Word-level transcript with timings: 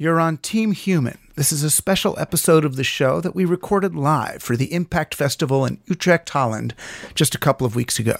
You're 0.00 0.18
on 0.18 0.38
Team 0.38 0.72
Human. 0.72 1.18
This 1.36 1.52
is 1.52 1.62
a 1.62 1.68
special 1.68 2.18
episode 2.18 2.64
of 2.64 2.76
the 2.76 2.84
show 2.84 3.20
that 3.20 3.34
we 3.34 3.44
recorded 3.44 3.94
live 3.94 4.42
for 4.42 4.56
the 4.56 4.72
Impact 4.72 5.14
Festival 5.14 5.66
in 5.66 5.76
Utrecht, 5.84 6.30
Holland, 6.30 6.74
just 7.14 7.34
a 7.34 7.38
couple 7.38 7.66
of 7.66 7.76
weeks 7.76 7.98
ago. 7.98 8.16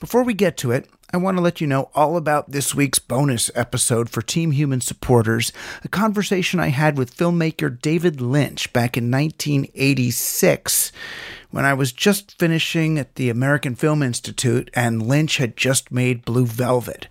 Before 0.00 0.24
we 0.24 0.32
get 0.32 0.56
to 0.56 0.70
it, 0.70 0.88
I 1.12 1.18
want 1.18 1.36
to 1.36 1.42
let 1.42 1.60
you 1.60 1.66
know 1.66 1.90
all 1.94 2.16
about 2.16 2.52
this 2.52 2.74
week's 2.74 2.98
bonus 2.98 3.50
episode 3.54 4.08
for 4.08 4.22
Team 4.22 4.52
Human 4.52 4.80
supporters, 4.80 5.52
a 5.84 5.88
conversation 5.88 6.58
I 6.58 6.68
had 6.68 6.96
with 6.96 7.14
filmmaker 7.14 7.78
David 7.78 8.22
Lynch 8.22 8.72
back 8.72 8.96
in 8.96 9.10
1986 9.10 10.92
when 11.50 11.66
I 11.66 11.74
was 11.74 11.92
just 11.92 12.38
finishing 12.38 12.98
at 12.98 13.16
the 13.16 13.28
American 13.28 13.74
Film 13.74 14.02
Institute 14.02 14.70
and 14.72 15.06
Lynch 15.06 15.36
had 15.36 15.58
just 15.58 15.92
made 15.92 16.24
Blue 16.24 16.46
Velvet. 16.46 17.06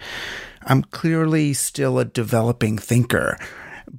I'm 0.63 0.81
clearly 0.86 1.53
still 1.53 1.99
a 1.99 2.05
developing 2.05 2.80
thinker 2.80 3.38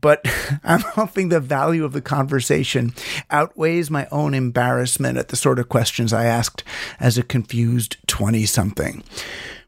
but 0.01 0.25
I'm 0.65 0.81
hoping 0.81 1.29
the 1.29 1.41
value 1.41 1.85
of 1.85 1.93
the 1.93 2.03
conversation 2.03 2.95
outweighs 3.31 3.91
my 3.91 4.07
own 4.11 4.35
embarrassment 4.35 5.19
at 5.19 5.29
the 5.29 5.37
sort 5.37 5.59
of 5.59 5.69
questions 5.69 6.13
I 6.13 6.25
asked 6.25 6.65
as 7.01 7.19
a 7.19 7.23
confused 7.23 7.97
20 8.07 8.47
something. 8.47 9.03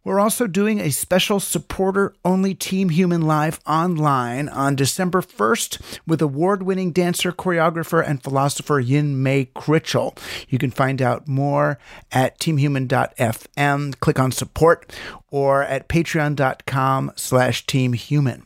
We're 0.04 0.20
also 0.20 0.46
doing 0.46 0.80
a 0.80 0.90
special 0.90 1.40
supporter 1.40 2.14
only 2.26 2.54
Team 2.54 2.90
Human 2.90 3.22
Live 3.22 3.58
online 3.66 4.50
on 4.50 4.76
December 4.76 5.22
1st 5.22 5.98
with 6.06 6.20
award 6.20 6.62
winning 6.62 6.92
dancer, 6.92 7.32
choreographer, 7.32 8.06
and 8.06 8.22
philosopher 8.22 8.78
Yin 8.78 9.22
Mei 9.22 9.46
Critchell. 9.56 10.18
You 10.50 10.58
can 10.58 10.70
find 10.70 11.00
out 11.00 11.26
more 11.26 11.78
at 12.12 12.38
teamhuman.fm. 12.38 13.98
Click 14.00 14.18
on 14.18 14.30
support 14.30 14.92
or 15.30 15.62
at 15.62 15.88
patreon.com 15.88 17.12
slash 17.16 17.64
teamhuman. 17.64 18.42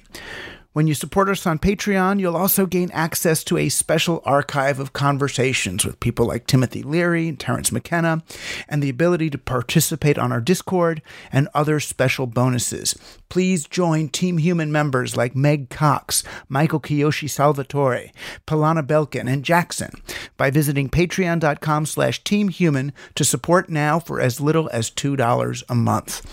When 0.78 0.86
you 0.86 0.94
support 0.94 1.28
us 1.28 1.44
on 1.44 1.58
Patreon, 1.58 2.20
you'll 2.20 2.36
also 2.36 2.64
gain 2.64 2.92
access 2.92 3.42
to 3.42 3.58
a 3.58 3.68
special 3.68 4.22
archive 4.24 4.78
of 4.78 4.92
conversations 4.92 5.84
with 5.84 5.98
people 5.98 6.24
like 6.24 6.46
Timothy 6.46 6.84
Leary 6.84 7.26
and 7.26 7.40
Terence 7.40 7.72
McKenna, 7.72 8.22
and 8.68 8.80
the 8.80 8.88
ability 8.88 9.28
to 9.30 9.38
participate 9.38 10.18
on 10.18 10.30
our 10.30 10.40
Discord 10.40 11.02
and 11.32 11.48
other 11.52 11.80
special 11.80 12.28
bonuses. 12.28 12.94
Please 13.28 13.66
join 13.66 14.08
Team 14.08 14.38
Human 14.38 14.70
members 14.70 15.16
like 15.16 15.34
Meg 15.34 15.68
Cox, 15.68 16.22
Michael 16.48 16.78
Kiyoshi 16.78 17.28
Salvatore, 17.28 18.12
Pilana 18.46 18.86
Belkin, 18.86 19.28
and 19.28 19.44
Jackson 19.44 19.90
by 20.36 20.48
visiting 20.48 20.88
patreon.com 20.88 21.86
slash 21.86 22.22
teamhuman 22.22 22.92
to 23.16 23.24
support 23.24 23.68
now 23.68 23.98
for 23.98 24.20
as 24.20 24.40
little 24.40 24.70
as 24.72 24.92
$2 24.92 25.64
a 25.68 25.74
month. 25.74 26.24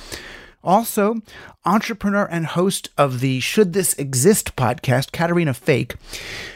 Also, 0.66 1.22
entrepreneur 1.64 2.26
and 2.26 2.48
host 2.48 2.90
of 2.98 3.20
the 3.20 3.40
Should 3.40 3.74
This 3.74 3.94
Exist 3.94 4.56
podcast, 4.56 5.12
Caterina 5.12 5.54
Fake. 5.54 5.94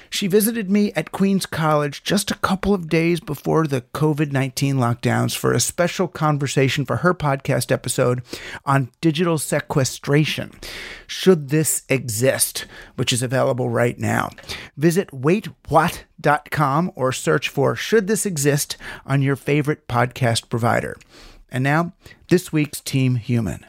She 0.10 0.26
visited 0.26 0.72
me 0.72 0.92
at 0.94 1.12
Queens 1.12 1.46
College 1.46 2.04
just 2.04 2.32
a 2.32 2.36
couple 2.38 2.74
of 2.74 2.90
days 2.90 3.20
before 3.20 3.68
the 3.68 3.82
COVID 3.94 4.32
19 4.32 4.78
lockdowns 4.78 5.38
for 5.38 5.54
a 5.54 5.60
special 5.60 6.08
conversation 6.08 6.86
for 6.86 6.98
her 6.98 7.14
podcast 7.14 7.72
episode 7.72 8.24
on 8.66 8.90
digital 9.02 9.38
sequestration. 9.38 10.60
Should 11.06 11.50
This 11.50 11.84
Exist, 11.90 12.66
which 12.96 13.14
is 13.14 13.22
available 13.22 13.70
right 13.70 14.00
now. 14.00 14.30
Visit 14.76 15.12
waitwhat.com 15.12 16.92
or 16.96 17.12
search 17.12 17.48
for 17.48 17.76
Should 17.76 18.08
This 18.08 18.26
Exist 18.26 18.76
on 19.06 19.22
your 19.22 19.36
favorite 19.36 19.88
podcast 19.88 20.50
provider. 20.50 20.98
And 21.52 21.64
now, 21.64 21.94
this 22.30 22.52
week's 22.52 22.82
Team 22.82 23.16
Human. 23.16 23.66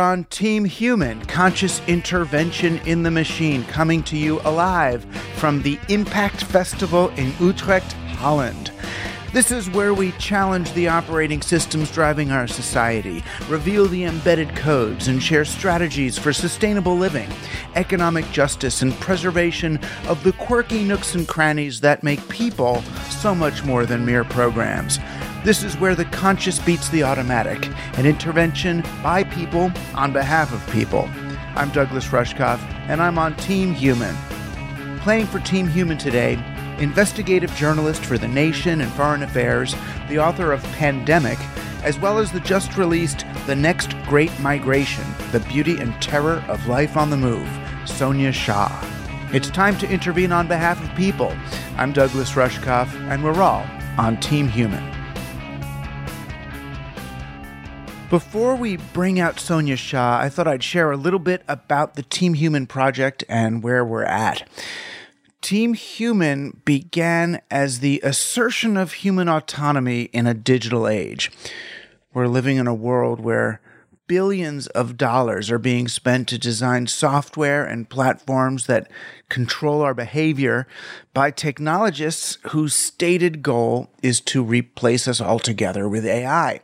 On 0.00 0.24
Team 0.24 0.64
Human, 0.64 1.22
conscious 1.26 1.82
intervention 1.86 2.78
in 2.86 3.02
the 3.02 3.10
machine, 3.10 3.64
coming 3.64 4.02
to 4.04 4.16
you 4.16 4.40
alive 4.44 5.04
from 5.36 5.60
the 5.60 5.78
Impact 5.90 6.42
Festival 6.42 7.10
in 7.10 7.34
Utrecht, 7.38 7.92
Holland. 8.16 8.72
This 9.34 9.50
is 9.50 9.68
where 9.68 9.92
we 9.92 10.12
challenge 10.12 10.72
the 10.72 10.88
operating 10.88 11.42
systems 11.42 11.90
driving 11.90 12.32
our 12.32 12.46
society, 12.46 13.22
reveal 13.48 13.86
the 13.86 14.04
embedded 14.04 14.56
codes, 14.56 15.06
and 15.06 15.22
share 15.22 15.44
strategies 15.44 16.18
for 16.18 16.32
sustainable 16.32 16.96
living, 16.96 17.28
economic 17.74 18.28
justice, 18.32 18.80
and 18.80 18.94
preservation 19.00 19.78
of 20.08 20.24
the 20.24 20.32
quirky 20.32 20.82
nooks 20.82 21.14
and 21.14 21.28
crannies 21.28 21.80
that 21.82 22.02
make 22.02 22.26
people 22.30 22.82
so 23.20 23.34
much 23.34 23.64
more 23.64 23.84
than 23.84 24.06
mere 24.06 24.24
programs. 24.24 24.98
This 25.42 25.62
is 25.62 25.78
where 25.78 25.94
the 25.94 26.04
conscious 26.04 26.58
beats 26.58 26.90
the 26.90 27.02
automatic, 27.02 27.66
an 27.96 28.04
intervention 28.04 28.84
by 29.02 29.24
people 29.24 29.72
on 29.94 30.12
behalf 30.12 30.52
of 30.52 30.70
people. 30.70 31.08
I'm 31.56 31.70
Douglas 31.70 32.08
Rushkoff, 32.08 32.60
and 32.90 33.00
I'm 33.00 33.18
on 33.18 33.34
Team 33.36 33.72
Human. 33.72 34.14
Playing 34.98 35.24
for 35.24 35.40
Team 35.40 35.66
Human 35.66 35.96
today, 35.96 36.34
investigative 36.78 37.54
journalist 37.54 38.04
for 38.04 38.18
The 38.18 38.28
Nation 38.28 38.82
and 38.82 38.92
Foreign 38.92 39.22
Affairs, 39.22 39.74
the 40.08 40.18
author 40.18 40.52
of 40.52 40.62
Pandemic, 40.74 41.38
as 41.84 41.98
well 41.98 42.18
as 42.18 42.30
the 42.30 42.40
just 42.40 42.76
released 42.76 43.24
The 43.46 43.56
Next 43.56 43.96
Great 44.02 44.38
Migration 44.40 45.06
The 45.32 45.40
Beauty 45.40 45.78
and 45.78 45.94
Terror 46.02 46.44
of 46.48 46.66
Life 46.66 46.98
on 46.98 47.08
the 47.08 47.16
Move, 47.16 47.48
Sonia 47.86 48.32
Shah. 48.32 48.68
It's 49.32 49.48
time 49.48 49.78
to 49.78 49.90
intervene 49.90 50.32
on 50.32 50.48
behalf 50.48 50.84
of 50.84 50.94
people. 50.96 51.34
I'm 51.78 51.94
Douglas 51.94 52.32
Rushkoff, 52.32 52.92
and 53.10 53.24
we're 53.24 53.40
all 53.40 53.66
on 53.96 54.20
Team 54.20 54.46
Human. 54.46 54.99
Before 58.10 58.56
we 58.56 58.76
bring 58.76 59.20
out 59.20 59.38
Sonia 59.38 59.76
Shah, 59.76 60.18
I 60.18 60.28
thought 60.28 60.48
I'd 60.48 60.64
share 60.64 60.90
a 60.90 60.96
little 60.96 61.20
bit 61.20 61.44
about 61.46 61.94
the 61.94 62.02
Team 62.02 62.34
Human 62.34 62.66
project 62.66 63.22
and 63.28 63.62
where 63.62 63.84
we're 63.84 64.02
at. 64.02 64.48
Team 65.40 65.74
Human 65.74 66.60
began 66.64 67.40
as 67.52 67.78
the 67.78 68.00
assertion 68.02 68.76
of 68.76 68.94
human 68.94 69.28
autonomy 69.28 70.10
in 70.12 70.26
a 70.26 70.34
digital 70.34 70.88
age. 70.88 71.30
We're 72.12 72.26
living 72.26 72.56
in 72.56 72.66
a 72.66 72.74
world 72.74 73.20
where 73.20 73.60
billions 74.08 74.66
of 74.66 74.96
dollars 74.96 75.52
are 75.52 75.58
being 75.60 75.86
spent 75.86 76.26
to 76.26 76.36
design 76.36 76.84
software 76.88 77.64
and 77.64 77.88
platforms 77.88 78.66
that 78.66 78.90
control 79.28 79.82
our 79.82 79.94
behavior 79.94 80.66
by 81.14 81.30
technologists 81.30 82.36
whose 82.48 82.74
stated 82.74 83.40
goal 83.40 83.88
is 84.02 84.20
to 84.20 84.42
replace 84.42 85.06
us 85.06 85.20
altogether 85.20 85.88
with 85.88 86.04
AI. 86.04 86.58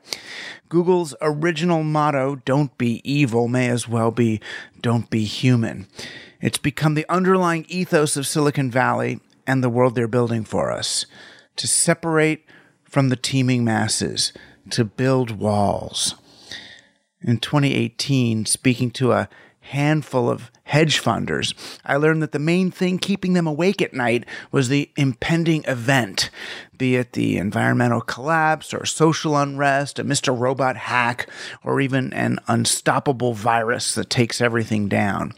Google's 0.69 1.15
original 1.21 1.83
motto, 1.83 2.37
Don't 2.45 2.77
be 2.79 3.01
evil, 3.05 3.49
may 3.49 3.69
as 3.69 3.89
well 3.89 4.11
be 4.11 4.41
Don't 4.81 5.09
be 5.11 5.25
human. 5.25 5.87
It's 6.41 6.59
become 6.59 6.95
the 6.95 7.07
underlying 7.09 7.67
ethos 7.69 8.17
of 8.17 8.27
Silicon 8.27 8.71
Valley 8.71 9.21
and 9.47 9.63
the 9.63 9.71
world 9.71 9.95
they're 9.95 10.09
building 10.09 10.45
for 10.45 10.73
us 10.73 11.07
to 11.57 11.67
separate 11.67 12.45
from 12.85 13.09
the 13.09 13.17
teeming 13.17 13.65
masses, 13.65 14.33
to 14.71 14.85
build 14.85 15.31
walls 15.33 16.15
in 17.21 17.39
2018, 17.39 18.47
speaking 18.47 18.91
to 18.93 19.13
a 19.13 19.29
handful 19.67 20.31
of 20.31 20.51
hedge 20.65 21.03
funders, 21.03 21.55
I 21.85 21.97
learned 21.97 22.23
that 22.23 22.33
the 22.33 22.39
main 22.39 22.71
thing 22.71 22.99
keeping 22.99 23.35
them 23.35 23.47
awake 23.47 23.81
at 23.81 23.95
night 23.95 24.25
was 24.51 24.69
the 24.69 24.91
impending 24.97 25.65
event, 25.65 26.31
be 26.77 26.97
it 26.97 27.13
the 27.13 27.39
environmental 27.39 28.01
collapse 28.01 28.75
or 28.75 28.85
social 28.85 29.37
unrest, 29.37 29.99
a 29.99 30.05
Mr. 30.05 30.37
Robot 30.37 30.77
hack, 30.77 31.29
or 31.63 31.81
even 31.81 32.13
an 32.13 32.39
unstoppable 32.49 33.33
virus 33.33 33.95
that 33.95 34.11
takes 34.11 34.41
everything 34.41 34.89
down. 34.89 35.33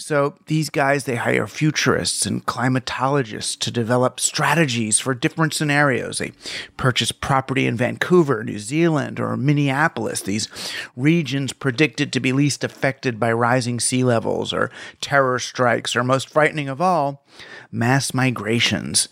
So 0.00 0.36
these 0.46 0.70
guys, 0.70 1.04
they 1.04 1.16
hire 1.16 1.48
futurists 1.48 2.24
and 2.24 2.46
climatologists 2.46 3.58
to 3.58 3.72
develop 3.72 4.20
strategies 4.20 5.00
for 5.00 5.12
different 5.12 5.54
scenarios. 5.54 6.18
They 6.18 6.30
purchase 6.76 7.10
property 7.10 7.66
in 7.66 7.76
Vancouver, 7.76 8.44
New 8.44 8.60
Zealand, 8.60 9.18
or 9.18 9.36
Minneapolis, 9.36 10.20
these 10.20 10.46
regions 10.94 11.52
predicted 11.52 12.12
to 12.12 12.20
be 12.20 12.32
least 12.32 12.62
affected 12.62 13.18
by 13.18 13.32
rising 13.32 13.80
sea 13.80 14.04
levels 14.04 14.52
or 14.52 14.70
terror 15.00 15.40
strikes, 15.40 15.96
or 15.96 16.04
most 16.04 16.30
frightening 16.30 16.68
of 16.68 16.80
all, 16.80 17.26
mass 17.72 18.14
migrations. 18.14 19.08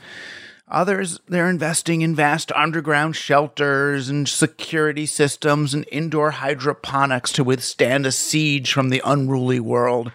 Others, 0.68 1.20
they're 1.28 1.48
investing 1.48 2.02
in 2.02 2.16
vast 2.16 2.50
underground 2.52 3.14
shelters 3.14 4.08
and 4.08 4.28
security 4.28 5.06
systems 5.06 5.74
and 5.74 5.86
indoor 5.92 6.32
hydroponics 6.32 7.30
to 7.32 7.44
withstand 7.44 8.04
a 8.04 8.10
siege 8.10 8.72
from 8.72 8.88
the 8.88 9.00
unruly 9.04 9.60
world. 9.60 10.10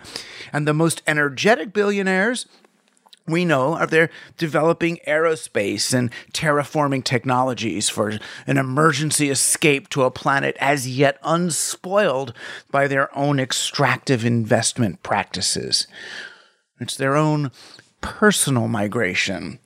And 0.51 0.67
the 0.67 0.73
most 0.73 1.01
energetic 1.07 1.71
billionaires, 1.71 2.47
we 3.25 3.45
know 3.45 3.75
are 3.75 3.87
they're 3.87 4.09
developing 4.37 4.99
aerospace 5.07 5.93
and 5.93 6.11
terraforming 6.33 7.05
technologies 7.05 7.87
for 7.87 8.19
an 8.45 8.57
emergency 8.57 9.29
escape 9.29 9.87
to 9.89 10.03
a 10.03 10.11
planet 10.11 10.57
as 10.59 10.85
yet 10.85 11.17
unspoiled 11.23 12.33
by 12.69 12.87
their 12.87 13.15
own 13.17 13.39
extractive 13.39 14.25
investment 14.25 15.01
practices. 15.01 15.87
It's 16.81 16.97
their 16.97 17.15
own 17.15 17.51
personal 18.01 18.67
migration. 18.67 19.59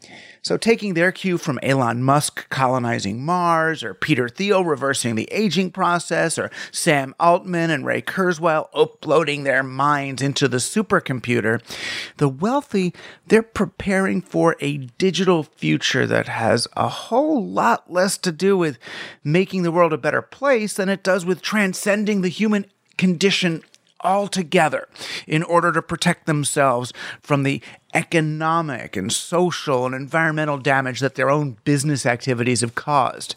So, 0.46 0.58
taking 0.58 0.94
their 0.94 1.12
cue 1.12 1.40
from 1.40 1.58
Elon 1.64 2.04
Musk 2.04 2.48
colonizing 2.50 3.26
Mars, 3.26 3.84
or 3.84 3.96
Peter 3.96 4.30
Thiel 4.30 4.64
reversing 4.64 5.16
the 5.16 5.28
aging 5.32 5.72
process, 5.72 6.38
or 6.38 6.52
Sam 6.72 7.16
Altman 7.20 7.72
and 7.72 7.84
Ray 7.84 8.04
Kurzweil 8.04 8.70
uploading 8.72 9.44
their 9.44 9.64
minds 9.64 10.22
into 10.22 10.48
the 10.48 10.58
supercomputer, 10.58 11.64
the 12.18 12.30
wealthy, 12.30 12.94
they're 13.26 13.42
preparing 13.42 14.22
for 14.22 14.56
a 14.60 14.78
digital 15.00 15.42
future 15.42 16.06
that 16.06 16.28
has 16.28 16.68
a 16.78 16.90
whole 16.90 17.44
lot 17.44 17.92
less 17.92 18.16
to 18.20 18.32
do 18.32 18.56
with 18.56 18.78
making 19.24 19.64
the 19.64 19.72
world 19.72 19.94
a 19.94 19.98
better 19.98 20.22
place 20.22 20.76
than 20.76 20.90
it 20.90 21.02
does 21.02 21.26
with 21.26 21.42
transcending 21.42 22.22
the 22.22 22.30
human 22.30 22.68
condition 23.00 23.64
altogether 24.06 24.88
in 25.26 25.42
order 25.42 25.72
to 25.72 25.82
protect 25.82 26.28
themselves 26.28 26.94
from 27.22 27.44
the 27.44 27.62
economic 27.96 28.96
and 28.96 29.12
social 29.12 29.86
and 29.86 29.96
environmental 29.96 30.58
damage 30.58 31.00
that 31.00 31.16
their 31.16 31.30
own 31.32 31.58
business 31.64 32.06
activities 32.06 32.62
have 32.62 32.76
caused. 32.76 33.36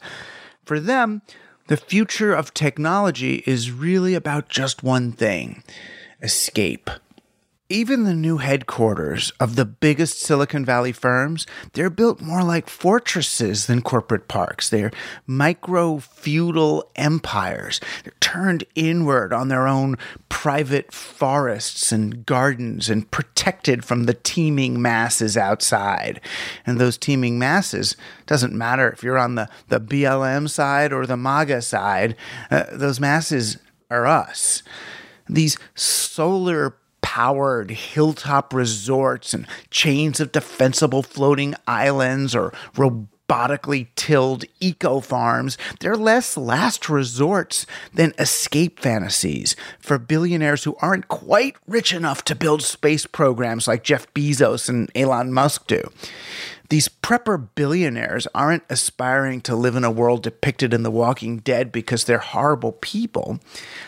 For 0.64 0.80
them, 0.80 1.22
the 1.68 1.76
future 1.76 2.34
of 2.34 2.52
technology 2.52 3.42
is 3.46 3.70
really 3.70 4.14
about 4.14 4.48
just 4.48 4.82
one 4.82 5.12
thing 5.12 5.62
escape. 6.20 6.90
Even 7.70 8.04
the 8.04 8.14
new 8.14 8.38
headquarters 8.38 9.30
of 9.38 9.54
the 9.54 9.66
biggest 9.66 10.22
Silicon 10.22 10.64
Valley 10.64 10.90
firms, 10.90 11.46
they're 11.74 11.90
built 11.90 12.18
more 12.18 12.42
like 12.42 12.66
fortresses 12.66 13.66
than 13.66 13.82
corporate 13.82 14.26
parks. 14.26 14.70
They're 14.70 14.90
micro 15.26 15.98
feudal 15.98 16.90
empires. 16.96 17.78
They're 18.04 18.14
turned 18.20 18.64
inward 18.74 19.34
on 19.34 19.48
their 19.48 19.66
own 19.66 19.98
private 20.30 20.94
forests 20.94 21.92
and 21.92 22.24
gardens 22.24 22.88
and 22.88 23.10
protected 23.10 23.84
from 23.84 24.04
the 24.04 24.14
teeming 24.14 24.80
masses 24.80 25.36
outside. 25.36 26.22
And 26.64 26.80
those 26.80 26.96
teeming 26.96 27.38
masses, 27.38 27.96
doesn't 28.24 28.54
matter 28.54 28.88
if 28.88 29.02
you're 29.02 29.18
on 29.18 29.34
the, 29.34 29.46
the 29.68 29.80
BLM 29.80 30.48
side 30.48 30.90
or 30.90 31.04
the 31.04 31.18
MAGA 31.18 31.60
side, 31.60 32.16
uh, 32.50 32.64
those 32.72 32.98
masses 32.98 33.58
are 33.90 34.06
us. 34.06 34.62
These 35.28 35.58
solar 35.74 36.74
powered 37.00 37.70
hilltop 37.70 38.52
resorts 38.52 39.34
and 39.34 39.46
chains 39.70 40.20
of 40.20 40.32
defensible 40.32 41.02
floating 41.02 41.54
islands 41.66 42.34
or 42.34 42.52
robotically 42.74 43.88
tilled 43.96 44.44
eco 44.60 45.00
farms, 45.00 45.58
they're 45.80 45.96
less 45.96 46.36
last 46.36 46.88
resorts 46.88 47.66
than 47.92 48.14
escape 48.18 48.80
fantasies 48.80 49.54
for 49.78 49.98
billionaires 49.98 50.64
who 50.64 50.76
aren't 50.80 51.08
quite 51.08 51.56
rich 51.66 51.92
enough 51.92 52.24
to 52.24 52.34
build 52.34 52.62
space 52.62 53.06
programs 53.06 53.68
like 53.68 53.84
Jeff 53.84 54.12
Bezos 54.14 54.68
and 54.68 54.90
Elon 54.94 55.32
Musk 55.32 55.66
do. 55.66 55.82
These 56.70 56.88
prepper 56.88 57.48
billionaires 57.54 58.26
aren't 58.34 58.64
aspiring 58.68 59.40
to 59.42 59.56
live 59.56 59.74
in 59.74 59.84
a 59.84 59.90
world 59.90 60.22
depicted 60.22 60.74
in 60.74 60.82
The 60.82 60.90
Walking 60.90 61.38
Dead 61.38 61.72
because 61.72 62.04
they're 62.04 62.18
horrible 62.18 62.72
people. 62.72 63.40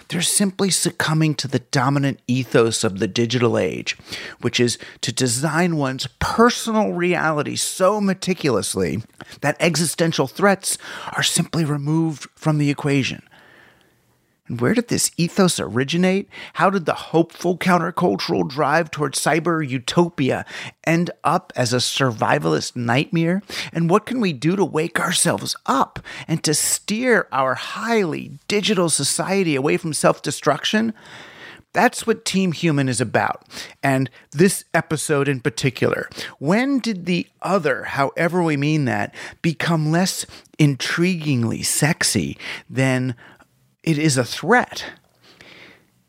They're 0.08 0.22
simply 0.22 0.70
succumbing 0.70 1.34
to 1.36 1.48
the 1.48 1.58
dominant 1.58 2.20
ethos 2.26 2.82
of 2.82 2.98
the 2.98 3.08
digital 3.08 3.58
age, 3.58 3.98
which 4.40 4.58
is 4.58 4.78
to 5.02 5.12
design 5.12 5.76
one's 5.76 6.06
personal 6.20 6.92
reality 6.92 7.56
so 7.56 8.00
meticulously 8.00 9.02
that 9.42 9.56
existential 9.60 10.26
threats 10.26 10.78
are 11.12 11.22
simply 11.22 11.66
removed 11.66 12.28
from 12.34 12.56
the 12.56 12.70
equation. 12.70 13.22
And 14.50 14.60
where 14.60 14.74
did 14.74 14.88
this 14.88 15.12
ethos 15.16 15.60
originate? 15.60 16.28
How 16.54 16.70
did 16.70 16.84
the 16.84 16.94
hopeful 16.94 17.56
countercultural 17.56 18.48
drive 18.48 18.90
towards 18.90 19.20
cyber 19.20 19.66
utopia 19.66 20.44
end 20.82 21.12
up 21.22 21.52
as 21.54 21.72
a 21.72 21.76
survivalist 21.76 22.74
nightmare? 22.74 23.42
And 23.72 23.88
what 23.88 24.06
can 24.06 24.20
we 24.20 24.32
do 24.32 24.56
to 24.56 24.64
wake 24.64 24.98
ourselves 24.98 25.54
up 25.66 26.00
and 26.26 26.42
to 26.42 26.52
steer 26.52 27.28
our 27.30 27.54
highly 27.54 28.40
digital 28.48 28.90
society 28.90 29.54
away 29.54 29.76
from 29.76 29.92
self 29.92 30.20
destruction? 30.20 30.94
That's 31.72 32.04
what 32.04 32.24
Team 32.24 32.50
Human 32.50 32.88
is 32.88 33.00
about. 33.00 33.44
And 33.84 34.10
this 34.32 34.64
episode 34.74 35.28
in 35.28 35.38
particular. 35.38 36.10
When 36.40 36.80
did 36.80 37.06
the 37.06 37.28
other, 37.42 37.84
however 37.84 38.42
we 38.42 38.56
mean 38.56 38.86
that, 38.86 39.14
become 39.42 39.92
less 39.92 40.26
intriguingly 40.58 41.64
sexy 41.64 42.36
than 42.68 43.14
it 43.82 43.98
is 43.98 44.16
a 44.16 44.24
threat. 44.24 44.84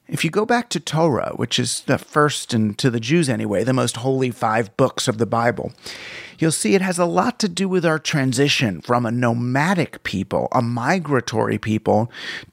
If 0.08 0.26
you 0.26 0.30
go 0.30 0.46
back 0.46 0.68
to 0.70 0.80
Torah, 0.80 1.32
which 1.38 1.58
is 1.58 1.82
the 1.82 1.98
first, 1.98 2.54
and 2.54 2.78
to 2.80 2.90
the 2.90 3.00
Jews 3.00 3.30
anyway, 3.30 3.64
the 3.64 3.72
most 3.72 3.98
holy 3.98 4.30
five 4.30 4.76
books 4.76 5.08
of 5.08 5.20
the 5.20 5.26
Bible, 5.26 5.72
you'll 6.38 6.52
see 6.52 6.76
it 6.76 6.82
has 6.82 7.00
a 7.00 7.06
lot 7.06 7.40
to 7.40 7.48
do 7.48 7.70
with 7.70 7.86
our 7.86 7.98
transition 7.98 8.82
from 8.82 9.06
a 9.06 9.12
nomadic 9.12 10.04
people, 10.04 10.50
a 10.52 10.62
migratory 10.62 11.58
people, 11.58 12.12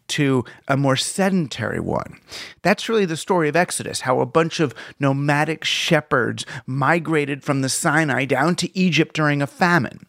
to 0.09 0.45
a 0.67 0.77
more 0.77 0.97
sedentary 0.97 1.81
one. 1.81 2.19
That's 2.63 2.89
really 2.89 3.05
the 3.05 3.17
story 3.17 3.49
of 3.49 3.57
Exodus, 3.57 4.01
how 4.01 4.21
a 4.21 4.27
bunch 4.27 4.61
of 4.61 4.75
nomadic 4.99 5.65
shepherds 5.65 6.45
migrated 6.67 7.43
from 7.45 7.61
the 7.61 7.69
Sinai 7.69 8.25
down 8.25 8.57
to 8.57 8.79
Egypt 8.79 9.15
during 9.15 9.41
a 9.41 9.47
famine. 9.47 10.07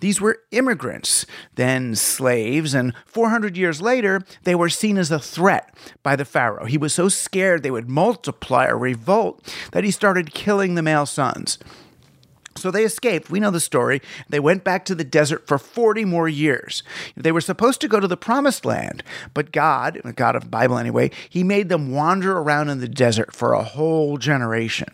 These 0.00 0.20
were 0.20 0.40
immigrants, 0.50 1.26
then 1.56 1.94
slaves, 1.94 2.74
and 2.74 2.94
400 3.06 3.56
years 3.56 3.82
later, 3.82 4.22
they 4.44 4.54
were 4.54 4.68
seen 4.68 4.96
as 4.98 5.10
a 5.10 5.18
threat 5.18 5.74
by 6.02 6.16
the 6.16 6.24
Pharaoh. 6.24 6.64
He 6.64 6.78
was 6.78 6.94
so 6.94 7.08
scared 7.08 7.62
they 7.62 7.70
would 7.70 7.88
multiply 7.88 8.66
or 8.66 8.78
revolt 8.78 9.54
that 9.72 9.84
he 9.84 9.90
started 9.90 10.34
killing 10.34 10.74
the 10.74 10.82
male 10.82 11.06
sons. 11.06 11.58
So 12.60 12.70
they 12.70 12.84
escaped. 12.84 13.30
We 13.30 13.40
know 13.40 13.50
the 13.50 13.60
story. 13.60 14.00
They 14.28 14.40
went 14.40 14.64
back 14.64 14.84
to 14.86 14.94
the 14.94 15.04
desert 15.04 15.46
for 15.46 15.58
40 15.58 16.04
more 16.04 16.28
years. 16.28 16.82
They 17.16 17.32
were 17.32 17.40
supposed 17.40 17.80
to 17.80 17.88
go 17.88 18.00
to 18.00 18.08
the 18.08 18.16
promised 18.16 18.64
land, 18.64 19.02
but 19.34 19.52
God, 19.52 20.00
the 20.04 20.12
God 20.12 20.36
of 20.36 20.44
the 20.44 20.48
Bible 20.48 20.78
anyway, 20.78 21.10
he 21.28 21.42
made 21.42 21.68
them 21.68 21.92
wander 21.92 22.36
around 22.36 22.68
in 22.68 22.80
the 22.80 22.88
desert 22.88 23.34
for 23.34 23.52
a 23.52 23.62
whole 23.62 24.16
generation. 24.16 24.88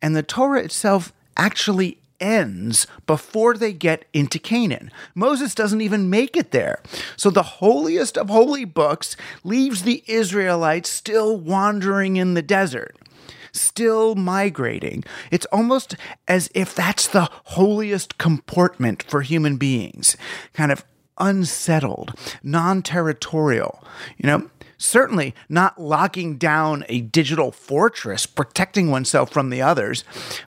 And 0.00 0.16
the 0.16 0.22
Torah 0.22 0.62
itself 0.62 1.12
actually 1.36 1.98
ends 2.22 2.86
before 3.06 3.54
they 3.54 3.72
get 3.72 4.04
into 4.12 4.38
Canaan. 4.38 4.90
Moses 5.14 5.54
doesn't 5.54 5.80
even 5.80 6.08
make 6.08 6.36
it 6.36 6.52
there. 6.52 6.80
So 7.16 7.30
the 7.30 7.42
holiest 7.42 8.16
of 8.16 8.30
holy 8.30 8.64
books 8.64 9.16
leaves 9.44 9.82
the 9.82 10.04
Israelites 10.06 10.88
still 10.88 11.36
wandering 11.36 12.16
in 12.16 12.34
the 12.34 12.42
desert 12.42 12.96
still 13.52 14.14
migrating. 14.14 15.04
It's 15.30 15.46
almost 15.46 15.96
as 16.26 16.50
if 16.54 16.74
that's 16.74 17.06
the 17.06 17.28
holiest 17.44 18.18
comportment 18.18 19.02
for 19.02 19.22
human 19.22 19.56
beings, 19.56 20.16
kind 20.52 20.72
of 20.72 20.84
unsettled, 21.18 22.14
non 22.42 22.82
territorial. 22.82 23.84
You 24.16 24.26
know, 24.26 24.50
certainly 24.82 25.34
not 25.48 25.80
locking 25.80 26.36
down 26.36 26.84
a 26.88 27.00
digital 27.00 27.52
fortress, 27.52 28.26
protecting 28.26 28.90
oneself 28.90 29.30
from 29.30 29.50
the 29.50 29.62
others, 29.62 30.04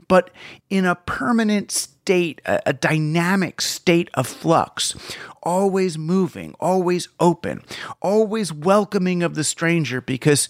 but 0.07 0.29
in 0.69 0.85
a 0.85 0.95
permanent 0.95 1.71
state, 1.71 2.41
a, 2.45 2.61
a, 2.67 2.73
dynamic 2.73 3.61
state 3.61 4.09
of 4.13 4.27
flux, 4.27 4.95
always 5.41 5.97
moving, 5.97 6.53
always 6.59 7.07
open, 7.19 7.63
always 8.01 8.51
welcoming 8.51 9.23
of 9.23 9.35
the 9.35 9.43
stranger 9.43 10.01
because 10.01 10.49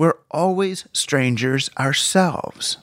we're 0.00 0.16
always 0.30 0.88
strangers 0.94 1.68
ourselves. 1.78 2.78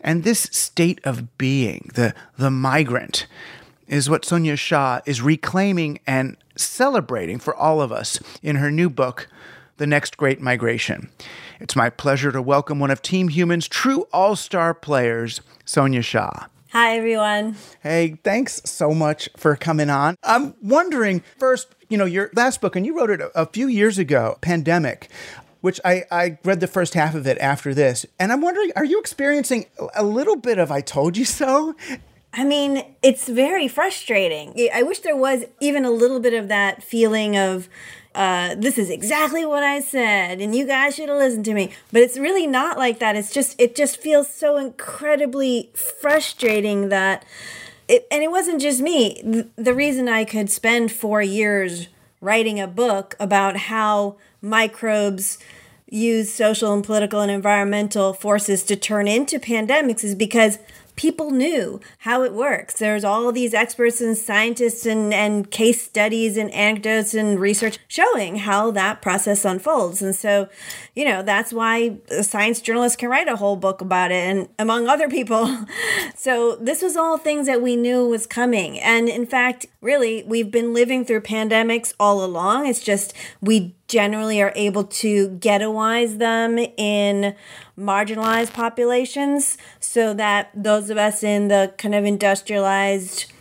And 0.00 0.24
this 0.24 0.48
state 0.50 1.00
of 1.04 1.38
being, 1.38 1.92
the, 1.94 2.12
the 2.36 2.50
migrant, 2.50 3.28
is 3.86 4.10
what 4.10 4.24
Sonia 4.24 4.56
Shah 4.56 4.98
is 5.06 5.22
reclaiming 5.22 6.00
and 6.08 6.36
celebrating 6.56 7.38
for 7.38 7.54
all 7.54 7.80
of 7.80 7.92
us 7.92 8.18
in 8.42 8.56
her 8.56 8.68
new 8.68 8.90
book, 8.90 9.28
The 9.76 9.86
Next 9.86 10.16
Great 10.16 10.40
Migration. 10.40 11.08
It's 11.60 11.76
my 11.76 11.88
pleasure 11.88 12.32
to 12.32 12.42
welcome 12.42 12.80
one 12.80 12.90
of 12.90 13.00
Team 13.00 13.28
Human's 13.28 13.68
true 13.68 14.08
all 14.12 14.34
star 14.34 14.74
players, 14.74 15.40
Sonia 15.64 16.02
Shah. 16.02 16.48
Hi, 16.72 16.96
everyone. 16.96 17.54
Hey, 17.80 18.18
thanks 18.24 18.60
so 18.64 18.92
much 18.92 19.28
for 19.36 19.54
coming 19.54 19.88
on. 19.88 20.16
I'm 20.24 20.56
wondering 20.60 21.22
first, 21.38 21.68
you 21.88 21.96
know, 21.96 22.04
your 22.06 22.30
last 22.34 22.60
book, 22.60 22.74
and 22.74 22.84
you 22.84 22.98
wrote 22.98 23.10
it 23.10 23.20
a, 23.20 23.42
a 23.42 23.46
few 23.46 23.68
years 23.68 23.98
ago, 23.98 24.36
Pandemic 24.40 25.08
which 25.60 25.80
I, 25.84 26.04
I 26.10 26.38
read 26.44 26.60
the 26.60 26.66
first 26.66 26.94
half 26.94 27.14
of 27.14 27.26
it 27.26 27.38
after 27.38 27.74
this. 27.74 28.06
And 28.18 28.32
I'm 28.32 28.40
wondering, 28.40 28.72
are 28.76 28.84
you 28.84 29.00
experiencing 29.00 29.66
a 29.94 30.04
little 30.04 30.36
bit 30.36 30.58
of 30.58 30.70
I 30.70 30.80
told 30.80 31.16
you 31.16 31.24
so? 31.24 31.74
I 32.32 32.44
mean, 32.44 32.84
it's 33.02 33.28
very 33.28 33.68
frustrating. 33.68 34.54
I 34.72 34.82
wish 34.82 35.00
there 35.00 35.16
was 35.16 35.44
even 35.60 35.84
a 35.84 35.90
little 35.90 36.20
bit 36.20 36.34
of 36.34 36.48
that 36.48 36.82
feeling 36.82 37.36
of, 37.36 37.68
uh, 38.14 38.54
this 38.56 38.78
is 38.78 38.90
exactly 38.90 39.44
what 39.46 39.62
I 39.62 39.80
said, 39.80 40.40
and 40.40 40.54
you 40.54 40.66
guys 40.66 40.94
should 40.94 41.08
have 41.08 41.18
listened 41.18 41.44
to 41.46 41.54
me. 41.54 41.72
But 41.90 42.02
it's 42.02 42.18
really 42.18 42.46
not 42.46 42.76
like 42.76 42.98
that. 42.98 43.16
It's 43.16 43.32
just, 43.32 43.60
it 43.60 43.74
just 43.74 43.96
feels 43.96 44.28
so 44.28 44.56
incredibly 44.56 45.70
frustrating 45.74 46.90
that, 46.90 47.24
it, 47.88 48.06
and 48.10 48.22
it 48.22 48.30
wasn't 48.30 48.60
just 48.60 48.80
me. 48.80 49.22
The 49.56 49.74
reason 49.74 50.08
I 50.08 50.24
could 50.24 50.50
spend 50.50 50.92
four 50.92 51.22
years 51.22 51.88
writing 52.20 52.60
a 52.60 52.66
book 52.66 53.14
about 53.18 53.56
how 53.56 54.16
microbes 54.40 55.38
use 55.90 56.32
social 56.32 56.72
and 56.74 56.84
political 56.84 57.20
and 57.20 57.30
environmental 57.30 58.12
forces 58.12 58.62
to 58.64 58.76
turn 58.76 59.08
into 59.08 59.38
pandemics 59.38 60.04
is 60.04 60.14
because 60.14 60.58
people 60.98 61.30
knew 61.30 61.80
how 61.98 62.24
it 62.24 62.32
works. 62.32 62.74
There's 62.74 63.04
all 63.04 63.30
these 63.30 63.54
experts 63.54 64.00
and 64.00 64.18
scientists 64.18 64.84
and, 64.84 65.14
and 65.14 65.48
case 65.48 65.80
studies 65.80 66.36
and 66.36 66.50
anecdotes 66.50 67.14
and 67.14 67.38
research 67.38 67.78
showing 67.86 68.36
how 68.36 68.72
that 68.72 69.00
process 69.00 69.44
unfolds. 69.44 70.02
And 70.02 70.14
so, 70.14 70.48
you 70.96 71.04
know, 71.04 71.22
that's 71.22 71.52
why 71.52 71.98
a 72.10 72.24
science 72.24 72.60
journalist 72.60 72.98
can 72.98 73.08
write 73.08 73.28
a 73.28 73.36
whole 73.36 73.54
book 73.54 73.80
about 73.80 74.10
it 74.10 74.24
and 74.28 74.48
among 74.58 74.88
other 74.88 75.08
people. 75.08 75.66
so 76.16 76.56
this 76.56 76.82
was 76.82 76.96
all 76.96 77.16
things 77.16 77.46
that 77.46 77.62
we 77.62 77.76
knew 77.76 78.08
was 78.08 78.26
coming. 78.26 78.80
And 78.80 79.08
in 79.08 79.24
fact, 79.24 79.66
really, 79.80 80.24
we've 80.24 80.50
been 80.50 80.74
living 80.74 81.04
through 81.04 81.20
pandemics 81.20 81.94
all 82.00 82.24
along. 82.24 82.66
It's 82.66 82.82
just 82.82 83.14
we 83.40 83.76
generally 83.88 84.40
are 84.42 84.52
able 84.54 84.84
to 84.84 85.30
ghettoize 85.30 86.18
them 86.18 86.58
in 86.58 87.34
marginalized 87.78 88.52
populations 88.52 89.56
so 89.80 90.14
that 90.14 90.50
those 90.54 90.90
of 90.90 90.98
us 90.98 91.22
in 91.22 91.48
the 91.48 91.72
kind 91.78 91.94
of 91.94 92.04
industrialized 92.04 93.32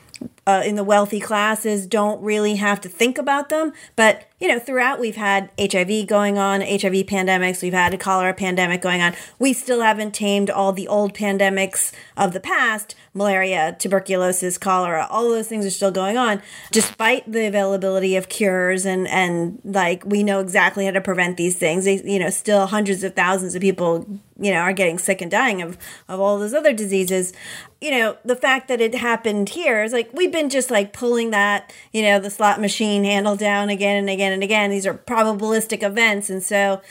uh, 0.48 0.64
in 0.66 0.76
the 0.76 0.84
wealthy 0.84 1.20
classes 1.20 1.86
don't 1.86 2.22
really 2.24 2.56
have 2.56 2.80
to 2.80 2.88
think 2.88 3.18
about 3.18 3.50
them. 3.50 3.74
But, 3.98 4.30
you 4.40 4.48
know, 4.48 4.60
throughout 4.60 4.98
we've 4.98 5.18
had 5.18 5.52
HIV 5.60 6.08
going 6.08 6.38
on, 6.38 6.62
HIV 6.62 7.06
pandemics, 7.06 7.62
we've 7.62 7.74
had 7.74 7.94
a 7.94 7.98
cholera 7.98 8.34
pandemic 8.34 8.82
going 8.82 9.02
on. 9.02 9.14
We 9.40 9.52
still 9.52 9.82
haven't 9.82 10.14
tamed 10.14 10.50
all 10.50 10.72
the 10.72 10.88
old 10.88 11.14
pandemics 11.14 11.92
of 12.16 12.32
the 12.32 12.40
past 12.40 12.96
malaria, 13.14 13.76
tuberculosis, 13.78 14.58
cholera, 14.58 15.08
all 15.10 15.30
those 15.30 15.48
things 15.48 15.66
are 15.66 15.72
still 15.72 15.92
going 15.92 16.18
on, 16.18 16.42
despite 16.72 17.30
the 17.30 17.46
availability 17.48 18.16
of 18.16 18.30
cures 18.30 18.86
and, 18.86 19.08
and 19.08 19.60
like 19.66 20.06
we 20.06 20.24
know 20.24 20.40
exactly 20.40 20.86
how 20.86 20.92
to 20.92 21.02
prevent 21.02 21.36
these 21.36 21.58
things. 21.58 21.86
They, 21.86 22.02
you 22.04 22.20
know, 22.20 22.30
still 22.30 22.68
hundreds 22.68 23.04
of 23.04 23.16
thousands 23.16 23.56
of 23.56 23.62
people, 23.62 24.08
you 24.40 24.52
know, 24.54 24.60
are 24.60 24.72
getting 24.72 25.00
sick 25.00 25.22
and 25.22 25.32
dying 25.32 25.62
of, 25.62 25.78
of 26.08 26.20
all 26.20 26.40
those 26.40 26.54
other 26.54 26.74
diseases. 26.74 27.34
You 27.80 27.92
know, 27.92 28.18
the 28.26 28.36
fact 28.36 28.68
that 28.70 28.82
it 28.82 28.96
happened 28.96 29.50
here 29.50 29.84
is 29.84 29.94
like 29.94 30.10
we've 30.12 30.32
been 30.32 30.50
just 30.50 30.72
like 30.72 30.94
pulling 30.94 31.32
that, 31.32 31.72
you 31.92 32.02
know, 32.02 32.20
the 32.20 32.32
slot 32.32 32.60
machine 32.60 33.04
handle 33.04 33.36
down 33.36 33.70
again 33.70 33.98
and 33.98 34.10
again 34.10 34.34
and 34.34 34.44
again. 34.44 34.72
These 34.72 34.88
are 34.88 34.96
probabilistic 34.96 35.84
events. 35.84 36.30
And 36.30 36.42
so 36.42 36.82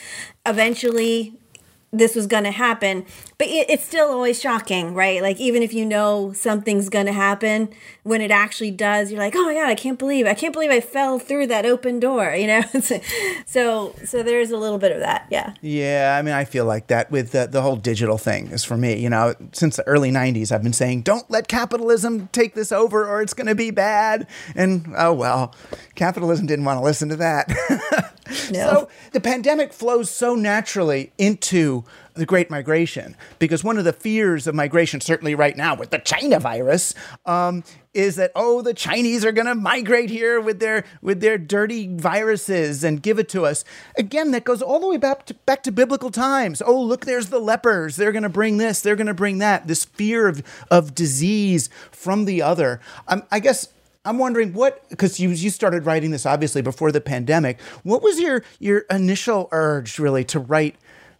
eventually 0.45 1.37
this 1.91 2.15
was 2.15 2.27
going 2.27 2.43
to 2.43 2.51
happen 2.51 3.05
but 3.37 3.47
it, 3.47 3.69
it's 3.69 3.85
still 3.85 4.09
always 4.09 4.39
shocking 4.39 4.93
right? 4.93 5.21
Like 5.21 5.39
even 5.39 5.63
if 5.63 5.73
you 5.73 5.85
know 5.85 6.33
something's 6.33 6.89
going 6.89 7.05
to 7.05 7.13
happen 7.13 7.69
when 8.03 8.21
it 8.21 8.31
actually 8.31 8.71
does 8.71 9.11
you're 9.11 9.19
like 9.19 9.35
oh 9.35 9.43
my 9.43 9.53
god 9.53 9.69
i 9.69 9.75
can't 9.75 9.99
believe 9.99 10.25
i 10.25 10.33
can't 10.33 10.53
believe 10.53 10.71
i 10.71 10.79
fell 10.79 11.19
through 11.19 11.47
that 11.47 11.65
open 11.65 11.99
door 11.99 12.33
you 12.33 12.47
know? 12.47 12.63
So 13.45 13.95
so 14.05 14.23
there's 14.23 14.51
a 14.51 14.57
little 14.57 14.77
bit 14.77 14.91
of 14.91 14.99
that 14.99 15.27
yeah. 15.29 15.53
Yeah 15.61 16.15
i 16.17 16.21
mean 16.21 16.33
i 16.33 16.45
feel 16.45 16.65
like 16.65 16.87
that 16.87 17.11
with 17.11 17.31
the, 17.31 17.47
the 17.47 17.61
whole 17.61 17.75
digital 17.75 18.17
thing 18.17 18.47
is 18.47 18.63
for 18.63 18.77
me 18.77 18.97
you 18.99 19.09
know 19.09 19.35
since 19.51 19.75
the 19.75 19.87
early 19.87 20.11
90s 20.11 20.51
i've 20.51 20.63
been 20.63 20.73
saying 20.73 21.01
don't 21.01 21.29
let 21.29 21.47
capitalism 21.47 22.27
take 22.31 22.53
this 22.53 22.71
over 22.71 23.07
or 23.07 23.21
it's 23.21 23.33
going 23.33 23.47
to 23.47 23.55
be 23.55 23.71
bad. 23.71 24.27
And 24.55 24.93
oh 24.97 25.13
well 25.13 25.55
capitalism 25.95 26.45
didn't 26.45 26.65
want 26.65 26.79
to 26.79 26.83
listen 26.83 27.09
to 27.09 27.15
that. 27.17 28.13
No. 28.51 28.59
so 28.59 28.89
the 29.13 29.21
pandemic 29.21 29.71
flows 29.71 30.09
so 30.09 30.35
naturally 30.35 31.13
into 31.17 31.85
the 32.17 32.25
Great 32.25 32.49
Migration, 32.49 33.15
because 33.39 33.63
one 33.63 33.77
of 33.77 33.85
the 33.85 33.93
fears 33.93 34.47
of 34.47 34.55
migration, 34.55 35.01
certainly 35.01 35.35
right 35.35 35.55
now 35.55 35.75
with 35.75 35.89
the 35.89 35.99
China 35.99 36.39
virus, 36.39 36.93
um, 37.25 37.63
is 37.93 38.15
that 38.15 38.31
oh, 38.35 38.61
the 38.61 38.73
Chinese 38.73 39.25
are 39.25 39.31
going 39.31 39.47
to 39.47 39.55
migrate 39.55 40.09
here 40.09 40.39
with 40.39 40.59
their 40.59 40.83
with 41.01 41.19
their 41.19 41.37
dirty 41.37 41.87
viruses 41.95 42.83
and 42.83 43.01
give 43.01 43.17
it 43.17 43.29
to 43.29 43.45
us. 43.45 43.63
Again, 43.97 44.31
that 44.31 44.43
goes 44.43 44.61
all 44.61 44.79
the 44.79 44.87
way 44.87 44.97
back 44.97 45.25
to, 45.25 45.33
back 45.33 45.63
to 45.63 45.71
biblical 45.71 46.11
times. 46.11 46.61
Oh, 46.65 46.79
look, 46.81 47.05
there's 47.05 47.27
the 47.29 47.39
lepers. 47.39 47.95
They're 47.95 48.11
going 48.11 48.23
to 48.23 48.29
bring 48.29 48.57
this. 48.57 48.81
They're 48.81 48.95
going 48.95 49.07
to 49.07 49.13
bring 49.13 49.39
that. 49.39 49.67
This 49.67 49.85
fear 49.85 50.27
of 50.27 50.43
of 50.69 50.93
disease 50.93 51.69
from 51.91 52.25
the 52.25 52.41
other. 52.41 52.79
Um, 53.07 53.23
I 53.31 53.39
guess 53.39 53.69
I'm 54.07 54.17
wondering 54.19 54.53
what 54.53 54.87
because 54.89 55.19
you 55.19 55.29
you 55.29 55.49
started 55.49 55.85
writing 55.85 56.11
this 56.11 56.25
obviously 56.25 56.61
before 56.61 56.93
the 56.93 57.01
pandemic. 57.01 57.59
What 57.83 58.01
was 58.01 58.19
your 58.19 58.43
your 58.57 58.79
initial 58.89 59.49
urge 59.51 59.99
really 59.99 60.23
to 60.25 60.39
write 60.39 60.75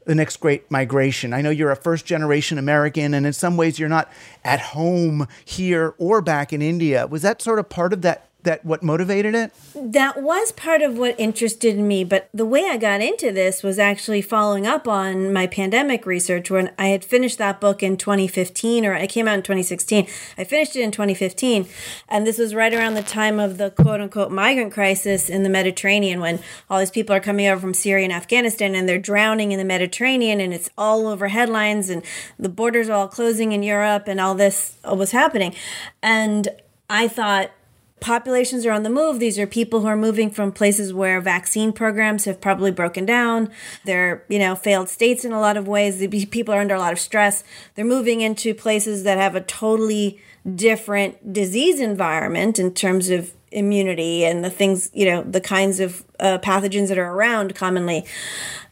the 0.07 0.15
next 0.15 0.37
great 0.37 0.71
migration. 0.71 1.33
I 1.33 1.41
know 1.41 1.49
you're 1.49 1.69
a 1.69 1.75
first 1.75 2.05
generation 2.05 2.57
American, 2.57 3.13
and 3.13 3.27
in 3.27 3.33
some 3.33 3.57
ways 3.57 3.77
you're 3.77 3.89
not 3.89 4.09
at 4.43 4.59
home 4.59 5.27
here 5.43 5.93
or 5.97 6.21
back 6.21 6.53
in 6.53 6.61
India. 6.61 7.05
Was 7.05 7.21
that 7.21 7.41
sort 7.41 7.59
of 7.59 7.67
part 7.67 7.91
of 7.91 8.01
that 8.03 8.26
that 8.47 8.65
what 8.65 8.81
motivated 8.81 9.35
it? 9.35 9.51
That 9.75 10.23
was 10.23 10.51
part 10.53 10.81
of 10.81 10.97
what 10.97 11.19
interested 11.19 11.77
me, 11.77 12.03
but 12.03 12.29
the 12.33 12.45
way 12.45 12.65
I 12.65 12.77
got 12.77 13.01
into 13.01 13.31
this 13.31 13.61
was 13.61 13.77
actually 13.77 14.21
following 14.21 14.65
up 14.65 14.87
on 14.87 15.31
my 15.31 15.47
pandemic 15.47 16.05
research 16.05 16.49
when 16.49 16.71
I 16.79 16.87
had 16.87 17.03
finished 17.03 17.37
that 17.37 17.59
book 17.59 17.83
in 17.83 17.97
2015 17.97 18.85
or 18.85 18.95
I 18.95 19.05
came 19.05 19.27
out 19.27 19.35
in 19.35 19.43
2016. 19.43 20.07
I 20.37 20.43
finished 20.45 20.75
it 20.75 20.81
in 20.81 20.91
2015 20.91 21.67
and 22.07 22.25
this 22.25 22.37
was 22.37 22.55
right 22.55 22.73
around 22.73 22.93
the 22.95 23.03
time 23.03 23.39
of 23.39 23.57
the 23.57 23.69
quote 23.69 23.99
unquote 24.01 24.31
migrant 24.31 24.73
crisis 24.73 25.29
in 25.29 25.43
the 25.43 25.49
Mediterranean 25.49 26.21
when 26.21 26.39
all 26.69 26.79
these 26.79 26.89
people 26.89 27.15
are 27.15 27.19
coming 27.19 27.47
over 27.47 27.59
from 27.59 27.73
Syria 27.73 28.05
and 28.05 28.13
Afghanistan 28.13 28.75
and 28.75 28.87
they're 28.87 28.97
drowning 28.97 29.51
in 29.51 29.59
the 29.59 29.65
Mediterranean 29.65 30.39
and 30.39 30.53
it's 30.53 30.69
all 30.77 31.07
over 31.07 31.27
headlines 31.27 31.89
and 31.89 32.01
the 32.39 32.49
borders 32.49 32.87
are 32.89 32.93
all 32.93 33.07
closing 33.09 33.51
in 33.51 33.61
Europe 33.61 34.05
and 34.07 34.21
all 34.21 34.35
this 34.35 34.77
was 34.85 35.11
happening. 35.11 35.53
And 36.01 36.47
I 36.89 37.09
thought 37.09 37.51
populations 37.99 38.65
are 38.65 38.71
on 38.71 38.83
the 38.83 38.89
move. 38.89 39.19
These 39.19 39.39
are 39.39 39.47
people 39.47 39.81
who 39.81 39.87
are 39.87 39.97
moving 39.97 40.29
from 40.29 40.51
places 40.51 40.93
where 40.93 41.19
vaccine 41.19 41.73
programs 41.73 42.25
have 42.25 42.39
probably 42.39 42.71
broken 42.71 43.05
down. 43.05 43.49
They're, 43.85 44.23
you 44.29 44.39
know, 44.39 44.55
failed 44.55 44.89
states 44.89 45.25
in 45.25 45.31
a 45.31 45.39
lot 45.39 45.57
of 45.57 45.67
ways. 45.67 46.05
People 46.29 46.53
are 46.53 46.61
under 46.61 46.75
a 46.75 46.79
lot 46.79 46.93
of 46.93 46.99
stress. 46.99 47.43
They're 47.75 47.85
moving 47.85 48.21
into 48.21 48.53
places 48.53 49.03
that 49.03 49.17
have 49.17 49.35
a 49.35 49.41
totally 49.41 50.19
different 50.55 51.33
disease 51.33 51.79
environment 51.79 52.59
in 52.59 52.73
terms 52.73 53.09
of 53.09 53.33
immunity 53.51 54.25
and 54.25 54.43
the 54.43 54.49
things, 54.49 54.89
you 54.93 55.05
know, 55.05 55.23
the 55.23 55.41
kinds 55.41 55.79
of 55.79 56.03
uh, 56.19 56.37
pathogens 56.37 56.89
that 56.89 56.97
are 56.97 57.11
around 57.11 57.55
commonly. 57.55 58.05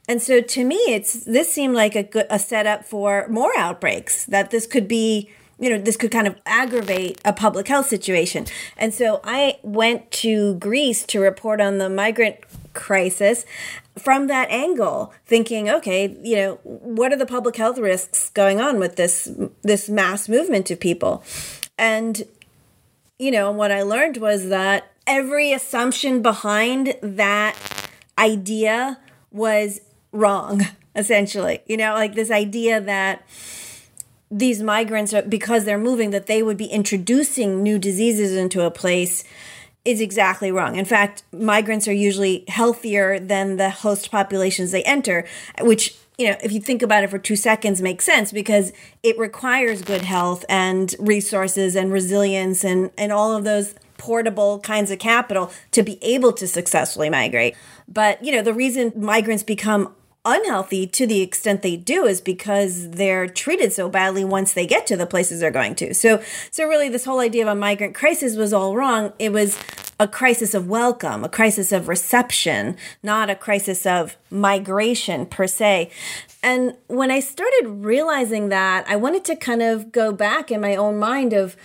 And 0.08 0.22
so 0.22 0.40
to 0.40 0.64
me, 0.64 0.76
it's 0.88 1.24
this 1.26 1.52
seemed 1.52 1.76
like 1.76 1.96
a 1.96 2.04
good 2.04 2.28
a 2.30 2.38
setup 2.38 2.86
for 2.86 3.28
more 3.28 3.52
outbreaks. 3.58 4.26
That 4.26 4.52
this 4.52 4.68
could 4.68 4.88
be 4.88 5.32
you 5.60 5.70
know, 5.70 5.78
this 5.78 5.98
could 5.98 6.12
kind 6.12 6.28
of 6.28 6.36
aggravate 6.46 7.22
a 7.24 7.32
public 7.32 7.68
health 7.68 7.88
situation. 7.88 8.46
And 8.78 8.94
so 8.94 9.22
I 9.24 9.60
went 9.64 10.12
to 10.12 10.56
Greece 10.56 11.06
to 11.08 11.20
report 11.20 11.62
on 11.62 11.78
the 11.78 11.90
migrant 11.90 12.38
crisis 12.74 13.46
from 13.98 14.28
that 14.28 14.50
angle 14.52 15.14
thinking 15.26 15.70
okay 15.70 16.16
you 16.22 16.36
know 16.36 16.56
what 16.64 17.14
are 17.14 17.18
the 17.18 17.26
public 17.26 17.56
health 17.56 17.78
risks 17.78 18.30
going 18.32 18.60
on 18.60 18.78
with 18.78 18.98
this 18.98 19.32
this 19.62 19.88
mass 19.90 20.28
movement 20.28 20.70
of 20.70 20.80
people 20.80 21.24
and 21.78 22.24
you 23.18 23.32
know 23.32 23.52
what 23.52 23.72
i 23.72 23.82
learned 23.82 24.18
was 24.18 24.50
that 24.50 24.92
every 25.08 25.54
assumption 25.54 26.22
behind 26.22 26.96
that 27.02 27.58
idea 28.20 29.00
was 29.32 29.80
wrong 30.12 30.62
essentially 30.96 31.62
you 31.66 31.78
know 31.78 31.94
like 31.94 32.16
this 32.16 32.32
idea 32.32 32.82
that 32.82 33.26
these 34.32 34.62
migrants 34.62 35.14
uh, 35.14 35.22
because 35.24 35.66
they're 35.66 35.78
moving 35.78 36.12
that 36.12 36.28
they 36.28 36.42
would 36.42 36.58
be 36.58 36.66
introducing 36.66 37.62
new 37.62 37.80
diseases 37.80 38.36
into 38.36 38.62
a 38.62 38.72
place 38.72 39.24
is 39.84 40.02
exactly 40.02 40.52
wrong. 40.52 40.76
In 40.76 40.86
fact, 40.86 41.24
migrants 41.32 41.88
are 41.88 41.94
usually 41.94 42.44
healthier 42.48 43.20
than 43.20 43.58
the 43.58 43.70
host 43.70 44.12
populations 44.12 44.72
they 44.72 44.84
enter, 44.84 45.26
which 45.62 45.96
you 46.18 46.30
know, 46.30 46.38
if 46.42 46.52
you 46.52 46.62
think 46.62 46.82
about 46.82 47.04
it 47.04 47.10
for 47.10 47.20
two 47.20 47.36
seconds, 47.36 47.82
makes 47.82 48.06
sense 48.06 48.32
because 48.32 48.72
it 49.04 49.18
requires 49.18 49.82
good 49.82 50.02
health 50.02 50.46
and 50.48 50.96
resources 50.98 51.76
and 51.76 51.92
resilience 51.92 52.64
and, 52.64 52.90
and 52.98 53.12
all 53.12 53.36
of 53.36 53.44
those 53.44 53.76
portable 53.98 54.60
kinds 54.60 54.92
of 54.92 55.00
capital 55.00 55.52
to 55.72 55.84
be 55.84 56.02
able 56.02 56.32
to 56.32 56.48
successfully 56.48 57.10
migrate. 57.10 57.56
But, 57.88 58.24
you 58.24 58.32
know, 58.32 58.42
the 58.42 58.54
reason 58.54 58.94
migrants 58.96 59.44
become 59.44 59.94
unhealthy 60.26 60.88
to 60.88 61.06
the 61.08 61.22
extent 61.22 61.62
they 61.62 61.78
do 61.78 62.06
is 62.06 62.20
because 62.20 62.90
they're 62.92 63.28
treated 63.28 63.72
so 63.72 63.88
badly 63.88 64.26
once 64.26 64.54
they 64.54 64.66
get 64.66 64.88
to 64.88 64.98
the 64.98 65.06
places 65.06 65.40
they're 65.40 65.52
going 65.52 65.76
to. 65.76 65.94
So 65.94 66.22
so 66.52 66.68
really 66.68 66.90
this 66.90 67.06
whole 67.06 67.20
idea 67.20 67.44
of 67.44 67.50
a 67.50 67.56
migrant 67.56 67.96
crisis 67.96 68.36
was 68.36 68.52
all 68.52 68.76
wrong. 68.76 69.14
It 69.20 69.32
was 69.32 69.60
a 70.00 70.08
crisis 70.08 70.54
of 70.54 70.68
welcome, 70.68 71.24
a 71.24 71.30
crisis 71.30 71.72
of 71.72 71.88
reception, 71.88 72.76
not 73.02 73.30
a 73.30 73.36
crisis 73.36 73.86
of 73.86 74.18
migration 74.30 75.26
per 75.26 75.48
se. 75.48 75.90
And 76.44 76.76
when 76.88 77.12
I 77.12 77.22
started 77.22 77.68
realizing 77.68 78.50
that, 78.50 78.86
I 78.90 78.98
wanted 78.98 79.24
to 79.26 79.36
kind 79.36 79.62
of 79.62 79.92
go 79.92 80.12
back 80.12 80.52
in 80.52 80.60
my 80.60 80.76
own 80.76 80.98
mind 81.00 81.32
of 81.32 81.56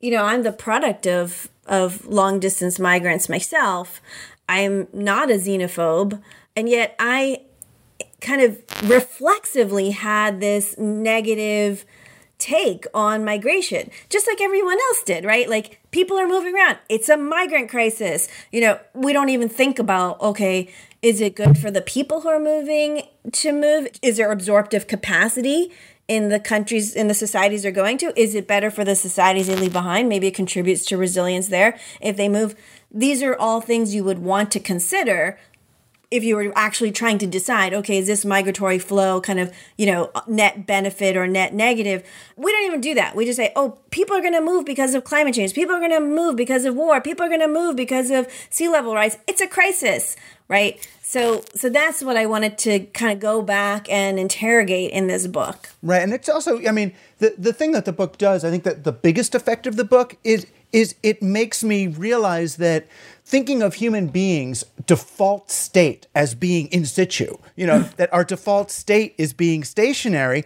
you 0.00 0.10
know, 0.10 0.24
I'm 0.24 0.42
the 0.42 0.52
product 0.52 1.06
of 1.06 1.48
of 1.66 2.06
long 2.06 2.38
distance 2.38 2.78
migrants 2.78 3.28
myself. 3.28 4.00
I'm 4.48 4.86
not 4.92 5.30
a 5.30 5.34
xenophobe, 5.34 6.22
and 6.54 6.68
yet 6.68 6.94
I 6.98 7.40
kind 8.20 8.42
of 8.42 8.62
reflexively 8.88 9.90
had 9.90 10.40
this 10.40 10.76
negative 10.78 11.84
take 12.38 12.86
on 12.92 13.24
migration, 13.24 13.90
just 14.10 14.26
like 14.26 14.40
everyone 14.40 14.78
else 14.78 15.02
did, 15.02 15.24
right? 15.24 15.48
Like 15.48 15.80
people 15.90 16.18
are 16.18 16.28
moving 16.28 16.54
around. 16.54 16.78
It's 16.88 17.08
a 17.08 17.16
migrant 17.16 17.70
crisis. 17.70 18.28
You 18.52 18.60
know, 18.60 18.78
we 18.94 19.12
don't 19.12 19.30
even 19.30 19.48
think 19.48 19.78
about, 19.78 20.20
okay, 20.20 20.68
is 21.02 21.20
it 21.20 21.34
good 21.34 21.56
for 21.58 21.70
the 21.70 21.80
people 21.80 22.20
who 22.20 22.28
are 22.28 22.40
moving 22.40 23.02
to 23.32 23.52
move? 23.52 23.88
Is 24.02 24.18
there 24.18 24.30
absorptive 24.30 24.86
capacity 24.86 25.72
in 26.08 26.28
the 26.28 26.38
countries, 26.38 26.94
in 26.94 27.08
the 27.08 27.14
societies 27.14 27.62
they're 27.62 27.72
going 27.72 27.98
to? 27.98 28.18
Is 28.20 28.34
it 28.34 28.46
better 28.46 28.70
for 28.70 28.84
the 28.84 28.94
societies 28.94 29.46
they 29.46 29.56
leave 29.56 29.72
behind? 29.72 30.08
Maybe 30.08 30.26
it 30.26 30.34
contributes 30.34 30.84
to 30.86 30.96
resilience 30.96 31.48
there 31.48 31.78
if 32.00 32.16
they 32.16 32.28
move. 32.28 32.54
These 32.90 33.22
are 33.22 33.34
all 33.36 33.60
things 33.60 33.94
you 33.94 34.04
would 34.04 34.18
want 34.18 34.50
to 34.52 34.60
consider 34.60 35.38
if 36.10 36.22
you 36.22 36.36
were 36.36 36.52
actually 36.54 36.92
trying 36.92 37.18
to 37.18 37.26
decide, 37.26 37.74
okay, 37.74 37.98
is 37.98 38.06
this 38.06 38.24
migratory 38.24 38.78
flow 38.78 39.20
kind 39.20 39.40
of, 39.40 39.52
you 39.76 39.86
know, 39.86 40.10
net 40.26 40.66
benefit 40.66 41.16
or 41.16 41.26
net 41.26 41.52
negative? 41.52 42.04
We 42.36 42.52
don't 42.52 42.64
even 42.64 42.80
do 42.80 42.94
that. 42.94 43.16
We 43.16 43.24
just 43.24 43.36
say, 43.36 43.52
oh, 43.56 43.78
people 43.90 44.16
are 44.16 44.20
going 44.20 44.34
to 44.34 44.40
move 44.40 44.64
because 44.64 44.94
of 44.94 45.04
climate 45.04 45.34
change. 45.34 45.52
People 45.52 45.74
are 45.74 45.80
going 45.80 45.90
to 45.90 46.00
move 46.00 46.36
because 46.36 46.64
of 46.64 46.76
war. 46.76 47.00
People 47.00 47.26
are 47.26 47.28
going 47.28 47.40
to 47.40 47.48
move 47.48 47.74
because 47.74 48.10
of 48.10 48.28
sea 48.50 48.68
level 48.68 48.94
rise. 48.94 49.18
It's 49.26 49.40
a 49.40 49.48
crisis, 49.48 50.16
right? 50.48 50.86
So, 51.02 51.44
so 51.54 51.68
that's 51.68 52.02
what 52.02 52.16
I 52.16 52.26
wanted 52.26 52.58
to 52.58 52.80
kind 52.86 53.12
of 53.12 53.20
go 53.20 53.40
back 53.40 53.88
and 53.88 54.18
interrogate 54.18 54.90
in 54.90 55.06
this 55.06 55.26
book. 55.26 55.70
Right, 55.82 56.02
and 56.02 56.12
it's 56.12 56.28
also, 56.28 56.60
I 56.66 56.72
mean, 56.72 56.94
the 57.18 57.34
the 57.38 57.52
thing 57.52 57.70
that 57.72 57.84
the 57.84 57.92
book 57.92 58.18
does, 58.18 58.44
I 58.44 58.50
think 58.50 58.64
that 58.64 58.82
the 58.82 58.90
biggest 58.90 59.34
effect 59.34 59.68
of 59.68 59.76
the 59.76 59.84
book 59.84 60.16
is 60.24 60.46
is 60.72 60.96
it 61.02 61.22
makes 61.22 61.62
me 61.62 61.86
realize 61.86 62.56
that 62.56 62.88
thinking 63.26 63.60
of 63.60 63.74
human 63.74 64.06
beings 64.06 64.64
default 64.86 65.50
state 65.50 66.06
as 66.14 66.34
being 66.34 66.68
in 66.68 66.86
situ, 66.86 67.36
you 67.56 67.66
know, 67.66 67.80
that 67.96 68.12
our 68.14 68.24
default 68.24 68.70
state 68.70 69.14
is 69.18 69.32
being 69.32 69.64
stationary 69.64 70.44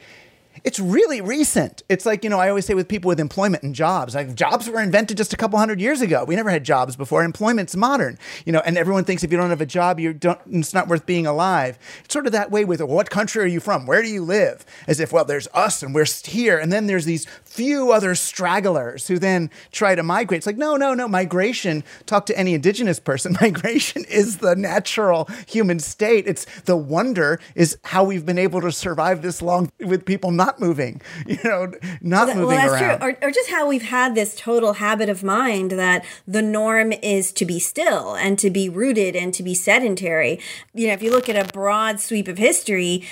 it's 0.64 0.78
really 0.78 1.20
recent. 1.20 1.82
It's 1.88 2.04
like, 2.04 2.24
you 2.24 2.30
know, 2.30 2.38
I 2.38 2.48
always 2.48 2.66
say 2.66 2.74
with 2.74 2.88
people 2.88 3.08
with 3.08 3.20
employment 3.20 3.62
and 3.62 3.74
jobs, 3.74 4.14
like 4.14 4.34
jobs 4.34 4.68
were 4.68 4.80
invented 4.80 5.16
just 5.16 5.32
a 5.32 5.36
couple 5.36 5.58
hundred 5.58 5.80
years 5.80 6.00
ago. 6.00 6.24
We 6.24 6.36
never 6.36 6.50
had 6.50 6.64
jobs 6.64 6.96
before. 6.96 7.24
Employment's 7.24 7.76
modern, 7.76 8.18
you 8.44 8.52
know, 8.52 8.60
and 8.66 8.76
everyone 8.76 9.04
thinks 9.04 9.24
if 9.24 9.30
you 9.30 9.38
don't 9.38 9.50
have 9.50 9.60
a 9.60 9.66
job, 9.66 9.98
you 9.98 10.12
don't, 10.12 10.40
it's 10.50 10.74
not 10.74 10.88
worth 10.88 11.06
being 11.06 11.26
alive. 11.26 11.78
It's 12.04 12.12
sort 12.12 12.26
of 12.26 12.32
that 12.32 12.50
way 12.50 12.64
with 12.64 12.82
what 12.82 13.10
country 13.10 13.42
are 13.42 13.46
you 13.46 13.60
from? 13.60 13.86
Where 13.86 14.02
do 14.02 14.08
you 14.08 14.22
live? 14.22 14.64
As 14.86 15.00
if, 15.00 15.12
well, 15.12 15.24
there's 15.24 15.48
us 15.54 15.82
and 15.82 15.94
we're 15.94 16.06
here. 16.24 16.58
And 16.58 16.72
then 16.72 16.86
there's 16.86 17.04
these 17.04 17.26
few 17.44 17.92
other 17.92 18.14
stragglers 18.14 19.06
who 19.06 19.18
then 19.18 19.50
try 19.72 19.94
to 19.94 20.02
migrate. 20.02 20.38
It's 20.38 20.46
like, 20.46 20.56
no, 20.56 20.76
no, 20.76 20.94
no. 20.94 21.08
Migration, 21.08 21.84
talk 22.06 22.26
to 22.26 22.38
any 22.38 22.54
indigenous 22.54 22.98
person. 22.98 23.36
Migration 23.40 24.04
is 24.04 24.38
the 24.38 24.56
natural 24.56 25.28
human 25.46 25.78
state. 25.78 26.26
It's 26.26 26.44
the 26.62 26.76
wonder 26.76 27.40
is 27.54 27.78
how 27.84 28.04
we've 28.04 28.26
been 28.26 28.38
able 28.38 28.60
to 28.62 28.72
survive 28.72 29.22
this 29.22 29.40
long 29.40 29.70
with 29.80 30.04
people 30.04 30.30
not 30.30 30.49
not 30.50 30.60
moving, 30.60 31.00
you 31.26 31.38
know, 31.44 31.72
not 32.00 32.28
well, 32.28 32.36
moving 32.36 32.48
well, 32.48 32.68
that's 32.68 32.82
around. 32.82 33.00
True. 33.00 33.08
Or, 33.08 33.28
or 33.28 33.30
just 33.30 33.50
how 33.50 33.68
we've 33.68 33.82
had 33.82 34.14
this 34.14 34.34
total 34.34 34.74
habit 34.74 35.08
of 35.08 35.22
mind 35.22 35.72
that 35.72 36.04
the 36.26 36.42
norm 36.42 36.92
is 36.92 37.32
to 37.32 37.44
be 37.44 37.58
still 37.58 38.14
and 38.14 38.38
to 38.38 38.50
be 38.50 38.68
rooted 38.68 39.16
and 39.16 39.32
to 39.34 39.42
be 39.42 39.54
sedentary. 39.54 40.40
You 40.74 40.88
know, 40.88 40.92
if 40.92 41.02
you 41.02 41.10
look 41.10 41.28
at 41.28 41.36
a 41.36 41.50
broad 41.52 42.00
sweep 42.00 42.28
of 42.28 42.38
history, 42.38 43.04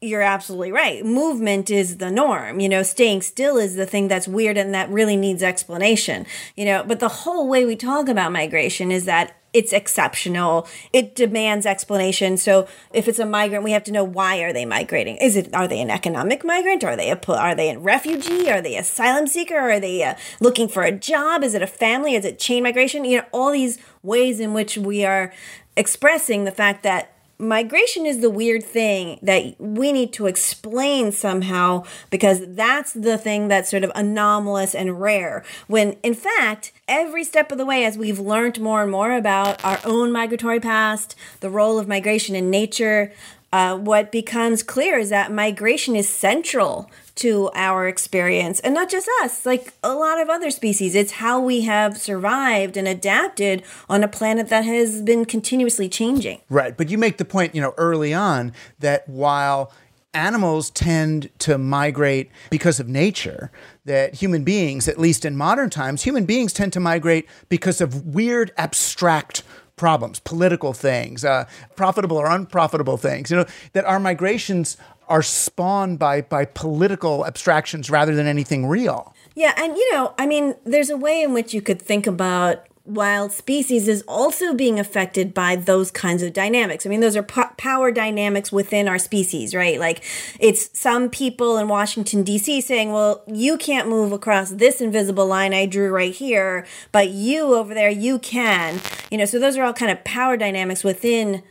you're 0.00 0.22
absolutely 0.22 0.72
right. 0.72 1.04
Movement 1.04 1.70
is 1.70 1.98
the 1.98 2.10
norm. 2.10 2.58
You 2.58 2.70
know, 2.70 2.82
staying 2.82 3.20
still 3.22 3.58
is 3.58 3.74
the 3.74 3.84
thing 3.84 4.08
that's 4.08 4.26
weird 4.26 4.56
and 4.56 4.72
that 4.72 4.88
really 4.88 5.16
needs 5.16 5.42
explanation. 5.42 6.24
You 6.56 6.64
know, 6.64 6.84
but 6.86 7.00
the 7.00 7.08
whole 7.08 7.48
way 7.48 7.66
we 7.66 7.76
talk 7.76 8.08
about 8.08 8.32
migration 8.32 8.90
is 8.90 9.04
that 9.04 9.36
it's 9.52 9.72
exceptional. 9.72 10.66
It 10.92 11.14
demands 11.14 11.66
explanation. 11.66 12.36
So 12.36 12.68
if 12.92 13.08
it's 13.08 13.18
a 13.18 13.26
migrant, 13.26 13.64
we 13.64 13.72
have 13.72 13.84
to 13.84 13.92
know 13.92 14.04
why 14.04 14.38
are 14.38 14.52
they 14.52 14.64
migrating? 14.64 15.16
Is 15.16 15.36
it 15.36 15.52
are 15.54 15.66
they 15.66 15.80
an 15.80 15.90
economic 15.90 16.44
migrant? 16.44 16.84
Are 16.84 16.96
they 16.96 17.10
a 17.10 17.20
are 17.28 17.54
they 17.54 17.70
a 17.70 17.78
refugee? 17.78 18.50
Are 18.50 18.60
they 18.60 18.76
asylum 18.76 19.26
seeker? 19.26 19.58
Are 19.58 19.80
they 19.80 20.02
uh, 20.02 20.14
looking 20.40 20.68
for 20.68 20.82
a 20.82 20.92
job? 20.92 21.42
Is 21.42 21.54
it 21.54 21.62
a 21.62 21.66
family? 21.66 22.14
Is 22.14 22.24
it 22.24 22.38
chain 22.38 22.62
migration? 22.62 23.04
You 23.04 23.18
know, 23.18 23.26
all 23.32 23.52
these 23.52 23.78
ways 24.02 24.40
in 24.40 24.54
which 24.54 24.78
we 24.78 25.04
are 25.04 25.32
expressing 25.76 26.44
the 26.44 26.52
fact 26.52 26.82
that 26.82 27.09
migration 27.40 28.06
is 28.06 28.20
the 28.20 28.30
weird 28.30 28.62
thing 28.62 29.18
that 29.22 29.58
we 29.58 29.92
need 29.92 30.12
to 30.12 30.26
explain 30.26 31.10
somehow 31.10 31.84
because 32.10 32.40
that's 32.54 32.92
the 32.92 33.18
thing 33.18 33.48
that's 33.48 33.70
sort 33.70 33.82
of 33.82 33.90
anomalous 33.94 34.74
and 34.74 35.00
rare. 35.00 35.42
When 35.66 35.92
in 36.02 36.14
fact, 36.14 36.72
every 36.86 37.24
step 37.24 37.50
of 37.50 37.58
the 37.58 37.66
way, 37.66 37.84
as 37.84 37.96
we've 37.96 38.18
learned 38.18 38.60
more 38.60 38.82
and 38.82 38.90
more 38.90 39.12
about 39.12 39.64
our 39.64 39.80
own 39.84 40.12
migratory 40.12 40.60
past, 40.60 41.16
the 41.40 41.50
role 41.50 41.78
of 41.78 41.88
migration 41.88 42.36
in 42.36 42.50
nature, 42.50 43.12
uh, 43.52 43.76
what 43.76 44.12
becomes 44.12 44.62
clear 44.62 44.98
is 44.98 45.08
that 45.08 45.32
migration 45.32 45.96
is 45.96 46.08
central 46.08 46.90
to 47.20 47.50
our 47.54 47.86
experience 47.86 48.60
and 48.60 48.74
not 48.74 48.88
just 48.88 49.08
us 49.22 49.44
like 49.44 49.74
a 49.82 49.94
lot 49.94 50.18
of 50.20 50.30
other 50.30 50.50
species 50.50 50.94
it's 50.94 51.12
how 51.12 51.38
we 51.38 51.60
have 51.62 51.98
survived 51.98 52.76
and 52.76 52.88
adapted 52.88 53.62
on 53.88 54.02
a 54.02 54.08
planet 54.08 54.48
that 54.48 54.64
has 54.64 55.02
been 55.02 55.24
continuously 55.24 55.88
changing 55.88 56.40
right 56.48 56.76
but 56.76 56.88
you 56.88 56.96
make 56.96 57.18
the 57.18 57.24
point 57.24 57.54
you 57.54 57.60
know 57.60 57.74
early 57.76 58.14
on 58.14 58.52
that 58.78 59.06
while 59.08 59.70
animals 60.14 60.70
tend 60.70 61.28
to 61.38 61.58
migrate 61.58 62.30
because 62.48 62.80
of 62.80 62.88
nature 62.88 63.52
that 63.84 64.14
human 64.14 64.42
beings 64.42 64.88
at 64.88 64.98
least 64.98 65.24
in 65.24 65.36
modern 65.36 65.68
times 65.68 66.02
human 66.02 66.24
beings 66.24 66.54
tend 66.54 66.72
to 66.72 66.80
migrate 66.80 67.28
because 67.50 67.82
of 67.82 68.06
weird 68.06 68.50
abstract 68.56 69.42
problems, 69.80 70.20
political 70.20 70.74
things, 70.74 71.24
uh, 71.24 71.46
profitable 71.74 72.18
or 72.18 72.26
unprofitable 72.26 72.98
things. 72.98 73.30
You 73.30 73.38
know 73.38 73.46
that 73.72 73.86
our 73.86 73.98
migrations 73.98 74.76
are 75.10 75.22
spawned 75.22 75.98
by 75.98 76.22
by 76.22 76.46
political 76.46 77.26
abstractions 77.26 77.90
rather 77.90 78.14
than 78.14 78.26
anything 78.26 78.66
real. 78.66 79.14
Yeah, 79.34 79.52
and 79.56 79.76
you 79.76 79.92
know, 79.92 80.14
I 80.18 80.26
mean, 80.26 80.54
there's 80.64 80.88
a 80.88 80.96
way 80.96 81.22
in 81.22 81.34
which 81.34 81.52
you 81.52 81.60
could 81.60 81.82
think 81.82 82.06
about 82.06 82.66
wild 82.84 83.30
species 83.30 83.86
is 83.86 84.02
also 84.08 84.54
being 84.54 84.80
affected 84.80 85.32
by 85.34 85.54
those 85.54 85.90
kinds 85.90 86.22
of 86.22 86.32
dynamics. 86.32 86.86
I 86.86 86.88
mean, 86.88 87.00
those 87.00 87.16
are 87.16 87.22
po- 87.22 87.50
power 87.56 87.92
dynamics 87.92 88.50
within 88.50 88.88
our 88.88 88.98
species, 88.98 89.54
right? 89.54 89.78
Like 89.78 90.02
it's 90.38 90.76
some 90.78 91.10
people 91.10 91.58
in 91.58 91.68
Washington, 91.68 92.22
D.C. 92.22 92.60
saying, 92.62 92.92
well, 92.92 93.22
you 93.26 93.58
can't 93.58 93.88
move 93.88 94.12
across 94.12 94.50
this 94.50 94.80
invisible 94.80 95.26
line 95.26 95.52
I 95.54 95.66
drew 95.66 95.90
right 95.90 96.14
here, 96.14 96.66
but 96.90 97.10
you 97.10 97.54
over 97.54 97.74
there, 97.74 97.90
you 97.90 98.18
can. 98.18 98.80
You 99.10 99.18
know, 99.18 99.24
so 99.24 99.38
those 99.38 99.56
are 99.56 99.62
all 99.62 99.72
kind 99.72 99.92
of 99.92 100.02
power 100.04 100.36
dynamics 100.36 100.82
within 100.82 101.42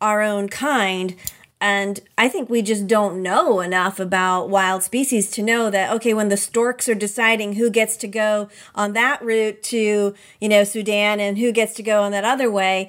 our 0.00 0.22
own 0.22 0.48
kind 0.48 1.14
And 1.60 2.00
I 2.16 2.28
think 2.28 2.48
we 2.48 2.62
just 2.62 2.86
don't 2.86 3.20
know 3.22 3.60
enough 3.60 3.98
about 3.98 4.48
wild 4.48 4.84
species 4.84 5.30
to 5.32 5.42
know 5.42 5.70
that, 5.70 5.92
okay, 5.96 6.14
when 6.14 6.28
the 6.28 6.36
storks 6.36 6.88
are 6.88 6.94
deciding 6.94 7.54
who 7.54 7.68
gets 7.68 7.96
to 7.98 8.08
go 8.08 8.48
on 8.76 8.92
that 8.92 9.20
route 9.22 9.62
to, 9.64 10.14
you 10.40 10.48
know, 10.48 10.62
Sudan 10.62 11.18
and 11.18 11.38
who 11.38 11.50
gets 11.50 11.74
to 11.74 11.82
go 11.82 12.02
on 12.02 12.12
that 12.12 12.24
other 12.24 12.48
way, 12.48 12.88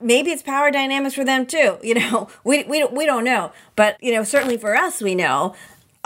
maybe 0.00 0.30
it's 0.30 0.42
power 0.42 0.70
dynamics 0.70 1.14
for 1.14 1.24
them 1.24 1.44
too. 1.44 1.78
You 1.82 1.94
know, 1.94 2.28
we, 2.44 2.64
we, 2.64 2.84
we 2.84 3.04
don't 3.04 3.24
know. 3.24 3.52
But, 3.76 4.02
you 4.02 4.12
know, 4.12 4.24
certainly 4.24 4.56
for 4.56 4.74
us, 4.74 5.02
we 5.02 5.14
know 5.14 5.54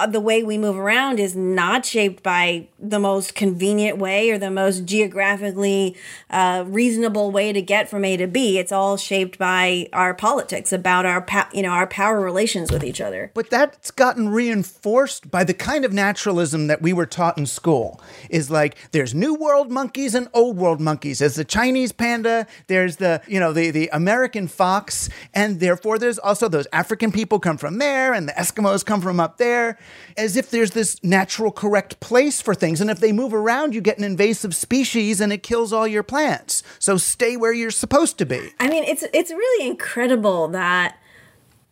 the 0.06 0.20
way 0.20 0.42
we 0.42 0.58
move 0.58 0.76
around 0.76 1.20
is 1.20 1.34
not 1.36 1.84
shaped 1.84 2.22
by 2.22 2.68
the 2.78 2.98
most 2.98 3.34
convenient 3.34 3.98
way 3.98 4.30
or 4.30 4.38
the 4.38 4.50
most 4.50 4.84
geographically 4.84 5.96
uh, 6.30 6.64
reasonable 6.66 7.30
way 7.30 7.52
to 7.52 7.62
get 7.62 7.88
from 7.88 8.04
A 8.04 8.16
to 8.16 8.26
B. 8.26 8.58
It's 8.58 8.72
all 8.72 8.96
shaped 8.96 9.38
by 9.38 9.88
our 9.92 10.14
politics 10.14 10.72
about 10.72 11.06
our 11.06 11.26
you 11.52 11.62
know 11.62 11.70
our 11.70 11.86
power 11.86 12.20
relations 12.20 12.70
with 12.70 12.84
each 12.84 13.00
other. 13.00 13.30
But 13.34 13.50
that's 13.50 13.90
gotten 13.90 14.28
reinforced 14.28 15.30
by 15.30 15.44
the 15.44 15.54
kind 15.54 15.84
of 15.84 15.92
naturalism 15.92 16.66
that 16.68 16.82
we 16.82 16.92
were 16.92 17.06
taught 17.06 17.38
in 17.38 17.46
school. 17.46 18.00
Is 18.28 18.50
like 18.50 18.76
there's 18.92 19.14
new 19.14 19.34
world 19.34 19.70
monkeys 19.70 20.14
and 20.14 20.28
old 20.32 20.56
world 20.56 20.80
monkeys. 20.80 21.18
There's 21.18 21.34
the 21.34 21.44
Chinese 21.44 21.92
panda. 21.92 22.46
There's 22.66 22.96
the 22.96 23.22
you 23.26 23.40
know 23.40 23.52
the 23.52 23.70
the 23.70 23.90
American 23.92 24.48
fox, 24.48 25.08
and 25.34 25.60
therefore 25.60 25.98
there's 25.98 26.18
also 26.18 26.48
those 26.48 26.66
African 26.72 27.12
people 27.12 27.38
come 27.38 27.58
from 27.58 27.78
there, 27.78 28.12
and 28.12 28.28
the 28.28 28.32
Eskimos 28.32 28.84
come 28.84 29.00
from 29.00 29.20
up 29.20 29.38
there 29.38 29.78
as 30.16 30.36
if 30.36 30.50
there's 30.50 30.72
this 30.72 31.02
natural 31.02 31.50
correct 31.50 32.00
place 32.00 32.40
for 32.40 32.54
things. 32.54 32.80
And 32.80 32.90
if 32.90 33.00
they 33.00 33.12
move 33.12 33.34
around, 33.34 33.74
you 33.74 33.80
get 33.80 33.98
an 33.98 34.04
invasive 34.04 34.54
species 34.54 35.20
and 35.20 35.32
it 35.32 35.42
kills 35.42 35.72
all 35.72 35.86
your 35.86 36.02
plants. 36.02 36.62
So 36.78 36.96
stay 36.96 37.36
where 37.36 37.52
you're 37.52 37.70
supposed 37.70 38.18
to 38.18 38.26
be. 38.26 38.50
I 38.58 38.68
mean, 38.68 38.84
it's 38.84 39.04
it's 39.12 39.30
really 39.30 39.68
incredible 39.68 40.48
that 40.48 40.98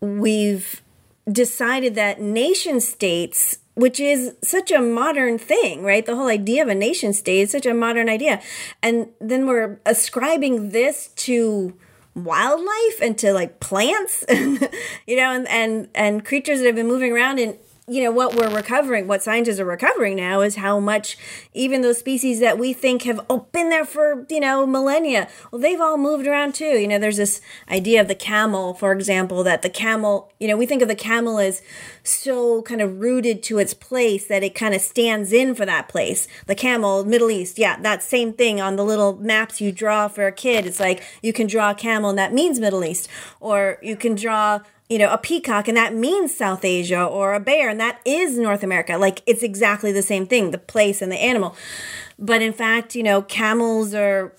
we've 0.01 0.83
decided 1.31 1.95
that 1.97 2.21
nation 2.21 2.81
states 2.81 3.59
which 3.79 4.01
is 4.01 4.35
such 4.43 4.73
a 4.73 4.81
modern 4.81 5.39
thing, 5.39 5.85
right? 5.85 6.05
The 6.05 6.17
whole 6.17 6.27
idea 6.27 6.65
of 6.65 6.69
a 6.69 6.75
nation 6.75 7.13
state 7.13 7.43
is 7.43 7.53
such 7.53 7.65
a 7.65 7.73
modern 7.73 8.09
idea. 8.09 8.43
And 8.83 9.11
then 9.21 9.47
we're 9.47 9.79
ascribing 9.87 10.71
this 10.71 11.11
to 11.29 11.79
wildlife 12.13 13.01
and 13.01 13.17
to 13.19 13.33
like 13.33 13.61
plants 13.61 14.23
and 14.29 14.69
you 15.07 15.17
know 15.17 15.31
and 15.31 15.47
and 15.49 15.89
and 15.95 16.25
creatures 16.25 16.59
that 16.59 16.67
have 16.67 16.75
been 16.75 16.89
moving 16.89 17.13
around 17.13 17.39
and 17.39 17.57
you 17.89 18.03
know 18.03 18.11
what 18.11 18.35
we're 18.35 18.55
recovering 18.55 19.07
what 19.07 19.23
scientists 19.23 19.59
are 19.59 19.65
recovering 19.65 20.17
now 20.17 20.41
is 20.41 20.57
how 20.57 20.79
much 20.79 21.17
even 21.55 21.81
those 21.81 21.99
species 21.99 22.41
that 22.41 22.59
we 22.59 22.73
think 22.73 23.03
have 23.03 23.21
oh, 23.31 23.47
been 23.53 23.71
there 23.71 23.85
for 23.85 24.27
you 24.29 24.41
know 24.41 24.67
millennia 24.67 25.29
well 25.51 25.61
they've 25.61 25.81
all 25.81 25.97
moved 25.97 26.27
around 26.27 26.55
too. 26.55 26.79
You 26.79 26.89
know 26.89 26.99
there's 26.99 27.17
this 27.17 27.41
idea 27.71 28.01
of 28.01 28.09
the 28.09 28.15
camel 28.15 28.75
for 28.75 28.93
example 28.93 29.43
that 29.45 29.63
the 29.63 29.71
camel 29.71 30.33
you 30.39 30.49
know 30.49 30.57
we 30.57 30.67
think 30.67 30.83
of 30.83 30.89
the 30.89 30.95
camel 30.95 31.39
as 31.39 31.63
so 32.03 32.63
kind 32.63 32.81
of 32.81 33.01
rooted 33.01 33.43
to 33.45 33.59
its 33.59 33.75
place 33.75 34.27
that 34.27 34.43
it 34.43 34.55
kind 34.55 34.75
of 34.75 34.81
stands 34.81 35.33
in 35.33 35.55
for 35.55 35.67
that 35.67 35.89
place. 35.89 36.29
The 36.47 36.55
camel 36.55 37.05
middle 37.05 37.31
east 37.31 37.59
yeah 37.59 37.81
that 37.81 38.03
same 38.03 38.33
thing 38.33 38.61
on 38.61 38.77
the 38.77 38.85
little 38.85 39.17
maps 39.17 39.61
you 39.61 39.73
draw 39.73 40.09
for 40.09 40.27
a 40.27 40.33
kid. 40.33 40.67
It's 40.67 40.81
like 40.81 41.03
you 41.23 41.33
can 41.33 41.47
draw 41.47 41.71
a 41.71 41.75
camel 41.75 42.11
and 42.11 42.19
that 42.19 42.33
means 42.33 42.61
middle 42.61 42.85
east. 42.85 43.09
Or 43.41 43.79
you 43.83 43.97
can 43.97 44.15
draw 44.15 44.61
you 44.89 44.99
know, 44.99 45.13
a 45.13 45.19
peacock 45.19 45.69
and 45.69 45.77
that 45.77 45.95
means 45.95 46.37
South 46.37 46.65
Asia 46.65 47.05
or 47.05 47.35
a 47.35 47.41
bear 47.41 47.69
and 47.69 47.79
that 47.79 48.01
is 48.05 48.39
North 48.39 48.63
America. 48.63 48.97
Like 48.97 49.23
it's 49.27 49.43
exactly 49.43 49.93
the 49.93 50.03
same 50.03 50.27
thing, 50.27 50.51
the 50.51 50.59
place 50.59 51.03
and 51.03 51.13
the 51.13 51.17
animal. 51.17 51.55
But 52.19 52.43
in 52.43 52.53
fact, 52.53 52.95
you 52.95 53.03
know, 53.03 53.23
camels 53.23 53.95
are, 53.95 54.35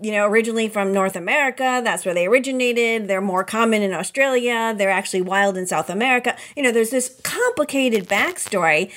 you 0.00 0.10
know, 0.10 0.26
originally 0.26 0.68
from 0.68 0.92
North 0.92 1.16
America. 1.16 1.80
That's 1.82 2.04
where 2.04 2.14
they 2.14 2.26
originated. 2.26 3.08
They're 3.08 3.22
more 3.22 3.44
common 3.44 3.80
in 3.80 3.92
Australia. 3.92 4.74
They're 4.76 4.90
actually 4.90 5.22
wild 5.22 5.56
in 5.56 5.66
South 5.66 5.88
America. 5.88 6.36
You 6.56 6.64
know, 6.64 6.72
there's 6.72 6.90
this 6.90 7.18
complicated 7.22 8.08
backstory 8.08 8.90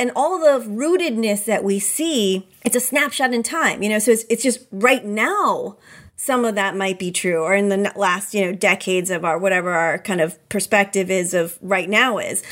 and 0.00 0.10
all 0.16 0.38
the 0.38 0.66
rootedness 0.66 1.44
that 1.44 1.62
we 1.62 1.78
see, 1.78 2.48
it's 2.64 2.74
a 2.74 2.80
snapshot 2.80 3.34
in 3.34 3.42
time, 3.42 3.82
you 3.82 3.88
know, 3.90 3.98
so 3.98 4.10
it's, 4.12 4.24
it's 4.30 4.42
just 4.42 4.66
right 4.72 5.04
now 5.04 5.76
some 6.22 6.44
of 6.44 6.54
that 6.54 6.76
might 6.76 6.98
be 6.98 7.10
true 7.10 7.42
or 7.42 7.54
in 7.54 7.70
the 7.70 7.92
last 7.96 8.34
you 8.34 8.44
know 8.44 8.52
decades 8.52 9.08
of 9.08 9.24
our 9.24 9.38
whatever 9.38 9.70
our 9.70 9.98
kind 9.98 10.20
of 10.20 10.36
perspective 10.50 11.10
is 11.10 11.32
of 11.32 11.58
right 11.62 11.88
now 11.88 12.18
is. 12.18 12.42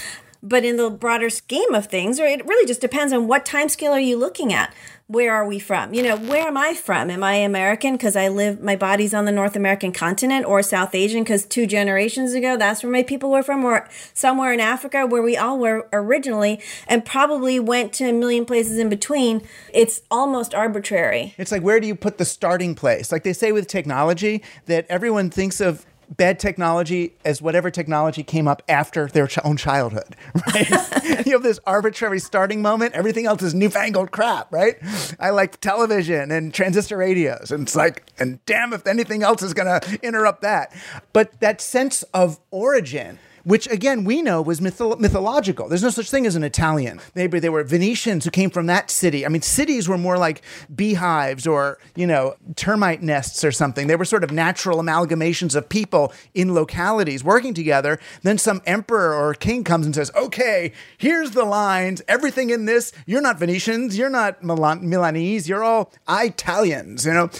But 0.42 0.64
in 0.64 0.78
the 0.78 0.88
broader 0.88 1.28
scheme 1.28 1.74
of 1.74 1.86
things 1.86 2.18
or 2.18 2.24
it 2.24 2.46
really 2.46 2.66
just 2.66 2.80
depends 2.80 3.12
on 3.12 3.28
what 3.28 3.44
time 3.44 3.68
scale 3.68 3.92
are 3.92 4.00
you 4.00 4.16
looking 4.16 4.54
at 4.54 4.72
where 5.08 5.34
are 5.34 5.46
we 5.46 5.58
from? 5.58 5.94
You 5.94 6.02
know, 6.02 6.16
where 6.18 6.46
am 6.46 6.58
I 6.58 6.74
from? 6.74 7.10
Am 7.10 7.24
I 7.24 7.36
American 7.36 7.94
because 7.94 8.14
I 8.14 8.28
live, 8.28 8.60
my 8.60 8.76
body's 8.76 9.14
on 9.14 9.24
the 9.24 9.32
North 9.32 9.56
American 9.56 9.90
continent, 9.90 10.44
or 10.44 10.62
South 10.62 10.94
Asian 10.94 11.22
because 11.22 11.46
two 11.46 11.66
generations 11.66 12.34
ago, 12.34 12.58
that's 12.58 12.82
where 12.82 12.92
my 12.92 13.02
people 13.02 13.30
were 13.30 13.42
from, 13.42 13.64
or 13.64 13.88
somewhere 14.12 14.52
in 14.52 14.60
Africa 14.60 15.06
where 15.06 15.22
we 15.22 15.34
all 15.34 15.58
were 15.58 15.88
originally 15.94 16.60
and 16.86 17.06
probably 17.06 17.58
went 17.58 17.94
to 17.94 18.04
a 18.10 18.12
million 18.12 18.44
places 18.44 18.78
in 18.78 18.90
between. 18.90 19.40
It's 19.72 20.02
almost 20.10 20.54
arbitrary. 20.54 21.34
It's 21.38 21.50
like, 21.50 21.62
where 21.62 21.80
do 21.80 21.86
you 21.86 21.94
put 21.94 22.18
the 22.18 22.26
starting 22.26 22.74
place? 22.74 23.10
Like 23.10 23.24
they 23.24 23.32
say 23.32 23.50
with 23.50 23.66
technology, 23.66 24.42
that 24.66 24.84
everyone 24.90 25.30
thinks 25.30 25.58
of 25.58 25.86
bad 26.16 26.38
technology 26.38 27.14
as 27.24 27.42
whatever 27.42 27.70
technology 27.70 28.22
came 28.22 28.48
up 28.48 28.62
after 28.68 29.06
their 29.08 29.26
ch- 29.26 29.38
own 29.44 29.56
childhood, 29.56 30.16
right? 30.46 30.68
you 31.26 31.32
have 31.32 31.42
this 31.42 31.60
arbitrary 31.66 32.18
starting 32.18 32.62
moment. 32.62 32.94
Everything 32.94 33.26
else 33.26 33.42
is 33.42 33.54
newfangled 33.54 34.10
crap, 34.10 34.52
right? 34.52 34.76
I 35.20 35.30
like 35.30 35.60
television 35.60 36.30
and 36.30 36.52
transistor 36.52 36.96
radios. 36.96 37.50
And 37.50 37.64
it's 37.64 37.76
like, 37.76 38.04
and 38.18 38.44
damn 38.46 38.72
if 38.72 38.86
anything 38.86 39.22
else 39.22 39.42
is 39.42 39.54
going 39.54 39.80
to 39.80 39.98
interrupt 40.02 40.42
that. 40.42 40.74
But 41.12 41.40
that 41.40 41.60
sense 41.60 42.02
of 42.14 42.40
origin 42.50 43.18
which 43.48 43.66
again 43.68 44.04
we 44.04 44.20
know 44.20 44.42
was 44.42 44.60
mytho- 44.60 45.00
mythological. 45.00 45.68
There's 45.68 45.82
no 45.82 45.88
such 45.88 46.10
thing 46.10 46.26
as 46.26 46.36
an 46.36 46.44
Italian. 46.44 47.00
Maybe 47.14 47.40
they 47.40 47.48
were 47.48 47.64
Venetians 47.64 48.26
who 48.26 48.30
came 48.30 48.50
from 48.50 48.66
that 48.66 48.90
city. 48.90 49.24
I 49.24 49.30
mean, 49.30 49.40
cities 49.40 49.88
were 49.88 49.96
more 49.96 50.18
like 50.18 50.42
beehives 50.74 51.46
or, 51.46 51.78
you 51.96 52.06
know, 52.06 52.36
termite 52.56 53.02
nests 53.02 53.42
or 53.44 53.50
something. 53.50 53.86
They 53.86 53.96
were 53.96 54.04
sort 54.04 54.22
of 54.22 54.30
natural 54.30 54.78
amalgamations 54.80 55.56
of 55.56 55.70
people 55.70 56.12
in 56.34 56.52
localities 56.52 57.24
working 57.24 57.54
together. 57.54 57.98
Then 58.22 58.36
some 58.36 58.60
emperor 58.66 59.14
or 59.14 59.32
king 59.32 59.64
comes 59.64 59.86
and 59.86 59.94
says, 59.94 60.10
okay, 60.14 60.72
here's 60.98 61.30
the 61.30 61.46
lines, 61.46 62.02
everything 62.06 62.50
in 62.50 62.66
this. 62.66 62.92
You're 63.06 63.22
not 63.22 63.38
Venetians, 63.38 63.96
you're 63.96 64.10
not 64.10 64.42
Milan- 64.42 64.86
Milanese, 64.86 65.48
you're 65.48 65.64
all 65.64 65.90
Italians, 66.06 67.06
you 67.06 67.14
know 67.14 67.30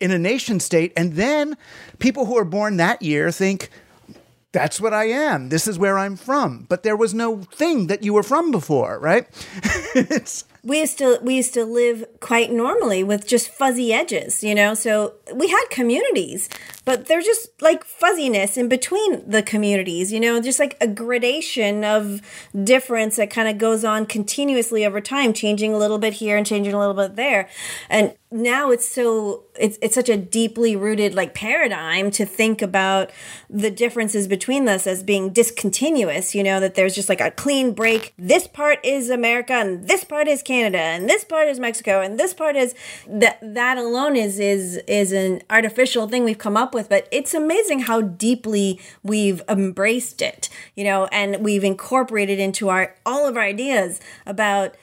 in 0.00 0.10
a 0.10 0.18
nation 0.18 0.58
state. 0.58 0.94
And 0.96 1.12
then 1.12 1.58
people 1.98 2.24
who 2.24 2.38
are 2.38 2.44
born 2.46 2.78
that 2.78 3.02
year 3.02 3.30
think, 3.30 3.68
that's 4.52 4.80
what 4.80 4.92
I 4.92 5.04
am. 5.04 5.48
This 5.48 5.66
is 5.68 5.78
where 5.78 5.98
I'm 5.98 6.16
from. 6.16 6.66
But 6.68 6.82
there 6.82 6.96
was 6.96 7.14
no 7.14 7.42
thing 7.42 7.86
that 7.86 8.02
you 8.02 8.12
were 8.12 8.22
from 8.22 8.50
before, 8.50 8.98
right? 8.98 9.26
it's 9.94 10.44
we 10.62 10.80
used 10.80 10.98
to 10.98 11.18
we 11.22 11.36
used 11.36 11.54
to 11.54 11.64
live 11.64 12.04
quite 12.20 12.52
normally 12.52 13.02
with 13.02 13.26
just 13.26 13.48
fuzzy 13.48 13.92
edges, 13.92 14.42
you 14.42 14.54
know. 14.54 14.74
So 14.74 15.14
we 15.34 15.48
had 15.48 15.64
communities, 15.70 16.48
but 16.84 17.06
there's 17.06 17.24
just 17.24 17.50
like 17.62 17.84
fuzziness 17.84 18.56
in 18.56 18.68
between 18.68 19.28
the 19.28 19.42
communities, 19.42 20.12
you 20.12 20.20
know, 20.20 20.40
just 20.40 20.58
like 20.58 20.76
a 20.80 20.86
gradation 20.86 21.84
of 21.84 22.20
difference 22.64 23.16
that 23.16 23.30
kind 23.30 23.48
of 23.48 23.58
goes 23.58 23.84
on 23.84 24.06
continuously 24.06 24.84
over 24.84 25.00
time, 25.00 25.32
changing 25.32 25.72
a 25.72 25.78
little 25.78 25.98
bit 25.98 26.14
here 26.14 26.36
and 26.36 26.46
changing 26.46 26.74
a 26.74 26.78
little 26.78 26.94
bit 26.94 27.16
there. 27.16 27.48
And 27.88 28.14
now 28.32 28.70
it's 28.70 28.88
so 28.88 29.44
it's 29.58 29.78
it's 29.82 29.94
such 29.94 30.08
a 30.08 30.16
deeply 30.16 30.76
rooted 30.76 31.14
like 31.14 31.34
paradigm 31.34 32.10
to 32.12 32.24
think 32.24 32.62
about 32.62 33.10
the 33.48 33.70
differences 33.70 34.28
between 34.28 34.68
us 34.68 34.86
as 34.86 35.02
being 35.02 35.30
discontinuous, 35.30 36.34
you 36.34 36.42
know, 36.42 36.60
that 36.60 36.76
there's 36.76 36.94
just 36.94 37.08
like 37.08 37.20
a 37.20 37.30
clean 37.30 37.72
break. 37.72 38.14
This 38.16 38.46
part 38.46 38.78
is 38.84 39.10
America 39.10 39.54
and 39.54 39.88
this 39.88 40.04
part 40.04 40.28
is 40.28 40.42
Canada 40.50 40.78
and 40.78 41.08
this 41.08 41.22
part 41.22 41.46
is 41.46 41.60
Mexico 41.60 42.00
and 42.00 42.18
this 42.18 42.34
part 42.34 42.56
is 42.56 42.74
that 43.06 43.38
that 43.40 43.78
alone 43.78 44.16
is 44.16 44.40
is 44.40 44.78
is 44.88 45.12
an 45.12 45.42
artificial 45.48 46.08
thing 46.08 46.24
we've 46.24 46.38
come 46.38 46.56
up 46.56 46.74
with, 46.74 46.88
but 46.88 47.06
it's 47.12 47.34
amazing 47.34 47.80
how 47.80 48.00
deeply 48.00 48.80
we've 49.04 49.42
embraced 49.48 50.20
it, 50.20 50.48
you 50.74 50.82
know, 50.82 51.06
and 51.12 51.44
we've 51.44 51.62
incorporated 51.62 52.40
into 52.40 52.68
our 52.68 52.96
all 53.06 53.28
of 53.28 53.36
our 53.36 53.44
ideas 53.44 54.00
about 54.26 54.74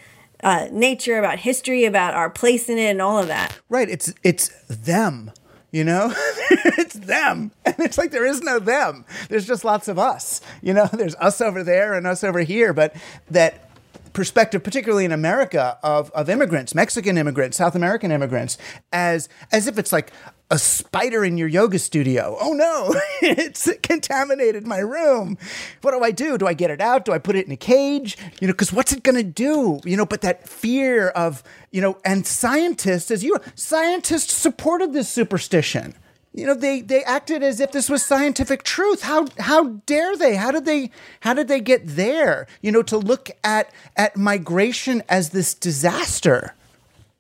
uh, 0.42 0.70
nature, 0.72 1.18
about 1.18 1.40
history, 1.40 1.84
about 1.84 2.14
our 2.14 2.30
place 2.30 2.70
in 2.70 2.78
it, 2.78 2.92
and 2.92 3.02
all 3.02 3.20
of 3.20 3.28
that. 3.28 3.60
Right. 3.68 3.90
It's 3.90 4.14
it's 4.24 4.50
them. 4.70 5.32
You 5.70 5.84
know, 5.84 6.14
it's 6.50 6.96
them. 6.96 7.52
And 7.66 7.76
it's 7.80 7.98
like 7.98 8.12
there 8.12 8.26
is 8.26 8.42
no 8.42 8.58
them. 8.58 9.04
There's 9.28 9.46
just 9.46 9.66
lots 9.66 9.90
of 9.90 10.00
us. 10.00 10.40
You 10.62 10.74
know, 10.74 10.88
there's 10.94 11.16
us 11.16 11.42
over 11.42 11.62
there 11.62 11.94
and 11.94 12.08
us 12.08 12.24
over 12.24 12.40
here. 12.40 12.72
But 12.72 12.96
that 13.30 13.67
perspective, 14.14 14.64
particularly 14.64 15.06
in 15.06 15.12
America, 15.12 15.78
of, 15.84 16.12
of 16.12 16.30
immigrants, 16.30 16.74
Mexican 16.74 17.18
immigrants, 17.18 17.58
South 17.58 17.76
American 17.76 18.12
immigrants, 18.12 18.58
as 18.92 19.30
as 19.52 19.68
if 19.68 19.78
it's 19.78 19.92
like 19.92 20.12
a 20.50 20.58
spider 20.58 21.26
in 21.26 21.38
your 21.38 21.48
yoga 21.48 21.78
studio. 21.78 22.38
Oh 22.40 22.54
no, 22.54 22.96
it's 23.22 23.70
contaminated 23.84 24.66
my 24.66 24.78
room. 24.78 25.38
What 25.82 25.92
do 25.92 26.04
I 26.04 26.12
do? 26.12 26.38
Do 26.38 26.48
I 26.48 26.54
get 26.54 26.72
it 26.72 26.80
out? 26.80 27.06
Do 27.06 27.12
I 27.12 27.18
put 27.18 27.36
it 27.36 27.46
in 27.46 27.52
a 27.52 27.58
cage? 27.58 28.18
You 28.40 28.48
know, 28.48 28.54
because 28.54 28.72
what's 28.72 28.94
it 28.94 29.04
going 29.04 29.18
to 29.18 29.24
do? 29.24 29.80
You 29.84 29.98
know, 29.98 30.06
but 30.06 30.22
that 30.22 30.48
fear 30.48 31.10
of, 31.10 31.44
you 31.72 31.82
know, 31.82 32.00
and 32.06 32.26
scientists, 32.26 33.12
as 33.12 33.24
you, 33.24 33.38
scientists 33.56 34.34
supported 34.34 34.94
this 34.94 35.10
superstition. 35.10 35.96
You 36.38 36.46
know 36.46 36.54
they 36.54 36.82
they 36.82 37.04
acted 37.04 37.42
as 37.42 37.60
if 37.60 37.72
this 37.72 37.90
was 37.90 38.06
scientific 38.06 38.62
truth. 38.62 39.02
How 39.02 39.26
how 39.40 39.82
dare 39.88 40.16
they? 40.16 40.36
How 40.36 40.52
did 40.52 40.66
they 40.66 40.92
how 41.22 41.34
did 41.34 41.48
they 41.48 41.60
get 41.60 41.82
there 41.88 42.46
you 42.62 42.72
know 42.72 42.84
to 42.84 42.98
look 42.98 43.32
at 43.44 43.72
at 43.96 44.16
migration 44.16 45.02
as 45.10 45.32
this 45.32 45.56
disaster? 45.56 46.54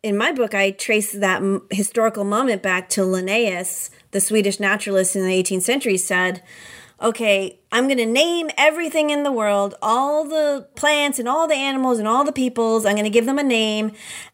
In 0.03 0.15
my 0.15 0.31
book 0.31 0.53
i 0.53 0.69
trace 0.71 1.11
that 1.11 1.37
m- 1.37 1.63
historical 1.71 2.23
moment 2.23 2.61
back 2.61 2.87
to 2.89 3.03
linnaeus 3.03 3.89
the 4.11 4.21
swedish 4.21 4.59
naturalist 4.59 5.15
in 5.15 5.25
the 5.25 5.43
18th 5.43 5.63
century 5.63 5.97
said 5.97 6.41
okay, 7.01 7.59
I'm 7.71 7.85
going 7.85 7.97
to 7.97 8.05
name 8.05 8.49
everything 8.57 9.09
in 9.09 9.23
the 9.23 9.31
world, 9.31 9.75
all 9.81 10.23
the 10.23 10.67
plants 10.75 11.19
and 11.19 11.27
all 11.27 11.47
the 11.47 11.55
animals 11.55 11.99
and 11.99 12.07
all 12.07 12.23
the 12.23 12.31
peoples. 12.31 12.85
I'm 12.85 12.95
going 12.95 13.03
to 13.03 13.09
give 13.09 13.25
them 13.25 13.39
a 13.39 13.43
name, 13.43 13.91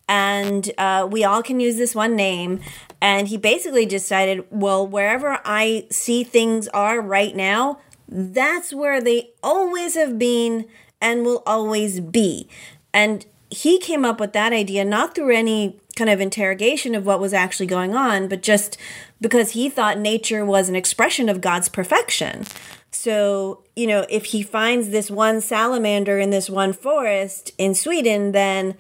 and 0.08 0.72
uh, 0.78 1.08
we 1.10 1.24
all 1.24 1.44
can 1.44 1.60
use 1.60 1.78
this 1.78 1.94
one 1.94 2.16
name. 2.16 2.62
And 3.02 3.28
he 3.28 3.38
basically 3.38 3.86
decided, 3.86 4.46
well, 4.50 4.88
wherever 4.88 5.40
I 5.44 5.88
see 5.92 6.24
things 6.24 6.68
are 6.70 7.02
right 7.02 7.36
now, 7.36 7.80
that's 8.08 8.74
where 8.74 9.02
they 9.02 9.32
always 9.42 9.96
have 9.96 10.18
been 10.18 10.66
and 11.02 11.26
will 11.26 11.44
always 11.46 12.00
be. 12.00 12.48
And 12.94 13.26
he 13.54 13.80
came 13.80 14.04
up 14.04 14.20
with 14.20 14.34
that 14.34 14.52
idea 14.52 14.84
not 14.84 15.16
through 15.16 15.36
any 15.36 15.80
kind 15.96 16.10
of 16.10 16.20
interrogation 16.20 16.96
of 16.96 17.06
what 17.06 17.20
was 17.20 17.34
actually 17.34 17.68
going 17.68 17.96
on, 17.96 18.28
but 18.28 18.42
just 18.42 18.78
because 19.22 19.52
he 19.52 19.70
thought 19.70 19.98
nature 19.98 20.44
was 20.44 20.70
an 20.70 20.76
expression 20.76 21.30
of 21.30 21.40
God's 21.40 21.70
perfection. 21.70 22.46
So, 22.92 23.64
you 23.76 23.88
know, 23.88 24.06
if 24.10 24.26
he 24.26 24.44
finds 24.44 24.90
this 24.90 25.10
one 25.10 25.40
salamander 25.40 26.20
in 26.20 26.30
this 26.30 26.50
one 26.50 26.74
forest 26.74 27.52
in 27.58 27.76
Sweden, 27.76 28.32
then 28.32 28.76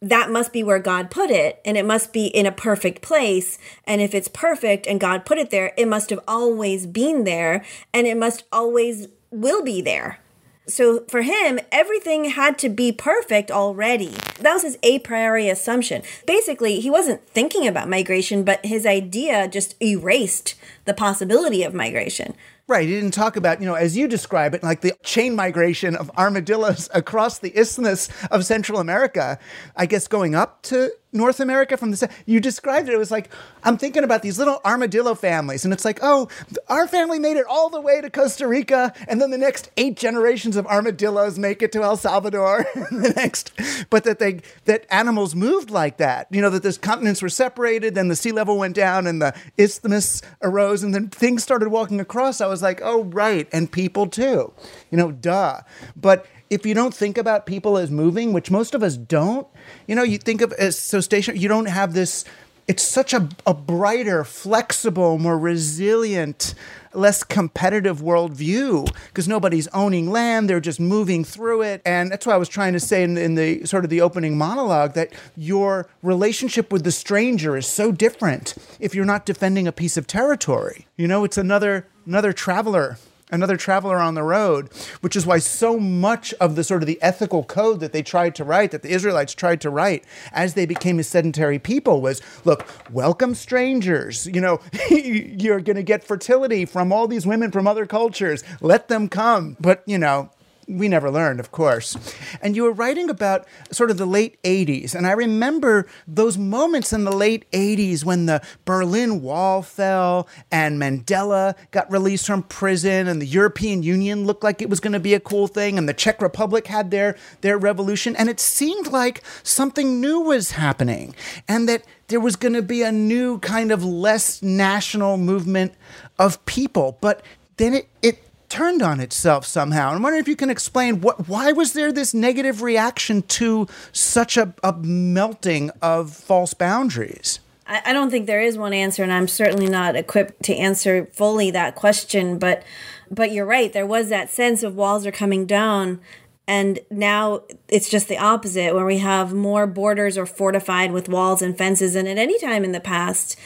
that 0.00 0.30
must 0.30 0.52
be 0.52 0.62
where 0.62 0.78
God 0.78 1.10
put 1.10 1.30
it, 1.30 1.60
and 1.64 1.76
it 1.76 1.84
must 1.84 2.12
be 2.12 2.26
in 2.26 2.46
a 2.46 2.52
perfect 2.52 3.02
place. 3.02 3.58
And 3.84 4.00
if 4.00 4.14
it's 4.14 4.28
perfect 4.28 4.86
and 4.86 5.00
God 5.00 5.26
put 5.26 5.38
it 5.38 5.50
there, 5.50 5.72
it 5.76 5.88
must 5.88 6.10
have 6.10 6.20
always 6.26 6.86
been 6.86 7.24
there, 7.24 7.64
and 7.92 8.06
it 8.06 8.16
must 8.16 8.44
always 8.52 9.08
will 9.30 9.62
be 9.62 9.82
there. 9.82 10.20
So 10.68 11.04
for 11.08 11.22
him, 11.22 11.58
everything 11.72 12.26
had 12.26 12.58
to 12.58 12.68
be 12.68 12.92
perfect 12.92 13.50
already. 13.50 14.14
That 14.40 14.54
was 14.54 14.62
his 14.62 14.78
a 14.82 14.98
priori 14.98 15.48
assumption. 15.48 16.02
Basically, 16.26 16.80
he 16.80 16.90
wasn't 16.90 17.26
thinking 17.28 17.66
about 17.66 17.88
migration, 17.88 18.44
but 18.44 18.64
his 18.64 18.84
idea 18.84 19.48
just 19.48 19.74
erased 19.82 20.54
the 20.84 20.94
possibility 20.94 21.62
of 21.62 21.72
migration. 21.72 22.34
Right. 22.68 22.86
He 22.86 22.94
didn't 22.94 23.12
talk 23.12 23.36
about, 23.36 23.60
you 23.60 23.66
know, 23.66 23.76
as 23.76 23.96
you 23.96 24.06
describe 24.06 24.54
it, 24.54 24.62
like 24.62 24.82
the 24.82 24.92
chain 25.02 25.34
migration 25.34 25.96
of 25.96 26.10
armadillos 26.18 26.90
across 26.94 27.38
the 27.38 27.58
isthmus 27.58 28.10
of 28.30 28.44
Central 28.44 28.78
America, 28.78 29.38
I 29.74 29.86
guess 29.86 30.06
going 30.06 30.34
up 30.34 30.60
to 30.64 30.90
North 31.12 31.40
America 31.40 31.76
from 31.76 31.90
the. 31.90 32.10
You 32.26 32.40
described 32.40 32.88
it. 32.88 32.94
It 32.94 32.98
was 32.98 33.10
like 33.10 33.30
I'm 33.64 33.78
thinking 33.78 34.04
about 34.04 34.22
these 34.22 34.38
little 34.38 34.60
armadillo 34.64 35.14
families, 35.14 35.64
and 35.64 35.72
it's 35.72 35.84
like, 35.84 36.00
oh, 36.02 36.28
our 36.68 36.86
family 36.86 37.18
made 37.18 37.36
it 37.36 37.46
all 37.48 37.70
the 37.70 37.80
way 37.80 38.00
to 38.00 38.10
Costa 38.10 38.46
Rica, 38.46 38.92
and 39.06 39.20
then 39.20 39.30
the 39.30 39.38
next 39.38 39.70
eight 39.76 39.96
generations 39.96 40.56
of 40.56 40.66
armadillos 40.66 41.38
make 41.38 41.62
it 41.62 41.72
to 41.72 41.82
El 41.82 41.96
Salvador. 41.96 42.66
the 42.74 43.12
next, 43.16 43.52
but 43.90 44.04
that 44.04 44.18
they 44.18 44.40
that 44.66 44.84
animals 44.90 45.34
moved 45.34 45.70
like 45.70 45.96
that. 45.96 46.26
You 46.30 46.42
know 46.42 46.50
that 46.50 46.62
those 46.62 46.78
continents 46.78 47.22
were 47.22 47.28
separated, 47.28 47.94
then 47.94 48.08
the 48.08 48.16
sea 48.16 48.32
level 48.32 48.58
went 48.58 48.74
down, 48.74 49.06
and 49.06 49.22
the 49.22 49.34
isthmus 49.56 50.22
arose, 50.42 50.82
and 50.82 50.94
then 50.94 51.08
things 51.08 51.42
started 51.42 51.68
walking 51.68 52.00
across. 52.00 52.40
I 52.40 52.46
was 52.46 52.62
like, 52.62 52.80
oh, 52.82 53.04
right, 53.04 53.48
and 53.52 53.70
people 53.70 54.06
too. 54.06 54.52
You 54.90 54.98
know, 54.98 55.12
duh. 55.12 55.60
But 55.96 56.26
if 56.50 56.64
you 56.64 56.74
don't 56.74 56.94
think 56.94 57.18
about 57.18 57.46
people 57.46 57.76
as 57.76 57.90
moving, 57.90 58.32
which 58.32 58.50
most 58.50 58.74
of 58.74 58.82
us 58.82 58.96
don't, 58.96 59.46
you 59.86 59.94
know, 59.94 60.02
you 60.02 60.18
think 60.18 60.40
of 60.40 60.52
as 60.54 60.78
so 60.78 61.00
stationary, 61.00 61.40
you 61.40 61.48
don't 61.48 61.66
have 61.66 61.94
this. 61.94 62.24
It's 62.66 62.82
such 62.82 63.14
a, 63.14 63.26
a 63.46 63.54
brighter, 63.54 64.24
flexible, 64.24 65.16
more 65.16 65.38
resilient, 65.38 66.54
less 66.92 67.24
competitive 67.24 68.02
worldview 68.02 68.94
because 69.06 69.26
nobody's 69.26 69.68
owning 69.68 70.10
land; 70.10 70.50
they're 70.50 70.60
just 70.60 70.78
moving 70.78 71.24
through 71.24 71.62
it. 71.62 71.80
And 71.86 72.10
that's 72.10 72.26
why 72.26 72.34
I 72.34 72.36
was 72.36 72.48
trying 72.48 72.74
to 72.74 72.80
say 72.80 73.02
in, 73.02 73.16
in 73.16 73.36
the 73.36 73.64
sort 73.64 73.84
of 73.84 73.90
the 73.90 74.02
opening 74.02 74.36
monologue 74.36 74.92
that 74.94 75.14
your 75.34 75.88
relationship 76.02 76.70
with 76.70 76.84
the 76.84 76.92
stranger 76.92 77.56
is 77.56 77.66
so 77.66 77.90
different 77.90 78.54
if 78.80 78.94
you're 78.94 79.06
not 79.06 79.24
defending 79.24 79.66
a 79.66 79.72
piece 79.72 79.96
of 79.96 80.06
territory. 80.06 80.86
You 80.96 81.08
know, 81.08 81.24
it's 81.24 81.38
another 81.38 81.86
another 82.04 82.34
traveler 82.34 82.98
another 83.30 83.56
traveler 83.56 83.98
on 83.98 84.14
the 84.14 84.22
road, 84.22 84.70
which 85.00 85.16
is 85.16 85.26
why 85.26 85.38
so 85.38 85.78
much 85.78 86.32
of 86.34 86.56
the 86.56 86.64
sort 86.64 86.82
of 86.82 86.86
the 86.86 87.00
ethical 87.02 87.44
code 87.44 87.80
that 87.80 87.92
they 87.92 88.02
tried 88.02 88.34
to 88.36 88.44
write, 88.44 88.70
that 88.70 88.82
the 88.82 88.90
Israelites 88.90 89.34
tried 89.34 89.60
to 89.60 89.70
write 89.70 90.04
as 90.32 90.54
they 90.54 90.66
became 90.66 90.98
a 90.98 91.04
sedentary 91.04 91.58
people 91.58 92.00
was 92.00 92.22
look, 92.44 92.66
welcome 92.92 93.34
strangers. 93.34 94.26
You 94.26 94.40
know, 94.40 94.60
you're 94.90 95.60
going 95.60 95.76
to 95.76 95.82
get 95.82 96.04
fertility 96.04 96.64
from 96.64 96.92
all 96.92 97.06
these 97.06 97.26
women 97.26 97.50
from 97.50 97.66
other 97.66 97.86
cultures. 97.86 98.44
Let 98.60 98.88
them 98.88 99.08
come. 99.08 99.56
But, 99.60 99.82
you 99.86 99.98
know, 99.98 100.30
we 100.68 100.86
never 100.86 101.10
learned, 101.10 101.40
of 101.40 101.50
course. 101.50 101.96
And 102.42 102.54
you 102.54 102.64
were 102.64 102.72
writing 102.72 103.08
about 103.08 103.46
sort 103.70 103.90
of 103.90 103.96
the 103.96 104.06
late 104.06 104.40
80s. 104.42 104.94
And 104.94 105.06
I 105.06 105.12
remember 105.12 105.86
those 106.06 106.36
moments 106.36 106.92
in 106.92 107.04
the 107.04 107.12
late 107.12 107.50
80s 107.52 108.04
when 108.04 108.26
the 108.26 108.42
Berlin 108.66 109.22
Wall 109.22 109.62
fell 109.62 110.28
and 110.52 110.80
Mandela 110.80 111.54
got 111.70 111.90
released 111.90 112.26
from 112.26 112.42
prison 112.42 113.08
and 113.08 113.20
the 113.20 113.26
European 113.26 113.82
Union 113.82 114.26
looked 114.26 114.44
like 114.44 114.60
it 114.60 114.68
was 114.68 114.80
going 114.80 114.92
to 114.92 115.00
be 115.00 115.14
a 115.14 115.20
cool 115.20 115.48
thing 115.48 115.78
and 115.78 115.88
the 115.88 115.94
Czech 115.94 116.20
Republic 116.20 116.66
had 116.66 116.90
their, 116.90 117.16
their 117.40 117.56
revolution. 117.56 118.14
And 118.14 118.28
it 118.28 118.38
seemed 118.38 118.88
like 118.88 119.22
something 119.42 120.00
new 120.00 120.20
was 120.20 120.52
happening 120.52 121.14
and 121.48 121.68
that 121.68 121.84
there 122.08 122.20
was 122.20 122.36
going 122.36 122.54
to 122.54 122.62
be 122.62 122.82
a 122.82 122.92
new 122.92 123.38
kind 123.38 123.72
of 123.72 123.84
less 123.84 124.42
national 124.42 125.16
movement 125.16 125.72
of 126.18 126.44
people. 126.44 126.98
But 127.00 127.22
then 127.56 127.74
it, 127.74 127.88
it 128.02 128.27
turned 128.48 128.82
on 128.82 129.00
itself 129.00 129.44
somehow. 129.44 129.90
I'm 129.90 130.02
wondering 130.02 130.20
if 130.20 130.28
you 130.28 130.36
can 130.36 130.50
explain 130.50 131.00
what 131.00 131.28
why 131.28 131.52
was 131.52 131.72
there 131.72 131.92
this 131.92 132.14
negative 132.14 132.62
reaction 132.62 133.22
to 133.22 133.66
such 133.92 134.36
a, 134.36 134.54
a 134.62 134.72
melting 134.72 135.70
of 135.82 136.12
false 136.12 136.54
boundaries? 136.54 137.40
I, 137.66 137.82
I 137.86 137.92
don't 137.92 138.10
think 138.10 138.26
there 138.26 138.40
is 138.40 138.56
one 138.56 138.72
answer, 138.72 139.02
and 139.02 139.12
I'm 139.12 139.28
certainly 139.28 139.68
not 139.68 139.96
equipped 139.96 140.42
to 140.44 140.54
answer 140.54 141.06
fully 141.12 141.50
that 141.50 141.74
question. 141.74 142.38
But 142.38 142.62
but 143.10 143.32
you're 143.32 143.46
right. 143.46 143.72
There 143.72 143.86
was 143.86 144.08
that 144.08 144.30
sense 144.30 144.62
of 144.62 144.74
walls 144.74 145.06
are 145.06 145.12
coming 145.12 145.46
down. 145.46 146.00
And 146.46 146.78
now 146.90 147.42
it's 147.68 147.90
just 147.90 148.08
the 148.08 148.16
opposite, 148.16 148.74
where 148.74 148.86
we 148.86 148.98
have 148.98 149.34
more 149.34 149.66
borders 149.66 150.16
are 150.16 150.24
fortified 150.24 150.92
with 150.92 151.06
walls 151.06 151.42
and 151.42 151.58
fences 151.58 151.92
than 151.92 152.06
at 152.06 152.16
any 152.16 152.38
time 152.38 152.64
in 152.64 152.72
the 152.72 152.80
past 152.80 153.38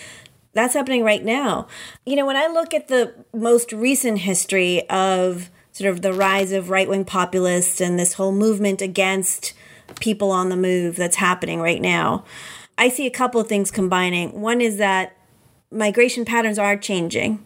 that's 0.55 0.75
happening 0.75 1.03
right 1.03 1.25
now. 1.25 1.67
You 2.05 2.17
know, 2.17 2.27
when 2.27 2.37
I 2.37 2.47
look 2.47 2.75
at 2.75 2.89
the 2.89 3.15
most 3.33 3.73
recent 3.73 4.19
history 4.19 4.89
of 4.91 5.51
sort 5.73 5.91
of 5.91 6.03
the 6.03 6.13
rise 6.13 6.53
of 6.53 6.69
right 6.71 6.89
wing 6.89 7.05
populists 7.05 7.81
and 7.81 7.99
this 7.99 8.15
whole 8.15 8.33
movement 8.33 8.83
against 8.83 9.55
people 10.01 10.31
on 10.31 10.49
the 10.49 10.57
move 10.57 10.97
that's 10.97 11.17
happening 11.17 11.61
right 11.61 11.81
now, 11.81 12.25
I 12.77 12.89
see 12.89 13.07
a 13.07 13.11
couple 13.11 13.41
of 13.41 13.49
things 13.49 13.71
combining. 13.71 14.41
One 14.41 14.61
is 14.61 14.77
that 14.77 15.17
migration 15.71 16.25
patterns 16.25 16.59
are 16.59 16.77
changing, 16.77 17.45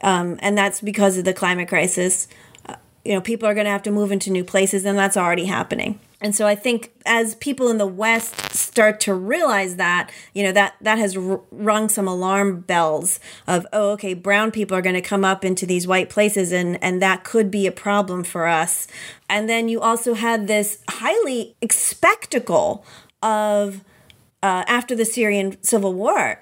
um, 0.00 0.38
and 0.40 0.56
that's 0.56 0.80
because 0.80 1.18
of 1.18 1.24
the 1.24 1.34
climate 1.34 1.68
crisis. 1.68 2.28
Uh, 2.66 2.76
you 3.04 3.12
know, 3.12 3.20
people 3.20 3.48
are 3.48 3.54
going 3.54 3.66
to 3.66 3.70
have 3.70 3.82
to 3.82 3.90
move 3.90 4.12
into 4.12 4.30
new 4.30 4.44
places, 4.44 4.84
and 4.84 4.98
that's 4.98 5.16
already 5.16 5.46
happening. 5.46 6.00
And 6.20 6.34
so 6.34 6.46
I 6.46 6.54
think 6.54 6.92
as 7.06 7.34
people 7.36 7.68
in 7.68 7.78
the 7.78 7.86
West 7.86 8.54
start 8.54 9.00
to 9.00 9.14
realize 9.14 9.76
that, 9.76 10.10
you 10.34 10.42
know, 10.42 10.52
that 10.52 10.74
that 10.80 10.98
has 10.98 11.16
r- 11.16 11.40
rung 11.50 11.88
some 11.88 12.06
alarm 12.06 12.60
bells 12.60 13.20
of, 13.46 13.66
oh, 13.72 13.92
okay, 13.92 14.12
brown 14.12 14.50
people 14.50 14.76
are 14.76 14.82
going 14.82 14.94
to 14.94 15.00
come 15.00 15.24
up 15.24 15.44
into 15.44 15.64
these 15.64 15.86
white 15.86 16.10
places, 16.10 16.52
and 16.52 16.82
and 16.82 17.00
that 17.00 17.24
could 17.24 17.50
be 17.50 17.66
a 17.66 17.72
problem 17.72 18.22
for 18.22 18.46
us. 18.46 18.86
And 19.28 19.48
then 19.48 19.68
you 19.68 19.80
also 19.80 20.14
had 20.14 20.46
this 20.46 20.82
highly 20.88 21.56
spectacle 21.70 22.84
of 23.22 23.82
uh, 24.42 24.64
after 24.66 24.94
the 24.94 25.04
Syrian 25.04 25.62
civil 25.62 25.94
war, 25.94 26.40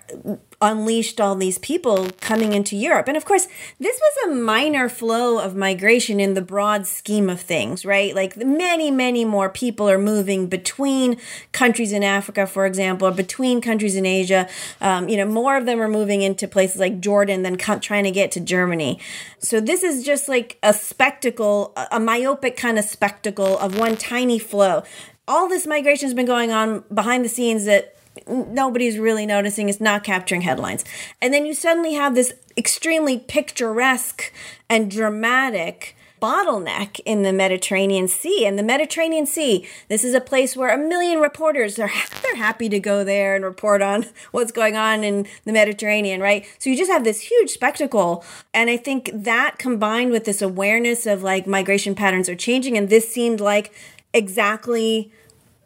unleashed 0.61 1.21
all 1.21 1.37
these 1.37 1.59
people 1.59 2.09
coming 2.21 2.53
into 2.53 2.77
Europe. 2.77 3.07
And 3.07 3.17
of 3.17 3.25
course, 3.25 3.47
this 3.79 4.01
was 4.01 4.27
a 4.27 4.35
minor 4.35 4.89
flow 4.89 5.39
of 5.39 5.55
migration 5.55 6.19
in 6.19 6.35
the 6.35 6.43
broad 6.43 6.87
scheme 6.87 7.31
of 7.31 7.41
things, 7.41 7.85
right? 7.85 8.13
Like 8.15 8.37
many, 8.37 8.91
many 8.91 9.25
more 9.25 9.49
people 9.49 9.89
are 9.89 9.99
moving 9.99 10.49
between 10.49 11.17
countries 11.53 11.93
in 11.93 12.03
Africa, 12.03 12.47
for 12.47 12.67
example, 12.67 13.07
or 13.07 13.13
between 13.13 13.61
countries 13.61 13.95
in 13.95 14.05
Asia. 14.05 14.49
Um, 14.81 15.09
you 15.09 15.17
know, 15.17 15.27
more 15.27 15.57
of 15.57 15.65
them 15.65 15.81
are 15.81 15.89
moving 15.89 16.23
into 16.23 16.49
places 16.49 16.81
like 16.81 17.01
Jordan 17.01 17.43
than 17.43 17.57
co- 17.57 17.79
trying 17.79 18.05
to 18.05 18.11
get 18.11 18.33
to 18.33 18.41
Germany. 18.41 18.99
So 19.39 19.61
this 19.61 19.85
is 19.85 20.05
just 20.05 20.29
like 20.29 20.59
a 20.65 20.73
spectacle, 20.73 21.73
a 21.93 22.01
myopic 22.01 22.57
kind 22.57 22.79
of 22.79 22.85
spectacle 22.85 23.59
of 23.59 23.79
one 23.79 23.97
tiny 23.97 24.39
flow 24.39 24.83
all 25.29 25.47
this 25.47 25.67
migration 25.67 26.07
has 26.07 26.15
been 26.15 26.25
going 26.25 26.51
on 26.51 26.83
behind 26.93 27.23
the 27.23 27.29
scenes 27.29 27.67
that 27.67 27.98
nobody's 28.27 28.99
really 28.99 29.27
noticing 29.27 29.69
it's 29.69 29.81
not 29.81 30.05
capturing 30.05 30.43
headlines 30.43 30.85
and 31.21 31.33
then 31.33 31.47
you 31.47 31.55
suddenly 31.55 31.95
have 31.95 32.15
this 32.15 32.33
extremely 32.57 33.19
picturesque 33.19 34.33
and 34.69 34.91
dramatic 34.91 35.95
bottleneck 36.21 37.01
in 37.05 37.23
the 37.23 37.33
Mediterranean 37.33 38.09
Sea. 38.09 38.47
And 38.47 38.59
the 38.59 38.63
Mediterranean 38.63 39.27
Sea, 39.27 39.67
this 39.89 40.05
is 40.05 40.15
a 40.15 40.21
place 40.21 40.57
where 40.57 40.75
a 40.75 40.79
million 40.79 41.21
reporters 41.21 41.79
are 41.79 41.91
they're 42.23 42.37
happy 42.37 42.69
to 42.69 42.81
go 42.81 43.05
there 43.05 43.35
and 43.35 43.45
report 43.45 43.83
on 43.83 44.07
what's 44.33 44.53
going 44.53 44.77
on 44.77 45.05
in 45.05 45.27
the 45.45 45.53
Mediterranean, 45.53 46.21
right? 46.21 46.47
So 46.59 46.71
you 46.71 46.77
just 46.77 46.91
have 46.91 47.05
this 47.05 47.21
huge 47.21 47.51
spectacle. 47.51 48.25
And 48.53 48.71
I 48.71 48.77
think 48.77 49.11
that 49.13 49.59
combined 49.59 50.11
with 50.11 50.25
this 50.25 50.43
awareness 50.43 51.07
of 51.07 51.23
like 51.23 51.47
migration 51.47 51.95
patterns 51.95 52.29
are 52.29 52.37
changing, 52.37 52.77
and 52.77 52.89
this 52.89 53.13
seemed 53.13 53.41
like 53.41 53.73
exactly 54.13 55.13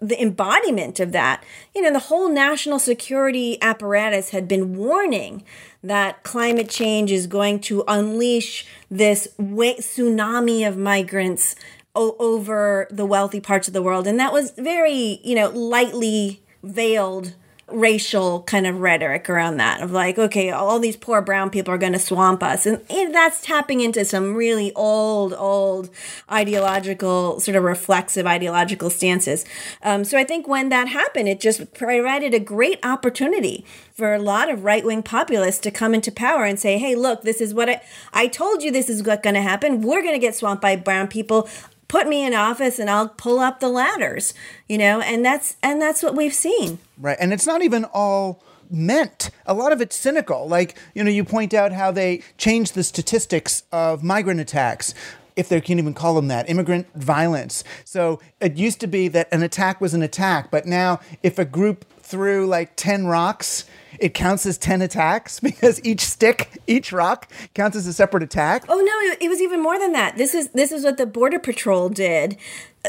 the 0.03 0.21
embodiment 0.21 0.99
of 0.99 1.13
that. 1.13 1.45
You 1.75 1.83
know, 1.83 1.93
the 1.93 2.01
whole 2.01 2.29
national 2.29 2.81
security 2.81 3.57
apparatus 3.63 4.31
had 4.31 4.49
been 4.49 4.77
warning 4.77 5.45
that 5.83 6.25
climate 6.25 6.69
change 6.69 7.13
is 7.13 7.27
going 7.27 7.61
to 7.61 7.85
unleash 7.87 8.67
this 8.91 9.29
tsunami 9.39 10.67
of 10.67 10.77
migrants 10.77 11.55
o- 11.95 12.17
over 12.19 12.89
the 12.91 13.07
wealthy 13.07 13.41
parts 13.41 13.69
of 13.69 13.75
the 13.75 13.83
world. 13.83 14.07
And 14.09 14.19
that 14.19 14.33
was 14.33 14.51
very, 14.51 15.21
you 15.23 15.37
know, 15.37 15.49
lightly 15.51 16.43
veiled 16.65 17.35
racial 17.73 18.43
kind 18.43 18.67
of 18.67 18.81
rhetoric 18.81 19.29
around 19.29 19.57
that 19.57 19.81
of 19.81 19.91
like, 19.91 20.19
okay, 20.19 20.51
all 20.51 20.79
these 20.79 20.97
poor 20.97 21.21
brown 21.23 21.51
people 21.51 21.73
are 21.73 21.79
going 21.79 21.93
to 21.93 21.99
swamp 21.99 22.43
us. 22.43 22.67
And, 22.67 22.83
and, 22.91 23.13
that's 23.13 23.43
tapping 23.43 23.81
into 23.81 24.05
some 24.07 24.35
really 24.35 24.73
old, 24.75 25.35
old 25.35 25.91
ideological, 26.31 27.41
sort 27.41 27.57
of 27.57 27.63
reflexive 27.63 28.27
ideological 28.27 28.89
stances. 28.89 29.45
Um, 29.83 30.05
so 30.05 30.17
I 30.17 30.25
think 30.25 30.49
when 30.49 30.71
that 30.71 30.89
happened, 30.89 31.29
it 31.29 31.41
just 31.41 31.75
provided 31.75 32.33
a 32.33 32.41
great 32.41 32.79
opportunity 32.83 33.67
for 33.93 34.15
a 34.15 34.19
lot 34.19 34.49
of 34.49 34.65
right 34.65 34.85
wing 34.85 35.03
populists 35.03 35.59
to 35.61 35.71
come 35.71 35.95
into 35.95 36.11
power 36.11 36.45
and 36.45 36.59
say, 36.59 36.79
hey, 36.79 36.95
look, 36.95 37.23
this 37.23 37.41
is 37.41 37.53
what 37.53 37.69
I, 37.69 37.83
I 38.13 38.29
told 38.29 38.63
you 38.63 38.73
this 38.73 38.89
is 38.89 39.03
what's 39.03 39.23
going 39.23 39.35
to 39.35 39.43
happen. 39.43 39.83
We're 39.83 40.03
going 40.03 40.15
to 40.15 40.19
get 40.19 40.35
swamped 40.35 40.63
by 40.63 40.77
brown 40.77 41.09
people 41.09 41.49
put 41.93 42.09
me 42.09 42.25
in 42.25 42.33
office 42.33 42.79
and 42.79 42.89
I'll 42.89 43.11
pull 43.11 43.39
up 43.39 43.61
the 43.61 43.69
ladders, 43.69 44.33
you 44.67 44.79
know, 44.79 45.01
and 45.01 45.23
that's 45.23 45.57
and 45.63 45.81
that's 45.81 46.03
what 46.03 46.17
we've 46.17 46.33
seen. 46.33 46.79
Right. 46.99 47.19
And 47.21 47.35
it's 47.35 47.47
not 47.47 47.61
even 47.61 47.85
all 47.85 48.43
meant. 48.71 49.31
A 49.45 49.53
lot 49.53 49.73
of 49.73 49.83
it's 49.83 49.95
cynical. 49.95 50.49
Like, 50.49 50.79
you 50.95 51.05
know, 51.05 51.11
you 51.11 51.23
point 51.23 51.53
out 51.53 51.71
how 51.71 51.91
they 51.91 52.23
changed 52.39 52.75
the 52.75 52.83
statistics 52.83 53.65
of 53.71 54.03
migrant 54.03 54.41
attacks 54.41 54.95
if 55.37 55.51
they 55.51 55.61
can 55.61 55.79
even 55.79 55.93
call 55.93 56.15
them 56.15 56.29
that, 56.29 56.49
immigrant 56.49 56.87
violence. 56.95 57.63
So 57.85 58.21
it 58.41 58.57
used 58.57 58.81
to 58.81 58.87
be 58.87 59.09
that 59.09 59.29
an 59.31 59.43
attack 59.43 59.79
was 59.79 59.93
an 59.93 60.01
attack, 60.01 60.51
but 60.51 60.65
now 60.65 60.99
if 61.23 61.39
a 61.39 61.45
group 61.45 61.85
threw 62.01 62.47
like 62.47 62.73
10 62.77 63.07
rocks, 63.07 63.67
it 63.99 64.15
counts 64.15 64.47
as 64.47 64.59
10 64.59 64.83
attacks 64.83 65.41
because 65.41 65.81
each 65.85 66.01
stick, 66.01 66.61
each 66.67 66.93
rock 66.93 67.31
counts 67.55 67.77
as 67.77 67.87
a 67.87 67.93
separate 67.93 68.23
attack. 68.23 68.65
Oh 68.69 68.81
no, 68.81 69.17
it 69.21 69.29
was 69.29 69.41
even 69.41 69.63
more 69.63 69.79
than 69.79 69.93
that. 69.93 70.17
This 70.17 70.35
is 70.35 70.51
this 70.51 70.73
is 70.73 70.85
what 70.85 70.97
the 70.97 71.07
border 71.07 71.39
patrol 71.39 71.89
did. 71.89 72.37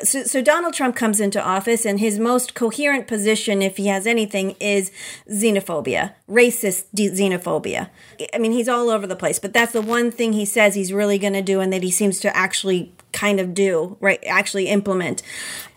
So, 0.03 0.23
so 0.23 0.41
Donald 0.41 0.73
Trump 0.73 0.95
comes 0.95 1.19
into 1.19 1.41
office 1.41 1.85
and 1.85 1.99
his 1.99 2.17
most 2.17 2.55
coherent 2.55 3.05
position 3.05 3.61
if 3.61 3.77
he 3.77 3.87
has 3.87 4.07
anything 4.07 4.55
is 4.59 4.91
xenophobia, 5.29 6.13
racist 6.27 6.85
xenophobia. 6.95 7.89
I 8.33 8.39
mean, 8.39 8.53
he's 8.53 8.67
all 8.67 8.89
over 8.89 9.05
the 9.05 9.15
place, 9.15 9.37
but 9.37 9.53
that's 9.53 9.71
the 9.71 9.83
one 9.83 10.09
thing 10.09 10.33
he 10.33 10.45
says 10.45 10.73
he's 10.73 10.91
really 10.91 11.19
going 11.19 11.33
to 11.33 11.43
do 11.43 11.59
and 11.59 11.71
that 11.71 11.83
he 11.83 11.91
seems 11.91 12.19
to 12.21 12.35
actually 12.35 12.91
kind 13.11 13.39
of 13.39 13.53
do, 13.53 13.95
right? 13.99 14.19
Actually 14.25 14.67
implement. 14.67 15.21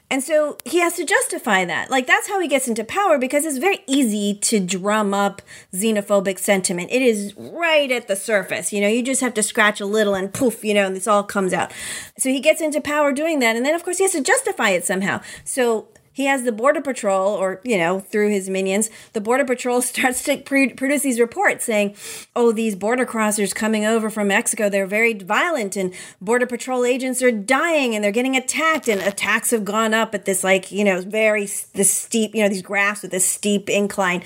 And 0.09 0.23
so 0.23 0.57
he 0.65 0.79
has 0.79 0.95
to 0.97 1.05
justify 1.05 1.65
that. 1.65 1.91
Like, 1.91 2.07
that's 2.07 2.29
how 2.29 2.39
he 2.39 2.47
gets 2.47 2.69
into 2.69 2.85
power 2.85 3.19
because 3.19 3.45
it's 3.45 3.59
very 3.59 3.81
easy 3.89 4.35
to 4.43 4.61
drum 4.61 5.13
up 5.13 5.43
xenophobic 5.75 6.39
sentiment. 6.39 6.91
It 6.93 7.03
is 7.03 7.35
right 7.37 7.91
at 7.91 8.07
the 8.07 8.15
surface. 8.15 8.73
You 8.73 8.81
know, 8.81 8.89
you 8.89 9.03
just 9.03 9.21
have 9.21 9.35
to 9.35 9.43
scratch 9.43 9.81
a 9.81 9.87
little 9.87 10.15
and 10.15 10.33
poof, 10.33 10.65
you 10.65 10.75
know, 10.75 10.87
and 10.87 10.95
this 10.95 11.09
all 11.09 11.25
comes 11.25 11.53
out. 11.53 11.73
So 12.19 12.31
he 12.31 12.39
gets 12.39 12.61
into 12.61 12.81
power 12.81 13.13
doing 13.13 13.41
that. 13.41 13.57
And 13.57 13.67
then, 13.67 13.75
of 13.75 13.83
course, 13.83 13.99
he 13.99 14.05
has 14.05 14.13
to 14.13 14.21
justify 14.21 14.71
it 14.71 14.85
somehow. 14.85 15.21
So 15.45 15.89
he 16.17 16.27
has 16.27 16.45
the 16.45 16.53
border 16.53 16.81
patrol 16.81 17.35
or 17.35 17.61
you 17.65 17.79
know 17.79 18.01
through 18.01 18.31
his 18.31 18.49
minions 18.49 18.91
the 19.13 19.21
border 19.21 19.45
patrol 19.45 19.81
starts 19.93 20.25
to 20.25 20.37
pre- 20.39 20.73
produce 20.73 21.03
these 21.03 21.21
reports 21.21 21.65
saying 21.65 21.95
oh 22.35 22.53
these 22.53 22.75
border 22.75 23.07
crossers 23.07 23.55
coming 23.55 23.85
over 23.85 24.11
from 24.11 24.29
mexico 24.29 24.69
they're 24.69 24.87
very 24.87 25.15
violent 25.15 25.77
and 25.77 25.95
border 26.21 26.47
patrol 26.47 26.85
agents 26.85 27.23
are 27.23 27.31
dying 27.31 27.95
and 27.95 28.03
they're 28.03 28.11
getting 28.11 28.37
attacked 28.37 28.89
and 28.89 29.01
attacks 29.01 29.51
have 29.51 29.65
gone 29.65 29.95
up 29.95 30.15
at 30.15 30.25
this 30.25 30.43
like 30.43 30.73
you 30.73 30.85
know 30.85 31.01
very 31.03 31.47
this 31.75 31.91
steep 31.91 32.35
you 32.35 32.43
know 32.43 32.49
these 32.49 32.63
graphs 32.63 33.03
with 33.03 33.11
this 33.11 33.27
steep 33.27 33.69
incline. 33.69 34.23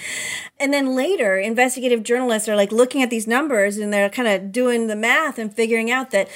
And 0.58 0.72
then 0.72 0.94
later 0.94 1.38
investigative 1.38 2.02
journalists 2.02 2.48
are 2.48 2.56
like 2.56 2.72
looking 2.72 3.02
at 3.02 3.10
these 3.10 3.26
numbers 3.26 3.76
and 3.76 3.92
they're 3.92 4.10
kind 4.10 4.28
of 4.28 4.52
doing 4.52 4.86
the 4.86 4.96
math 4.96 5.38
and 5.38 5.54
figuring 5.54 5.90
out 5.90 6.10
that 6.10 6.28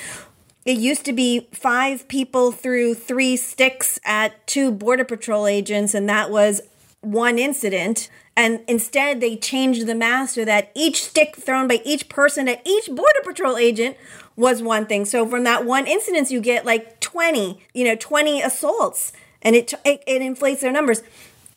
it 0.64 0.78
used 0.78 1.04
to 1.04 1.12
be 1.12 1.48
five 1.52 2.08
people 2.08 2.50
through 2.50 2.94
three 2.94 3.36
sticks 3.36 3.98
at 4.04 4.46
two 4.46 4.70
Border 4.70 5.04
Patrol 5.04 5.46
agents, 5.46 5.94
and 5.94 6.08
that 6.08 6.30
was 6.30 6.62
one 7.00 7.38
incident. 7.38 8.08
And 8.36 8.60
instead, 8.66 9.20
they 9.20 9.36
changed 9.36 9.86
the 9.86 9.94
math 9.94 10.30
so 10.30 10.44
that 10.44 10.72
each 10.74 11.04
stick 11.04 11.36
thrown 11.36 11.68
by 11.68 11.80
each 11.84 12.08
person 12.08 12.48
at 12.48 12.66
each 12.66 12.86
Border 12.86 13.20
Patrol 13.22 13.56
agent 13.56 13.96
was 14.36 14.62
one 14.62 14.86
thing. 14.86 15.04
So 15.04 15.28
from 15.28 15.44
that 15.44 15.64
one 15.64 15.86
incident, 15.86 16.30
you 16.30 16.40
get 16.40 16.64
like 16.64 16.98
20, 17.00 17.60
you 17.74 17.84
know, 17.84 17.94
20 17.94 18.42
assaults, 18.42 19.12
and 19.42 19.54
it, 19.54 19.72
it, 19.84 20.02
it 20.06 20.22
inflates 20.22 20.62
their 20.62 20.72
numbers 20.72 21.02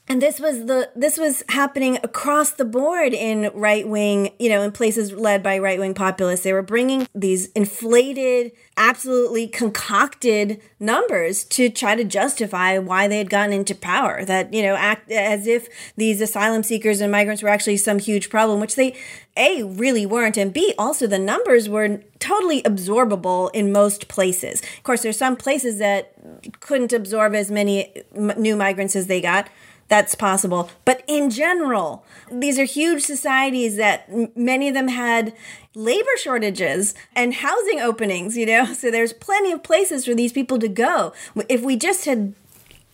and 0.09 0.21
this 0.21 0.39
was 0.39 0.65
the 0.65 0.89
this 0.95 1.17
was 1.17 1.43
happening 1.49 1.97
across 2.01 2.51
the 2.51 2.65
board 2.65 3.13
in 3.13 3.51
right 3.53 3.87
wing 3.87 4.31
you 4.39 4.49
know 4.49 4.61
in 4.61 4.71
places 4.71 5.11
led 5.11 5.43
by 5.43 5.59
right 5.59 5.79
wing 5.79 5.93
populists. 5.93 6.43
They 6.43 6.53
were 6.53 6.61
bringing 6.61 7.07
these 7.13 7.47
inflated 7.47 8.51
absolutely 8.77 9.47
concocted 9.47 10.61
numbers 10.79 11.43
to 11.45 11.69
try 11.69 11.95
to 11.95 12.03
justify 12.03 12.77
why 12.77 13.07
they 13.07 13.17
had 13.17 13.29
gotten 13.29 13.51
into 13.51 13.75
power 13.75 14.23
that 14.23 14.53
you 14.53 14.61
know 14.61 14.75
act 14.75 15.11
as 15.11 15.45
if 15.47 15.67
these 15.97 16.21
asylum 16.21 16.63
seekers 16.63 17.01
and 17.01 17.11
migrants 17.11 17.43
were 17.43 17.49
actually 17.49 17.77
some 17.77 17.99
huge 17.99 18.29
problem 18.29 18.59
which 18.59 18.75
they 18.75 18.95
a 19.35 19.63
really 19.63 20.05
weren't 20.05 20.37
and 20.37 20.53
b 20.53 20.73
also 20.77 21.05
the 21.05 21.19
numbers 21.19 21.67
were 21.67 22.01
totally 22.19 22.61
absorbable 22.63 23.49
in 23.53 23.71
most 23.71 24.07
places. 24.07 24.61
Of 24.61 24.83
course 24.83 25.03
there's 25.03 25.17
some 25.17 25.35
places 25.35 25.79
that 25.79 26.13
couldn't 26.59 26.93
absorb 26.93 27.35
as 27.35 27.51
many 27.51 27.93
new 28.15 28.55
migrants 28.55 28.95
as 28.95 29.07
they 29.07 29.21
got 29.21 29.49
that's 29.87 30.15
possible. 30.15 30.69
But 30.85 31.03
in 31.07 31.29
general, 31.29 32.05
these 32.31 32.59
are 32.59 32.65
huge 32.65 33.03
societies 33.03 33.77
that 33.77 34.05
m- 34.09 34.31
many 34.35 34.67
of 34.67 34.73
them 34.73 34.89
had 34.89 35.33
labor 35.73 36.17
shortages 36.17 36.93
and 37.15 37.35
housing 37.35 37.79
openings, 37.79 38.37
you 38.37 38.45
know? 38.45 38.73
So 38.73 38.91
there's 38.91 39.13
plenty 39.13 39.51
of 39.51 39.63
places 39.63 40.05
for 40.05 40.13
these 40.13 40.31
people 40.33 40.59
to 40.59 40.67
go. 40.67 41.13
If 41.49 41.61
we 41.61 41.77
just 41.77 42.05
had 42.05 42.35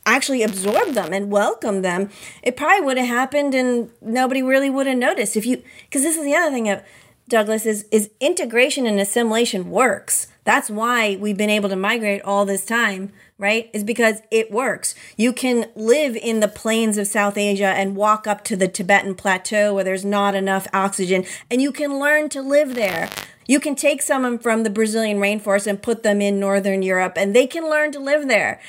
actually 0.05 0.43
absorbed 0.43 0.93
them 0.93 1.13
and 1.13 1.31
welcomed 1.31 1.83
them, 1.83 2.09
it 2.41 2.55
probably 2.55 2.85
would 2.85 2.97
have 2.97 3.07
happened 3.07 3.53
and 3.53 3.89
nobody 4.01 4.41
really 4.41 4.69
would 4.69 4.87
have 4.87 4.97
noticed. 4.97 5.35
If 5.35 5.45
you, 5.45 5.63
because 5.83 6.03
this 6.03 6.17
is 6.17 6.23
the 6.23 6.35
other 6.35 6.51
thing 6.51 6.69
of 6.69 6.83
Douglas 7.27 7.65
is 7.65 7.85
is 7.91 8.09
integration 8.19 8.85
and 8.85 8.99
assimilation 8.99 9.69
works. 9.69 10.27
That's 10.43 10.69
why 10.69 11.15
we've 11.15 11.37
been 11.37 11.49
able 11.49 11.69
to 11.69 11.75
migrate 11.75 12.21
all 12.23 12.45
this 12.45 12.65
time 12.65 13.13
right? 13.37 13.69
Is 13.73 13.83
because 13.83 14.21
it 14.31 14.51
works. 14.51 14.95
You 15.17 15.33
can 15.33 15.65
live 15.75 16.15
in 16.15 16.39
the 16.39 16.47
plains 16.47 16.97
of 16.97 17.07
South 17.07 17.37
Asia 17.37 17.67
and 17.67 17.95
walk 17.95 18.27
up 18.27 18.43
to 18.45 18.55
the 18.55 18.67
Tibetan 18.67 19.15
plateau 19.15 19.73
where 19.73 19.83
there's 19.83 20.05
not 20.05 20.35
enough 20.35 20.67
oxygen, 20.73 21.25
and 21.49 21.61
you 21.61 21.71
can 21.71 21.99
learn 21.99 22.29
to 22.29 22.41
live 22.41 22.75
there. 22.75 23.09
You 23.45 23.59
can 23.59 23.75
take 23.75 24.01
someone 24.01 24.39
from 24.39 24.63
the 24.63 24.69
Brazilian 24.69 25.17
rainforest 25.17 25.67
and 25.67 25.81
put 25.81 26.03
them 26.03 26.21
in 26.21 26.39
Northern 26.39 26.81
Europe, 26.81 27.13
and 27.17 27.35
they 27.35 27.47
can 27.47 27.69
learn 27.69 27.91
to 27.91 27.99
live 27.99 28.27
there 28.27 28.61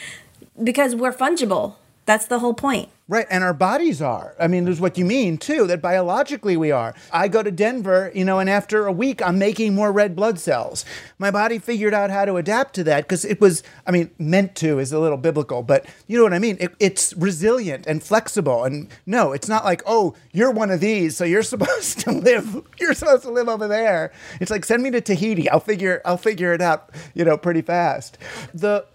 because 0.63 0.95
we're 0.95 1.13
fungible. 1.13 1.77
That's 2.07 2.27
the 2.27 2.39
whole 2.39 2.55
point. 2.55 2.91
Right, 3.07 3.27
and 3.29 3.45
our 3.45 3.53
bodies 3.53 4.01
are. 4.01 4.35
I 4.41 4.47
mean, 4.47 4.65
there's 4.65 4.81
what 4.81 4.97
you 4.97 5.05
mean 5.05 5.37
too, 5.37 5.67
that 5.67 5.83
biologically 5.83 6.57
we 6.57 6.71
are. 6.71 6.95
I 7.13 7.29
go 7.29 7.43
to 7.43 7.51
Denver, 7.51 8.11
you 8.15 8.25
know, 8.25 8.39
and 8.39 8.49
after 8.49 8.87
a 8.87 8.93
week 8.93 9.21
I'm 9.21 9.39
making 9.39 9.75
more 9.75 9.93
red 9.93 10.17
blood 10.17 10.39
cells. 10.39 10.87
My 11.19 11.31
body 11.31 11.59
figured 11.59 11.93
out 11.93 12.09
how 12.09 12.25
to 12.25 12.37
adapt 12.37 12.75
to 12.77 12.85
that 12.85 13.05
because 13.05 13.27
it 13.27 13.43
was, 13.43 13.63
I 13.87 13.91
mean, 13.91 14.11
meant 14.19 14.55
to 14.57 14.79
is 14.79 14.91
a 14.91 14.99
little 14.99 15.19
biblical, 15.19 15.63
but 15.63 15.85
you 16.07 16.17
know 16.17 16.25
what 16.25 16.33
I 16.33 16.39
mean? 16.39 16.57
It, 16.59 16.75
it's 16.81 17.13
resilient 17.15 17.87
and 17.87 18.03
flexible. 18.03 18.65
And 18.65 18.89
no, 19.05 19.33
it's 19.33 19.49
not 19.49 19.67
like, 19.67 19.83
oh, 19.85 20.15
you're 20.33 20.51
one 20.51 20.71
of 20.71 20.81
these, 20.81 21.15
so 21.15 21.25
you're 21.25 21.43
supposed 21.55 22.01
to 22.01 22.13
live, 22.13 22.63
you're 22.81 22.95
supposed 22.95 23.25
to 23.25 23.31
live 23.31 23.51
over 23.51 23.69
there. 23.69 24.13
It's 24.41 24.51
like, 24.51 24.65
send 24.65 24.83
me 24.83 24.91
to 24.93 25.03
Tahiti. 25.03 25.51
I'll 25.51 25.61
figure, 25.61 26.01
I'll 26.07 26.17
figure 26.17 26.55
it 26.55 26.63
out, 26.63 26.89
you 27.13 27.27
know, 27.27 27.37
pretty 27.37 27.61
fast. 27.61 28.17
The 28.55 28.87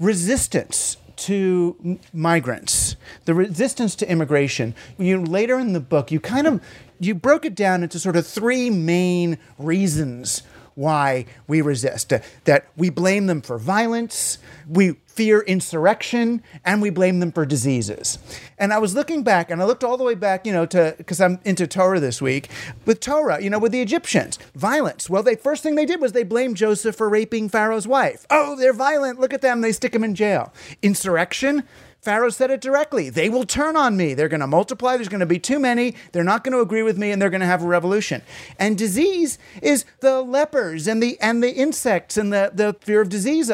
resistance 0.00 0.96
to 1.16 1.98
migrants, 2.12 2.96
the 3.24 3.34
resistance 3.34 3.94
to 3.96 4.10
immigration. 4.10 4.74
You 4.98 5.22
later 5.22 5.58
in 5.58 5.72
the 5.72 5.80
book, 5.80 6.10
you 6.10 6.20
kind 6.20 6.46
of 6.46 6.60
you 7.00 7.14
broke 7.14 7.44
it 7.44 7.54
down 7.54 7.82
into 7.82 7.98
sort 7.98 8.16
of 8.16 8.26
three 8.26 8.70
main 8.70 9.38
reasons 9.58 10.42
why 10.74 11.26
we 11.46 11.60
resist. 11.60 12.12
Uh, 12.12 12.20
that 12.44 12.66
we 12.76 12.90
blame 12.90 13.26
them 13.26 13.40
for 13.40 13.58
violence, 13.58 14.38
we 14.68 14.94
fear 15.06 15.40
insurrection, 15.42 16.42
and 16.64 16.82
we 16.82 16.90
blame 16.90 17.20
them 17.20 17.30
for 17.30 17.46
diseases. 17.46 18.18
And 18.58 18.72
I 18.72 18.78
was 18.78 18.94
looking 18.94 19.22
back, 19.22 19.50
and 19.50 19.62
I 19.62 19.64
looked 19.64 19.84
all 19.84 19.96
the 19.96 20.04
way 20.04 20.14
back, 20.16 20.44
you 20.44 20.52
know, 20.52 20.66
to 20.66 20.94
because 20.98 21.20
I'm 21.20 21.38
into 21.44 21.66
Torah 21.66 22.00
this 22.00 22.20
week 22.20 22.50
with 22.84 23.00
Torah, 23.00 23.40
you 23.40 23.50
know, 23.50 23.58
with 23.58 23.72
the 23.72 23.80
Egyptians, 23.80 24.38
violence. 24.54 25.08
Well, 25.08 25.22
the 25.22 25.36
first 25.36 25.62
thing 25.62 25.76
they 25.76 25.86
did 25.86 26.00
was 26.00 26.12
they 26.12 26.24
blamed 26.24 26.56
Joseph 26.56 26.96
for 26.96 27.08
raping 27.08 27.48
Pharaoh's 27.48 27.86
wife. 27.86 28.26
Oh, 28.30 28.56
they're 28.56 28.72
violent. 28.72 29.20
Look 29.20 29.32
at 29.32 29.42
them. 29.42 29.60
They 29.60 29.72
stick 29.72 29.94
him 29.94 30.04
in 30.04 30.14
jail. 30.14 30.52
Insurrection. 30.82 31.64
Pharaoh 32.04 32.28
said 32.28 32.50
it 32.50 32.60
directly. 32.60 33.08
They 33.08 33.30
will 33.30 33.44
turn 33.44 33.76
on 33.76 33.96
me. 33.96 34.12
They're 34.12 34.28
going 34.28 34.40
to 34.40 34.46
multiply. 34.46 34.96
There's 34.96 35.08
going 35.08 35.20
to 35.20 35.26
be 35.26 35.38
too 35.38 35.58
many. 35.58 35.94
They're 36.12 36.22
not 36.22 36.44
going 36.44 36.52
to 36.52 36.60
agree 36.60 36.82
with 36.82 36.98
me, 36.98 37.10
and 37.10 37.20
they're 37.20 37.30
going 37.30 37.40
to 37.40 37.46
have 37.46 37.62
a 37.62 37.66
revolution. 37.66 38.20
And 38.58 38.76
disease 38.76 39.38
is 39.62 39.86
the 40.00 40.20
lepers 40.20 40.86
and 40.86 41.02
the 41.02 41.18
and 41.20 41.42
the 41.42 41.52
insects 41.52 42.18
and 42.18 42.30
the 42.30 42.50
the 42.52 42.76
fear 42.80 43.00
of 43.00 43.08
disease. 43.08 43.50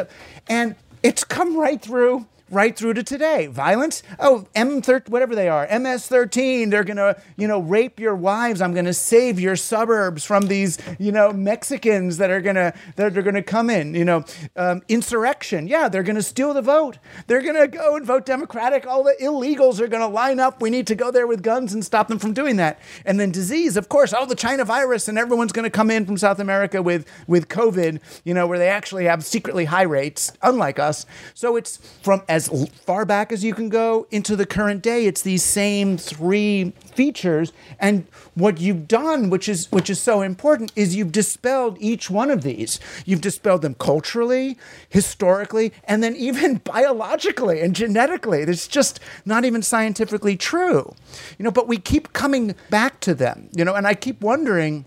And 0.49 0.75
it's 1.03 1.23
come 1.23 1.57
right 1.57 1.81
through 1.81 2.27
right 2.51 2.77
through 2.77 2.95
to 2.95 3.03
today. 3.03 3.47
Violence? 3.47 4.03
Oh, 4.19 4.47
M13, 4.55 5.09
whatever 5.09 5.35
they 5.35 5.49
are, 5.49 5.67
MS13, 5.67 6.71
they're 6.71 6.85
going 6.85 6.97
to, 6.97 7.21
you 7.37 7.47
know, 7.49 7.61
rape 7.61 8.01
your 8.01 8.15
wives. 8.15 8.61
I'm 8.61 8.73
going 8.73 8.85
to 8.85 8.95
save 8.95 9.39
your 9.39 9.57
suburbs 9.57 10.25
from 10.25 10.47
these, 10.47 10.79
you 10.99 11.13
know, 11.13 11.33
Mexicans 11.33 12.19
that 12.19 12.31
are 12.31 12.41
going 12.41 12.57
to, 12.57 12.73
that 12.97 13.17
are 13.17 13.33
to 13.33 13.43
come 13.43 13.71
in, 13.71 13.95
you 13.95 14.05
know, 14.05 14.25
um, 14.57 14.83
insurrection. 14.89 15.67
Yeah, 15.69 15.89
they're 15.89 16.03
going 16.03 16.17
to 16.17 16.23
steal 16.23 16.55
the 16.55 16.63
vote. 16.63 16.99
They're 17.27 17.43
going 17.43 17.57
to 17.57 17.69
go 17.69 17.97
and 17.97 18.05
vote 18.05 18.27
Democratic. 18.27 18.87
All 18.87 19.05
the 19.05 19.17
illegals 19.21 19.81
are 19.81 19.89
going 19.89 20.03
to 20.03 20.09
line 20.09 20.41
up. 20.41 20.61
We 20.61 20.71
need 20.71 20.87
to 20.89 20.95
go 20.95 21.11
there 21.11 21.27
with 21.27 21.43
guns 21.43 21.73
and 21.73 21.85
stop 21.85 22.09
them 22.09 22.19
from 22.19 22.33
doing 22.33 22.57
that. 22.57 22.81
And 23.05 23.21
then 23.21 23.31
disease, 23.31 23.77
of 23.77 23.89
course, 23.89 24.13
oh, 24.17 24.27
the 24.27 24.35
China 24.35 24.65
virus 24.65 25.09
and 25.09 25.19
everyone's 25.19 25.53
going 25.53 25.65
to 25.65 25.71
come 25.71 25.91
in 25.91 26.07
from 26.07 26.17
South 26.17 26.39
America 26.39 26.83
with, 26.83 27.07
with 27.27 27.49
COVID, 27.49 28.01
you 28.25 28.35
know, 28.35 28.47
where 28.47 28.59
they 28.59 28.69
actually 28.69 29.05
have 29.05 29.25
secretly 29.25 29.67
high 29.67 29.83
rates, 29.83 30.33
unlike 30.43 30.79
us. 30.79 31.07
So 31.35 31.57
it's 31.57 31.77
from 32.03 32.23
as 32.29 32.40
as 32.49 32.69
far 32.87 33.05
back 33.05 33.33
as 33.33 33.45
you 33.45 33.55
can 33.55 33.69
go 33.69 34.07
into 34.11 34.37
the 34.37 34.47
current 34.47 34.83
day. 34.83 35.07
It's 35.07 35.23
these 35.23 35.43
same 35.43 35.99
three 35.99 36.73
features. 36.95 37.53
And 37.79 38.07
what 38.35 38.61
you've 38.61 38.89
done, 38.89 39.31
which 39.31 39.49
is 39.49 39.71
which 39.71 39.91
is 39.91 40.01
so 40.01 40.23
important, 40.23 40.73
is 40.75 40.97
you've 40.97 41.13
dispelled 41.13 41.77
each 41.81 42.11
one 42.11 42.31
of 42.31 42.43
these. 42.43 42.81
You've 43.05 43.21
dispelled 43.21 43.63
them 43.63 43.75
culturally, 43.75 44.57
historically, 44.89 45.73
and 45.85 46.03
then 46.03 46.17
even 46.17 46.57
biologically 46.65 47.61
and 47.61 47.75
genetically. 47.75 48.43
It's 48.43 48.69
just 48.69 49.01
not 49.25 49.45
even 49.45 49.63
scientifically 49.63 50.37
true. 50.37 50.95
You 51.39 51.45
know, 51.45 51.51
but 51.51 51.69
we 51.69 51.79
keep 51.79 52.13
coming 52.13 52.55
back 52.71 53.01
to 53.01 53.15
them, 53.15 53.49
you 53.55 53.65
know, 53.65 53.75
and 53.75 53.87
I 53.87 53.95
keep 53.95 54.21
wondering 54.21 54.85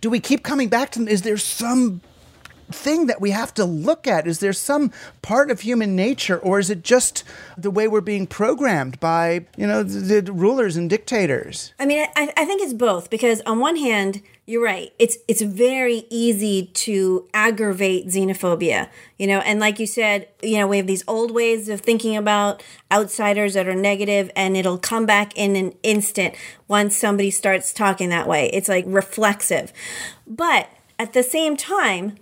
do 0.00 0.10
we 0.10 0.18
keep 0.18 0.42
coming 0.42 0.68
back 0.68 0.90
to 0.92 0.98
them? 0.98 1.06
Is 1.06 1.22
there 1.22 1.36
some 1.36 2.00
thing 2.74 3.06
that 3.06 3.20
we 3.20 3.30
have 3.30 3.54
to 3.54 3.64
look 3.64 4.06
at? 4.06 4.26
Is 4.26 4.40
there 4.40 4.52
some 4.52 4.90
part 5.22 5.50
of 5.50 5.60
human 5.60 5.96
nature, 5.96 6.38
or 6.38 6.58
is 6.58 6.70
it 6.70 6.82
just 6.82 7.24
the 7.56 7.70
way 7.70 7.88
we're 7.88 8.00
being 8.00 8.26
programmed 8.26 8.98
by, 9.00 9.46
you 9.56 9.66
know, 9.66 9.82
the, 9.82 10.20
the 10.20 10.32
rulers 10.32 10.76
and 10.76 10.88
dictators? 10.88 11.72
I 11.78 11.86
mean, 11.86 12.06
I, 12.16 12.32
I 12.36 12.44
think 12.44 12.62
it's 12.62 12.72
both 12.72 13.10
because 13.10 13.40
on 13.42 13.60
one 13.60 13.76
hand, 13.76 14.22
you're 14.50 14.64
right. 14.64 14.92
It's 14.98 15.16
it's 15.28 15.42
very 15.42 16.06
easy 16.10 16.66
to 16.74 17.28
aggravate 17.32 18.08
xenophobia, 18.08 18.88
you 19.16 19.28
know, 19.28 19.38
and 19.38 19.60
like 19.60 19.78
you 19.78 19.86
said, 19.86 20.26
you 20.42 20.58
know, 20.58 20.66
we 20.66 20.78
have 20.78 20.88
these 20.88 21.04
old 21.06 21.30
ways 21.30 21.68
of 21.68 21.82
thinking 21.82 22.16
about 22.16 22.60
outsiders 22.90 23.54
that 23.54 23.68
are 23.68 23.76
negative, 23.76 24.28
and 24.34 24.56
it'll 24.56 24.78
come 24.78 25.06
back 25.06 25.36
in 25.36 25.54
an 25.54 25.72
instant 25.84 26.34
once 26.66 26.96
somebody 26.96 27.30
starts 27.30 27.72
talking 27.72 28.08
that 28.08 28.26
way. 28.26 28.50
It's 28.52 28.68
like 28.68 28.84
reflexive, 28.88 29.72
but 30.26 30.68
at 30.98 31.12
the 31.12 31.22
same 31.22 31.56
time, 31.56 32.16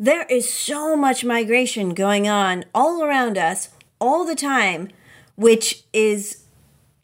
there 0.00 0.24
is 0.30 0.50
so 0.50 0.96
much 0.96 1.26
migration 1.26 1.90
going 1.90 2.26
on 2.26 2.64
all 2.74 3.04
around 3.04 3.36
us 3.36 3.68
all 4.00 4.24
the 4.24 4.34
time, 4.34 4.88
which 5.36 5.84
is 5.92 6.44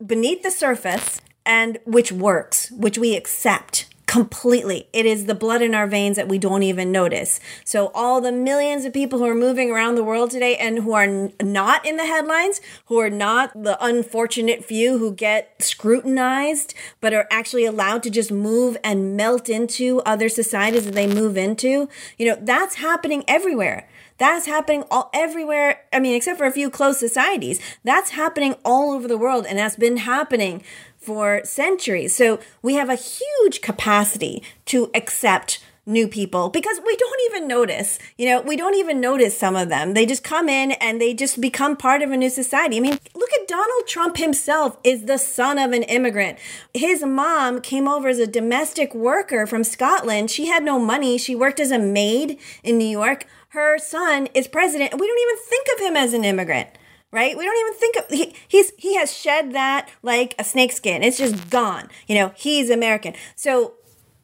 beneath 0.04 0.42
the 0.42 0.50
surface 0.50 1.20
and 1.44 1.78
which 1.84 2.10
works, 2.10 2.70
which 2.70 2.96
we 2.96 3.14
accept 3.14 3.86
completely. 4.16 4.88
It 4.94 5.04
is 5.04 5.26
the 5.26 5.34
blood 5.34 5.60
in 5.60 5.74
our 5.74 5.86
veins 5.86 6.16
that 6.16 6.26
we 6.26 6.38
don't 6.38 6.62
even 6.62 6.90
notice. 6.90 7.38
So 7.66 7.90
all 7.94 8.22
the 8.22 8.32
millions 8.32 8.86
of 8.86 8.94
people 8.94 9.18
who 9.18 9.26
are 9.26 9.34
moving 9.34 9.70
around 9.70 9.96
the 9.96 10.02
world 10.02 10.30
today 10.30 10.56
and 10.56 10.78
who 10.78 10.94
are 10.94 11.02
n- 11.02 11.34
not 11.42 11.84
in 11.84 11.98
the 11.98 12.06
headlines, 12.06 12.62
who 12.86 12.98
are 12.98 13.10
not 13.10 13.52
the 13.62 13.76
unfortunate 13.84 14.64
few 14.64 14.96
who 14.96 15.12
get 15.12 15.62
scrutinized, 15.62 16.72
but 17.02 17.12
are 17.12 17.28
actually 17.30 17.66
allowed 17.66 18.02
to 18.04 18.10
just 18.10 18.32
move 18.32 18.78
and 18.82 19.18
melt 19.18 19.50
into 19.50 20.00
other 20.06 20.30
societies 20.30 20.86
that 20.86 20.94
they 20.94 21.06
move 21.06 21.36
into, 21.36 21.86
you 22.16 22.26
know, 22.26 22.38
that's 22.40 22.76
happening 22.76 23.22
everywhere. 23.28 23.86
That's 24.18 24.46
happening 24.46 24.84
all 24.90 25.10
everywhere. 25.12 25.82
I 25.92 26.00
mean, 26.00 26.14
except 26.14 26.38
for 26.38 26.46
a 26.46 26.50
few 26.50 26.70
closed 26.70 26.98
societies. 26.98 27.60
That's 27.84 28.10
happening 28.10 28.54
all 28.64 28.92
over 28.92 29.06
the 29.06 29.18
world 29.18 29.44
and 29.46 29.58
that's 29.58 29.76
been 29.76 29.98
happening 29.98 30.62
for 31.06 31.40
centuries. 31.44 32.14
So 32.14 32.40
we 32.62 32.74
have 32.74 32.90
a 32.90 32.96
huge 32.96 33.60
capacity 33.60 34.42
to 34.66 34.90
accept 34.92 35.60
new 35.88 36.08
people 36.08 36.48
because 36.48 36.80
we 36.84 36.96
don't 36.96 37.20
even 37.26 37.46
notice. 37.46 38.00
You 38.18 38.26
know, 38.26 38.40
we 38.40 38.56
don't 38.56 38.74
even 38.74 39.00
notice 39.00 39.38
some 39.38 39.54
of 39.54 39.68
them. 39.68 39.94
They 39.94 40.04
just 40.04 40.24
come 40.24 40.48
in 40.48 40.72
and 40.72 41.00
they 41.00 41.14
just 41.14 41.40
become 41.40 41.76
part 41.76 42.02
of 42.02 42.10
a 42.10 42.16
new 42.16 42.28
society. 42.28 42.76
I 42.76 42.80
mean, 42.80 42.98
look 43.14 43.30
at 43.40 43.46
Donald 43.46 43.86
Trump 43.86 44.16
himself 44.16 44.76
is 44.82 45.04
the 45.04 45.16
son 45.16 45.58
of 45.58 45.70
an 45.70 45.84
immigrant. 45.84 46.38
His 46.74 47.04
mom 47.04 47.60
came 47.60 47.86
over 47.86 48.08
as 48.08 48.18
a 48.18 48.26
domestic 48.26 48.94
worker 48.96 49.46
from 49.46 49.62
Scotland. 49.62 50.30
She 50.32 50.46
had 50.46 50.64
no 50.64 50.80
money. 50.80 51.18
She 51.18 51.36
worked 51.36 51.60
as 51.60 51.70
a 51.70 51.78
maid 51.78 52.40
in 52.64 52.78
New 52.78 52.88
York. 52.88 53.26
Her 53.50 53.78
son 53.78 54.26
is 54.34 54.48
president 54.48 54.92
we 54.98 55.06
don't 55.06 55.20
even 55.20 55.44
think 55.44 55.68
of 55.74 55.86
him 55.86 55.96
as 55.96 56.12
an 56.12 56.24
immigrant 56.24 56.68
right? 57.16 57.36
We 57.36 57.46
don't 57.46 57.58
even 57.58 57.74
think 57.80 57.96
of 57.96 58.04
he, 58.10 58.34
he's 58.46 58.72
he 58.76 58.94
has 58.96 59.12
shed 59.12 59.52
that 59.54 59.88
like 60.02 60.34
a 60.38 60.44
snakeskin. 60.44 61.02
It's 61.02 61.16
just 61.16 61.48
gone. 61.48 61.88
You 62.06 62.14
know, 62.14 62.32
he's 62.36 62.68
American. 62.68 63.14
So 63.34 63.72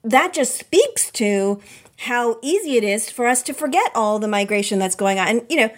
that 0.05 0.34
just 0.34 0.59
speaks 0.59 1.11
to 1.12 1.61
how 2.01 2.38
easy 2.43 2.76
it 2.76 2.84
is 2.84 3.11
for 3.11 3.26
us 3.26 3.43
to 3.45 3.55
forget 3.55 3.90
all 3.95 4.18
the 4.18 4.28
migration 4.28 4.78
that's 4.78 4.95
going 4.95 5.18
on. 5.18 5.26
And 5.26 5.47
you 5.49 5.57
know, 5.57 5.70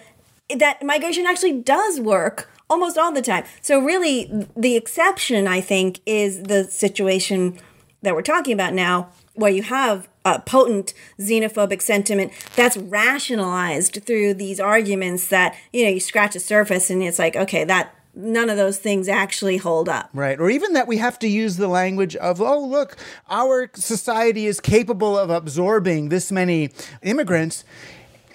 that 0.57 0.83
migration 0.83 1.25
actually 1.25 1.53
does 1.53 2.01
work 2.01 2.51
almost 2.69 2.97
all 2.97 3.13
the 3.13 3.21
time. 3.21 3.45
So 3.61 3.79
really 3.79 4.47
the 4.57 4.75
exception 4.75 5.47
I 5.47 5.61
think 5.61 6.01
is 6.05 6.43
the 6.43 6.65
situation 6.65 7.57
that 8.01 8.13
we're 8.13 8.23
talking 8.23 8.53
about 8.53 8.73
now 8.73 9.09
where 9.35 9.51
you 9.51 9.63
have 9.63 10.09
a 10.25 10.39
potent 10.39 10.93
xenophobic 11.19 11.81
sentiment 11.81 12.33
that's 12.55 12.75
rationalized 12.75 14.03
through 14.03 14.33
these 14.33 14.59
arguments 14.59 15.27
that 15.27 15.55
you 15.71 15.85
know 15.85 15.91
you 15.91 15.99
scratch 15.99 16.33
the 16.33 16.39
surface 16.39 16.89
and 16.89 17.01
it's 17.01 17.19
like 17.19 17.35
okay 17.35 17.63
that 17.63 17.95
none 18.15 18.49
of 18.49 18.57
those 18.57 18.77
things 18.77 19.07
actually 19.07 19.57
hold 19.57 19.89
up. 19.89 20.09
Right. 20.13 20.39
Or 20.39 20.49
even 20.49 20.73
that 20.73 20.87
we 20.87 20.97
have 20.97 21.19
to 21.19 21.27
use 21.27 21.57
the 21.57 21.67
language 21.67 22.15
of, 22.15 22.41
oh, 22.41 22.65
look, 22.65 22.95
our 23.29 23.69
society 23.75 24.45
is 24.45 24.61
capable 24.61 25.17
of 25.17 25.29
absorbing 25.29 26.09
this 26.09 26.31
many 26.31 26.69
immigrants 27.03 27.65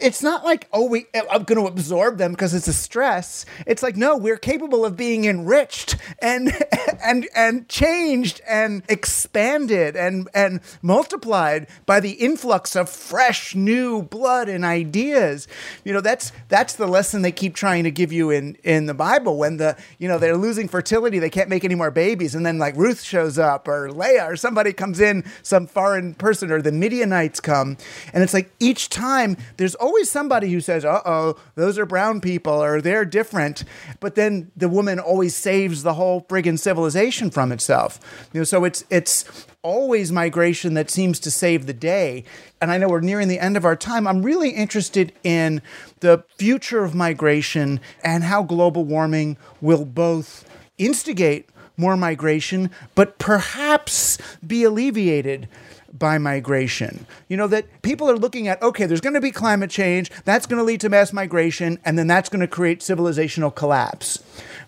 it's 0.00 0.22
not 0.22 0.44
like 0.44 0.68
oh 0.72 0.86
we 0.86 1.06
eh, 1.14 1.22
I'm 1.30 1.44
going 1.44 1.60
to 1.60 1.66
absorb 1.66 2.18
them 2.18 2.32
because 2.32 2.54
it's 2.54 2.68
a 2.68 2.72
stress. 2.72 3.46
It's 3.66 3.82
like 3.82 3.96
no, 3.96 4.16
we're 4.16 4.36
capable 4.36 4.84
of 4.84 4.96
being 4.96 5.24
enriched 5.24 5.96
and 6.20 6.52
and 7.04 7.28
and 7.34 7.68
changed 7.68 8.40
and 8.48 8.82
expanded 8.88 9.96
and 9.96 10.28
and 10.34 10.60
multiplied 10.82 11.66
by 11.86 12.00
the 12.00 12.12
influx 12.12 12.76
of 12.76 12.88
fresh 12.88 13.54
new 13.54 14.02
blood 14.02 14.48
and 14.48 14.64
ideas. 14.64 15.46
You 15.84 15.92
know, 15.92 16.00
that's 16.00 16.32
that's 16.48 16.74
the 16.74 16.86
lesson 16.86 17.22
they 17.22 17.32
keep 17.32 17.54
trying 17.54 17.84
to 17.84 17.90
give 17.90 18.12
you 18.12 18.30
in 18.30 18.56
in 18.64 18.86
the 18.86 18.94
Bible 18.94 19.36
when 19.36 19.56
the 19.56 19.76
you 19.98 20.08
know 20.08 20.18
they're 20.18 20.36
losing 20.36 20.68
fertility, 20.68 21.18
they 21.18 21.30
can't 21.30 21.48
make 21.48 21.64
any 21.64 21.74
more 21.74 21.90
babies 21.90 22.34
and 22.34 22.44
then 22.44 22.58
like 22.58 22.76
Ruth 22.76 23.02
shows 23.02 23.38
up 23.38 23.68
or 23.68 23.90
Leah 23.90 24.30
or 24.30 24.36
somebody 24.36 24.72
comes 24.72 25.00
in, 25.00 25.24
some 25.42 25.66
foreign 25.66 26.14
person 26.14 26.50
or 26.50 26.62
the 26.62 26.72
Midianites 26.72 27.40
come 27.40 27.76
and 28.12 28.22
it's 28.22 28.34
like 28.34 28.50
each 28.60 28.88
time 28.88 29.36
there's 29.56 29.74
always 29.74 29.89
always 29.90 30.08
somebody 30.08 30.52
who 30.52 30.60
says, 30.60 30.84
uh 30.84 31.02
oh, 31.04 31.36
those 31.56 31.76
are 31.76 31.84
brown 31.84 32.20
people 32.20 32.62
or 32.62 32.80
they're 32.80 33.04
different. 33.04 33.64
But 33.98 34.14
then 34.14 34.52
the 34.56 34.68
woman 34.68 35.00
always 35.00 35.34
saves 35.34 35.82
the 35.82 35.94
whole 35.94 36.22
friggin' 36.22 36.60
civilization 36.60 37.28
from 37.28 37.50
itself. 37.50 37.98
You 38.32 38.40
know, 38.40 38.44
so 38.44 38.64
it's, 38.64 38.84
it's, 38.88 39.46
always 39.62 40.10
migration 40.10 40.72
that 40.72 40.88
seems 40.88 41.20
to 41.20 41.30
save 41.30 41.66
the 41.66 41.74
day. 41.74 42.24
And 42.62 42.70
I 42.70 42.78
know 42.78 42.88
we're 42.88 43.00
nearing 43.00 43.28
the 43.28 43.38
end 43.38 43.58
of 43.58 43.66
our 43.66 43.76
time. 43.76 44.06
I'm 44.06 44.22
really 44.22 44.50
interested 44.50 45.12
in 45.22 45.60
the 46.00 46.24
future 46.38 46.82
of 46.82 46.94
migration 46.94 47.78
and 48.02 48.24
how 48.24 48.42
global 48.42 48.86
warming 48.86 49.36
will 49.60 49.84
both 49.84 50.48
instigate 50.78 51.46
more 51.80 51.96
migration, 51.96 52.70
but 52.94 53.18
perhaps 53.18 54.18
be 54.46 54.62
alleviated 54.62 55.48
by 55.92 56.18
migration. 56.18 57.06
You 57.28 57.36
know, 57.36 57.48
that 57.48 57.82
people 57.82 58.08
are 58.08 58.16
looking 58.16 58.46
at, 58.46 58.62
okay, 58.62 58.86
there's 58.86 59.00
going 59.00 59.14
to 59.14 59.20
be 59.20 59.32
climate 59.32 59.70
change, 59.70 60.10
that's 60.24 60.46
going 60.46 60.58
to 60.58 60.64
lead 60.64 60.80
to 60.82 60.88
mass 60.88 61.12
migration, 61.12 61.78
and 61.84 61.98
then 61.98 62.06
that's 62.06 62.28
going 62.28 62.40
to 62.40 62.46
create 62.46 62.80
civilizational 62.80 63.52
collapse. 63.52 64.22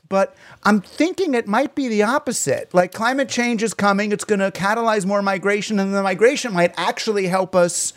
but 0.08 0.34
I'm 0.64 0.82
thinking 0.82 1.32
it 1.32 1.46
might 1.46 1.74
be 1.74 1.88
the 1.88 2.02
opposite. 2.02 2.74
Like 2.74 2.92
climate 2.92 3.30
change 3.30 3.62
is 3.62 3.72
coming, 3.72 4.12
it's 4.12 4.24
going 4.24 4.40
to 4.40 4.50
catalyze 4.50 5.06
more 5.06 5.22
migration, 5.22 5.80
and 5.80 5.94
the 5.94 6.02
migration 6.02 6.52
might 6.52 6.74
actually 6.76 7.28
help 7.28 7.56
us 7.56 7.94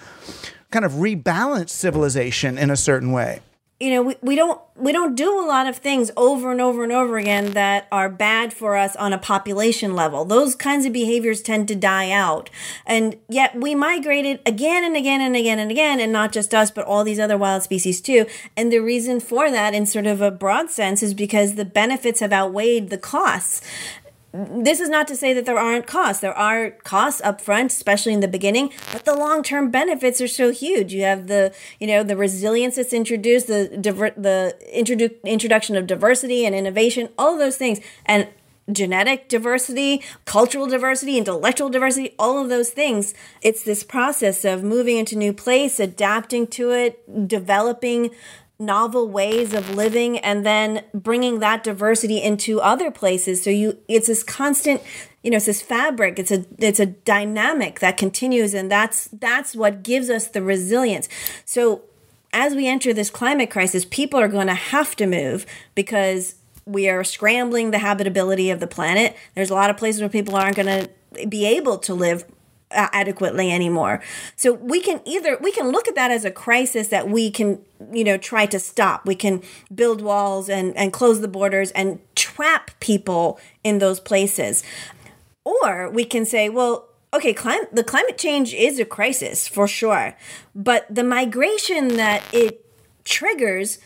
kind 0.71 0.85
of 0.85 0.93
rebalance 0.93 1.69
civilization 1.69 2.57
in 2.57 2.69
a 2.69 2.77
certain 2.77 3.11
way 3.11 3.41
you 3.79 3.89
know 3.89 4.01
we, 4.01 4.15
we 4.21 4.35
don't 4.35 4.59
we 4.77 4.91
don't 4.91 5.15
do 5.15 5.39
a 5.39 5.45
lot 5.45 5.67
of 5.67 5.77
things 5.77 6.11
over 6.17 6.51
and 6.51 6.59
over 6.59 6.83
and 6.83 6.91
over 6.91 7.17
again 7.17 7.51
that 7.53 7.87
are 7.91 8.09
bad 8.09 8.53
for 8.53 8.75
us 8.75 8.95
on 8.97 9.13
a 9.13 9.17
population 9.17 9.95
level. 9.95 10.25
Those 10.25 10.53
kinds 10.53 10.85
of 10.85 10.91
behaviors 10.91 11.41
tend 11.41 11.69
to 11.69 11.75
die 11.75 12.11
out. 12.11 12.49
And 12.85 13.15
yet 13.29 13.55
we 13.55 13.73
migrated 13.73 14.41
again 14.45 14.83
and 14.83 14.97
again 14.97 15.21
and 15.21 15.33
again 15.33 15.59
and 15.59 15.71
again 15.71 16.01
and 16.01 16.11
not 16.11 16.33
just 16.33 16.53
us 16.53 16.71
but 16.71 16.85
all 16.85 17.05
these 17.05 17.19
other 17.19 17.37
wild 17.37 17.63
species 17.63 18.01
too. 18.01 18.25
And 18.57 18.71
the 18.71 18.79
reason 18.79 19.21
for 19.21 19.49
that 19.49 19.73
in 19.73 19.85
sort 19.85 20.07
of 20.07 20.21
a 20.21 20.31
broad 20.31 20.69
sense 20.69 21.01
is 21.01 21.13
because 21.13 21.55
the 21.55 21.65
benefits 21.65 22.19
have 22.19 22.33
outweighed 22.33 22.89
the 22.89 22.97
costs 22.97 23.61
this 24.35 24.79
is 24.79 24.89
not 24.89 25.07
to 25.07 25.15
say 25.15 25.33
that 25.33 25.45
there 25.45 25.57
aren't 25.57 25.87
costs. 25.87 26.21
There 26.21 26.37
are 26.37 26.71
costs 26.71 27.21
up 27.21 27.39
front, 27.39 27.71
especially 27.71 28.13
in 28.13 28.19
the 28.19 28.27
beginning, 28.27 28.71
but 28.91 29.05
the 29.05 29.15
long-term 29.15 29.71
benefits 29.71 30.19
are 30.19 30.27
so 30.27 30.51
huge. 30.51 30.93
You 30.93 31.03
have 31.03 31.27
the, 31.27 31.53
you 31.79 31.87
know, 31.87 32.03
the 32.03 32.17
resilience 32.17 32.75
that's 32.75 32.93
introduced, 32.93 33.47
the 33.47 33.77
diver- 33.79 34.13
the 34.17 34.57
introdu- 34.75 35.23
introduction 35.23 35.75
of 35.75 35.87
diversity 35.87 36.45
and 36.45 36.53
innovation, 36.53 37.09
all 37.17 37.33
of 37.33 37.39
those 37.39 37.57
things. 37.57 37.79
And 38.05 38.27
genetic 38.71 39.29
diversity, 39.29 40.01
cultural 40.25 40.67
diversity, 40.67 41.17
intellectual 41.17 41.69
diversity, 41.69 42.13
all 42.17 42.41
of 42.41 42.49
those 42.49 42.71
things. 42.71 43.13
It's 43.41 43.63
this 43.63 43.83
process 43.83 44.43
of 44.43 44.63
moving 44.63 44.97
into 44.97 45.15
new 45.15 45.33
place, 45.33 45.79
adapting 45.79 46.47
to 46.47 46.71
it, 46.71 47.27
developing 47.27 48.09
novel 48.57 49.07
ways 49.09 49.53
of 49.53 49.75
living 49.75 50.17
and 50.19 50.45
then 50.45 50.83
bringing 50.93 51.39
that 51.39 51.63
diversity 51.63 52.21
into 52.21 52.61
other 52.61 52.89
places. 52.89 53.43
So 53.43 53.49
you 53.49 53.77
it's 53.87 54.07
this 54.07 54.23
constant 54.23 54.81
you 55.23 55.31
know 55.31 55.37
it's 55.37 55.45
this 55.45 55.61
fabric. 55.61 56.19
It's 56.19 56.31
a 56.31 56.45
it's 56.57 56.79
a 56.79 56.85
dynamic 56.85 57.79
that 57.79 57.97
continues 57.97 58.53
and 58.53 58.71
that's 58.71 59.09
that's 59.11 59.55
what 59.55 59.83
gives 59.83 60.09
us 60.09 60.27
the 60.27 60.41
resilience. 60.41 61.09
So 61.43 61.81
as 62.31 62.55
we 62.55 62.67
enter 62.67 62.93
this 62.93 63.09
climate 63.09 63.49
crisis 63.49 63.83
people 63.85 64.19
are 64.19 64.27
going 64.27 64.47
to 64.47 64.53
have 64.53 64.95
to 64.97 65.07
move 65.07 65.45
because 65.73 66.35
we 66.65 66.89
are 66.89 67.03
scrambling 67.03 67.71
the 67.71 67.79
habitability 67.79 68.49
of 68.49 68.59
the 68.59 68.67
planet. 68.67 69.15
There's 69.35 69.49
a 69.49 69.53
lot 69.53 69.69
of 69.69 69.77
places 69.77 70.01
where 70.01 70.09
people 70.09 70.35
aren't 70.35 70.55
going 70.55 70.87
to 71.13 71.27
be 71.27 71.45
able 71.45 71.77
to 71.79 71.93
live 71.93 72.25
adequately 72.71 73.51
anymore. 73.51 74.01
So 74.35 74.53
we 74.53 74.81
can 74.81 75.01
either 75.05 75.37
we 75.41 75.51
can 75.51 75.69
look 75.71 75.87
at 75.87 75.95
that 75.95 76.11
as 76.11 76.25
a 76.25 76.31
crisis 76.31 76.87
that 76.89 77.09
we 77.09 77.31
can 77.31 77.61
you 77.91 78.03
know 78.03 78.17
try 78.17 78.45
to 78.47 78.59
stop. 78.59 79.05
We 79.05 79.15
can 79.15 79.41
build 79.73 80.01
walls 80.01 80.49
and 80.49 80.75
and 80.77 80.91
close 80.91 81.21
the 81.21 81.27
borders 81.27 81.71
and 81.71 81.99
trap 82.15 82.71
people 82.79 83.39
in 83.63 83.79
those 83.79 83.99
places. 83.99 84.63
Or 85.43 85.89
we 85.89 86.05
can 86.05 86.25
say, 86.25 86.49
well, 86.49 86.87
okay, 87.13 87.33
clim- 87.33 87.67
the 87.71 87.83
climate 87.83 88.17
change 88.17 88.53
is 88.53 88.79
a 88.79 88.85
crisis 88.85 89.47
for 89.47 89.67
sure, 89.67 90.17
but 90.55 90.87
the 90.89 91.03
migration 91.03 91.89
that 91.97 92.23
it 92.33 92.65
triggers 93.03 93.77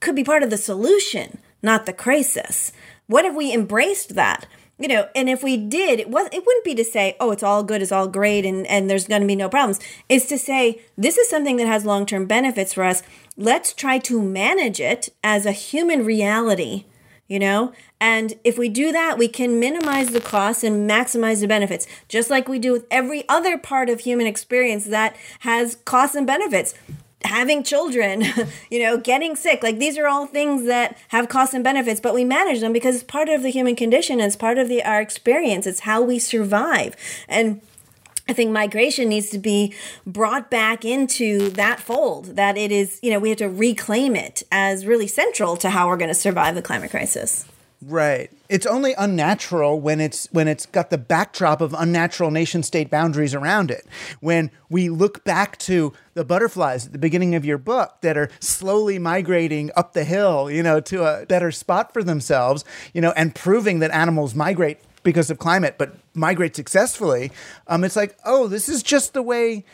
could 0.00 0.16
be 0.16 0.24
part 0.24 0.42
of 0.42 0.50
the 0.50 0.56
solution, 0.58 1.38
not 1.62 1.86
the 1.86 1.92
crisis. 1.92 2.72
What 3.06 3.24
if 3.24 3.34
we 3.34 3.52
embraced 3.52 4.16
that? 4.16 4.46
You 4.78 4.88
know 4.88 5.08
and 5.14 5.28
if 5.28 5.42
we 5.42 5.56
did 5.56 6.00
it 6.00 6.08
was 6.08 6.28
it 6.32 6.44
wouldn't 6.44 6.64
be 6.64 6.74
to 6.74 6.84
say 6.84 7.16
oh 7.20 7.30
it's 7.30 7.42
all 7.42 7.62
good 7.62 7.80
it's 7.80 7.92
all 7.92 8.08
great 8.08 8.44
and 8.44 8.66
and 8.66 8.90
there's 8.90 9.06
going 9.06 9.22
to 9.22 9.26
be 9.26 9.36
no 9.36 9.48
problems. 9.48 9.80
It's 10.08 10.26
to 10.26 10.38
say 10.38 10.80
this 10.96 11.16
is 11.18 11.28
something 11.28 11.56
that 11.56 11.66
has 11.66 11.84
long-term 11.84 12.26
benefits 12.26 12.72
for 12.72 12.84
us. 12.84 13.02
Let's 13.36 13.72
try 13.72 13.98
to 14.00 14.22
manage 14.22 14.80
it 14.80 15.10
as 15.22 15.46
a 15.46 15.52
human 15.52 16.04
reality 16.04 16.84
you 17.26 17.38
know? 17.38 17.72
And 18.00 18.34
if 18.44 18.58
we 18.58 18.68
do 18.68 18.92
that 18.92 19.16
we 19.16 19.28
can 19.28 19.58
minimize 19.58 20.10
the 20.10 20.20
costs 20.20 20.64
and 20.64 20.88
maximize 20.88 21.40
the 21.40 21.48
benefits 21.48 21.86
just 22.08 22.30
like 22.30 22.48
we 22.48 22.58
do 22.58 22.72
with 22.72 22.86
every 22.90 23.26
other 23.28 23.56
part 23.56 23.88
of 23.88 24.00
human 24.00 24.26
experience 24.26 24.86
that 24.86 25.16
has 25.40 25.76
costs 25.84 26.16
and 26.16 26.26
benefits 26.26 26.74
having 27.24 27.62
children, 27.62 28.24
you 28.70 28.80
know, 28.80 28.96
getting 28.96 29.36
sick. 29.36 29.62
Like 29.62 29.78
these 29.78 29.98
are 29.98 30.06
all 30.06 30.26
things 30.26 30.66
that 30.66 30.96
have 31.08 31.28
costs 31.28 31.54
and 31.54 31.64
benefits, 31.64 32.00
but 32.00 32.14
we 32.14 32.24
manage 32.24 32.60
them 32.60 32.72
because 32.72 32.94
it's 32.94 33.04
part 33.04 33.28
of 33.28 33.42
the 33.42 33.50
human 33.50 33.76
condition. 33.76 34.20
It's 34.20 34.36
part 34.36 34.58
of 34.58 34.68
the 34.68 34.84
our 34.84 35.00
experience. 35.00 35.66
It's 35.66 35.80
how 35.80 36.02
we 36.02 36.18
survive. 36.18 36.96
And 37.28 37.60
I 38.28 38.32
think 38.32 38.50
migration 38.52 39.08
needs 39.08 39.28
to 39.30 39.38
be 39.38 39.74
brought 40.06 40.50
back 40.50 40.84
into 40.84 41.50
that 41.50 41.80
fold, 41.80 42.36
that 42.36 42.56
it 42.56 42.72
is, 42.72 42.98
you 43.02 43.10
know, 43.10 43.18
we 43.18 43.28
have 43.28 43.38
to 43.38 43.48
reclaim 43.48 44.16
it 44.16 44.42
as 44.50 44.86
really 44.86 45.06
central 45.06 45.56
to 45.58 45.70
how 45.70 45.88
we're 45.88 45.98
going 45.98 46.08
to 46.08 46.14
survive 46.14 46.54
the 46.54 46.62
climate 46.62 46.90
crisis. 46.90 47.44
Right. 47.86 48.30
It's 48.48 48.64
only 48.64 48.94
unnatural 48.94 49.78
when 49.78 50.00
it's 50.00 50.26
when 50.32 50.48
it's 50.48 50.64
got 50.64 50.88
the 50.88 50.96
backdrop 50.96 51.60
of 51.60 51.74
unnatural 51.74 52.30
nation 52.30 52.62
state 52.62 52.88
boundaries 52.88 53.34
around 53.34 53.70
it. 53.70 53.84
When 54.20 54.50
we 54.70 54.88
look 54.88 55.22
back 55.24 55.58
to 55.60 55.92
the 56.14 56.24
butterflies 56.24 56.86
at 56.86 56.92
the 56.92 56.98
beginning 56.98 57.34
of 57.34 57.44
your 57.44 57.58
book 57.58 57.96
that 58.00 58.16
are 58.16 58.30
slowly 58.40 58.98
migrating 58.98 59.70
up 59.76 59.92
the 59.92 60.04
hill, 60.04 60.50
you 60.50 60.62
know, 60.62 60.80
to 60.80 61.04
a 61.04 61.26
better 61.26 61.50
spot 61.50 61.92
for 61.92 62.02
themselves, 62.02 62.64
you 62.94 63.02
know, 63.02 63.12
and 63.16 63.34
proving 63.34 63.80
that 63.80 63.90
animals 63.90 64.34
migrate 64.34 64.78
because 65.02 65.30
of 65.30 65.38
climate, 65.38 65.74
but 65.76 65.94
migrate 66.14 66.56
successfully. 66.56 67.32
Um, 67.66 67.84
it's 67.84 67.96
like, 67.96 68.16
oh, 68.24 68.48
this 68.48 68.68
is 68.68 68.82
just 68.82 69.12
the 69.12 69.22
way 69.22 69.64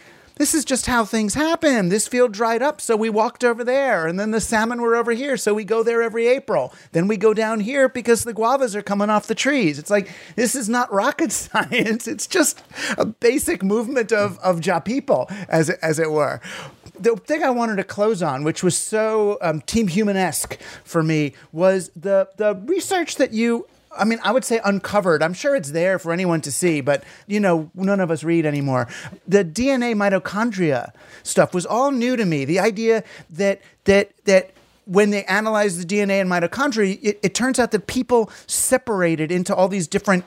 this 0.40 0.54
is 0.54 0.64
just 0.64 0.86
how 0.86 1.04
things 1.04 1.34
happen. 1.34 1.90
This 1.90 2.08
field 2.08 2.32
dried 2.32 2.62
up, 2.62 2.80
so 2.80 2.96
we 2.96 3.10
walked 3.10 3.44
over 3.44 3.62
there. 3.62 4.06
And 4.06 4.18
then 4.18 4.30
the 4.30 4.40
salmon 4.40 4.80
were 4.80 4.96
over 4.96 5.12
here, 5.12 5.36
so 5.36 5.52
we 5.52 5.64
go 5.64 5.82
there 5.82 6.00
every 6.00 6.26
April. 6.28 6.72
Then 6.92 7.08
we 7.08 7.18
go 7.18 7.34
down 7.34 7.60
here 7.60 7.90
because 7.90 8.24
the 8.24 8.32
guavas 8.32 8.74
are 8.74 8.80
coming 8.80 9.10
off 9.10 9.26
the 9.26 9.34
trees. 9.34 9.78
It's 9.78 9.90
like, 9.90 10.10
this 10.36 10.54
is 10.54 10.66
not 10.66 10.90
rocket 10.90 11.30
science. 11.32 12.08
It's 12.08 12.26
just 12.26 12.62
a 12.96 13.04
basic 13.04 13.62
movement 13.62 14.12
of, 14.12 14.38
of 14.38 14.64
Ja 14.64 14.80
people, 14.80 15.28
as, 15.50 15.68
as 15.68 15.98
it 15.98 16.10
were 16.10 16.40
the 16.98 17.16
thing 17.16 17.42
I 17.42 17.50
wanted 17.50 17.76
to 17.76 17.84
close 17.84 18.22
on, 18.22 18.44
which 18.44 18.62
was 18.62 18.76
so 18.76 19.38
um, 19.40 19.62
Team 19.62 19.88
Humanesque 19.88 20.58
for 20.84 21.02
me, 21.02 21.32
was 21.50 21.90
the 21.96 22.28
the 22.36 22.54
research 22.66 23.16
that 23.16 23.32
you 23.32 23.66
I 23.96 24.04
mean, 24.04 24.20
I 24.22 24.30
would 24.30 24.44
say 24.44 24.60
uncovered. 24.64 25.22
I'm 25.22 25.34
sure 25.34 25.56
it's 25.56 25.72
there 25.72 25.98
for 25.98 26.12
anyone 26.12 26.40
to 26.42 26.52
see, 26.52 26.80
but 26.80 27.02
you 27.26 27.40
know, 27.40 27.70
none 27.74 28.00
of 28.00 28.10
us 28.10 28.22
read 28.22 28.46
anymore. 28.46 28.88
The 29.26 29.44
DNA 29.44 29.94
mitochondria 29.94 30.92
stuff 31.22 31.52
was 31.52 31.66
all 31.66 31.90
new 31.90 32.16
to 32.16 32.24
me. 32.24 32.44
The 32.44 32.60
idea 32.60 33.02
that 33.30 33.60
that 33.84 34.12
that 34.26 34.52
when 34.84 35.10
they 35.10 35.24
analyzed 35.24 35.80
the 35.80 35.84
DNA 35.84 36.20
and 36.20 36.30
mitochondria, 36.30 36.98
it, 37.02 37.18
it 37.22 37.34
turns 37.34 37.58
out 37.58 37.72
that 37.72 37.86
people 37.86 38.30
separated 38.46 39.32
into 39.32 39.54
all 39.54 39.68
these 39.68 39.88
different 39.88 40.24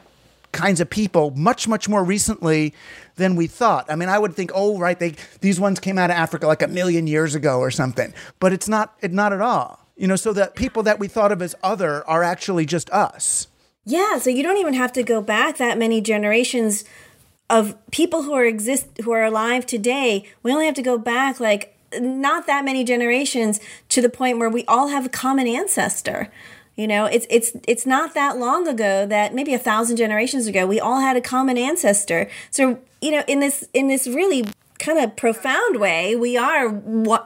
kinds 0.52 0.80
of 0.80 0.90
people 0.90 1.32
much 1.32 1.68
much 1.68 1.90
more 1.90 2.04
recently 2.04 2.74
than 3.16 3.36
we 3.36 3.48
thought. 3.48 3.86
I 3.90 3.96
mean, 3.96 4.10
I 4.10 4.20
would 4.20 4.36
think, 4.36 4.52
oh, 4.54 4.78
right, 4.78 5.00
they 5.00 5.16
these 5.40 5.60
ones 5.60 5.80
came 5.80 5.98
out 5.98 6.10
of 6.10 6.18
Africa 6.18 6.48
like 6.48 6.62
a 6.62 6.68
million 6.68 7.08
years 7.08 7.34
ago 7.34 7.60
or 7.60 7.72
something, 7.72 8.14
but 8.40 8.52
it's 8.52 8.68
not. 8.68 8.96
It 9.02 9.14
not 9.14 9.32
at 9.32 9.42
all. 9.42 9.80
You 9.96 10.08
know, 10.08 10.16
so 10.16 10.34
that 10.34 10.56
people 10.56 10.84
that 10.84 11.00
we 11.00 11.08
thought 11.08 11.32
of 11.32 11.42
as 11.42 11.56
other 11.64 12.06
are 12.10 12.24
actually 12.24 12.66
just 12.66 12.90
us. 12.90 13.48
Yeah, 13.86 14.18
so 14.18 14.30
you 14.30 14.44
don't 14.44 14.58
even 14.58 14.74
have 14.76 14.94
to 14.94 15.04
go 15.04 15.22
back 15.22 15.58
that 15.58 15.78
many 15.78 16.00
generations 16.00 16.86
of 17.50 17.76
people 17.92 18.24
who 18.24 18.34
are 18.34 18.46
exist 18.46 18.88
who 19.04 19.12
are 19.12 19.24
alive 19.24 19.66
today. 19.66 20.26
We 20.42 20.52
only 20.52 20.66
have 20.66 20.76
to 20.76 20.82
go 20.82 20.98
back 20.98 21.40
like 21.40 21.78
not 22.00 22.48
that 22.48 22.66
many 22.66 22.84
generations 22.84 23.60
to 23.90 24.02
the 24.02 24.10
point 24.10 24.40
where 24.40 24.50
we 24.50 24.66
all 24.66 24.88
have 24.88 25.06
a 25.06 25.10
common 25.10 25.48
ancestor. 25.48 26.32
You 26.76 26.88
know, 26.88 27.06
it's 27.06 27.28
it's 27.30 27.52
it's 27.68 27.86
not 27.86 28.14
that 28.16 28.38
long 28.38 28.68
ago 28.68 29.06
that 29.06 29.36
maybe 29.36 29.54
a 29.54 29.60
thousand 29.60 29.98
generations 29.98 30.48
ago 30.48 30.66
we 30.66 30.80
all 30.80 31.02
had 31.02 31.18
a 31.18 31.22
common 31.22 31.58
ancestor. 31.58 32.30
So 32.50 32.80
you 33.02 33.12
know, 33.12 33.24
in 33.28 33.42
this 33.42 33.68
in 33.74 33.88
this 33.90 34.08
really 34.08 34.46
kind 34.80 35.00
of 35.00 35.16
profound 35.16 35.80
way, 35.80 36.16
we 36.16 36.38
are 36.38 36.82